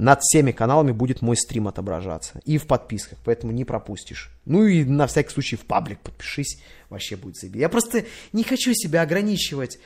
[0.00, 2.40] над всеми каналами будет мой стрим отображаться.
[2.46, 4.30] И в подписках, поэтому не пропустишь.
[4.46, 7.60] Ну и на всякий случай в паблик подпишись, вообще будет заебись.
[7.60, 9.78] Я просто не хочу себя ограничивать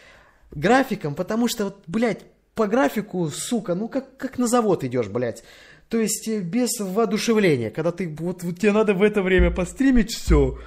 [0.52, 2.20] графиком, потому что, вот, блядь,
[2.54, 5.42] по графику, сука, ну как, как на завод идешь, блядь.
[5.88, 10.12] То есть э, без воодушевления, когда ты, вот, вот тебе надо в это время постримить,
[10.12, 10.60] все.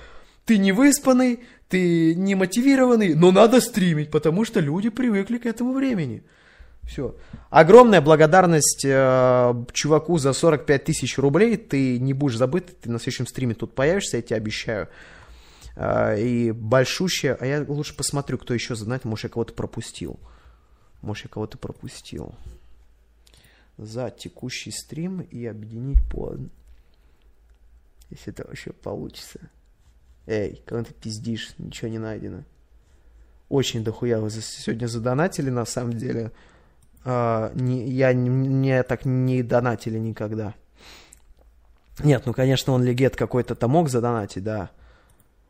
[0.43, 5.71] Ты не выспанный, ты не мотивированный, но надо стримить, потому что люди привыкли к этому
[5.71, 6.23] времени.
[6.87, 7.15] Все.
[7.49, 11.57] Огромная благодарность э, чуваку за 45 тысяч рублей.
[11.57, 14.87] Ты не будешь забыт, ты на следующем стриме тут появишься, я тебе обещаю.
[15.75, 17.35] Э, и большущая...
[17.35, 19.05] А я лучше посмотрю, кто еще задонатит.
[19.05, 20.17] Может, я кого-то пропустил.
[21.01, 22.33] Может, я кого-то пропустил.
[23.77, 26.37] За текущий стрим и объединить по...
[28.09, 29.39] Если это вообще получится.
[30.25, 32.43] Эй, когда ты пиздишь, ничего не найдено.
[33.49, 36.31] Очень дохуя вы сегодня задонатили, на самом деле.
[37.07, 40.55] Uh, не, я не, так не донатили никогда.
[41.99, 44.71] Нет, ну, конечно, он легет какой-то-то мог задонатить, да.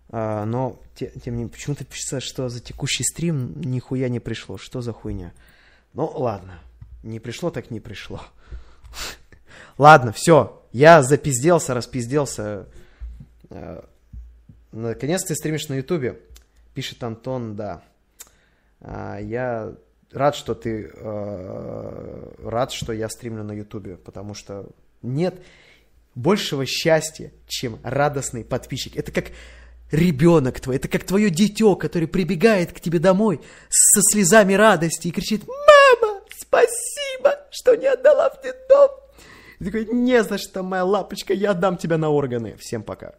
[0.10, 4.60] Uh, но, те, тем не менее, почему-то пишется, что за текущий стрим нихуя не пришло.
[4.60, 5.34] Что за хуйня?
[5.94, 6.60] Ну, ладно.
[7.02, 8.22] Не пришло, так не пришло.
[9.80, 10.64] Ладно, все.
[10.74, 12.68] Я запизделся, распизделся.
[13.50, 13.84] Uh,
[14.72, 16.20] наконец ты стримишь на ютубе.
[16.76, 17.82] Пишет Антон, да.
[18.80, 19.74] Я
[20.12, 24.68] рад, что ты э, рад, что я стримлю на Ютубе, потому что
[25.02, 25.42] нет
[26.16, 28.98] большего счастья, чем радостный подписчик.
[28.98, 29.28] Это как
[29.92, 35.12] ребенок твой, это как твое дитё, который прибегает к тебе домой со слезами радости и
[35.12, 38.90] кричит «Мама, спасибо, что не отдала в детдом!»
[39.60, 42.58] И такой «Не за что, моя лапочка, я отдам тебя на органы».
[42.60, 43.16] Всем пока.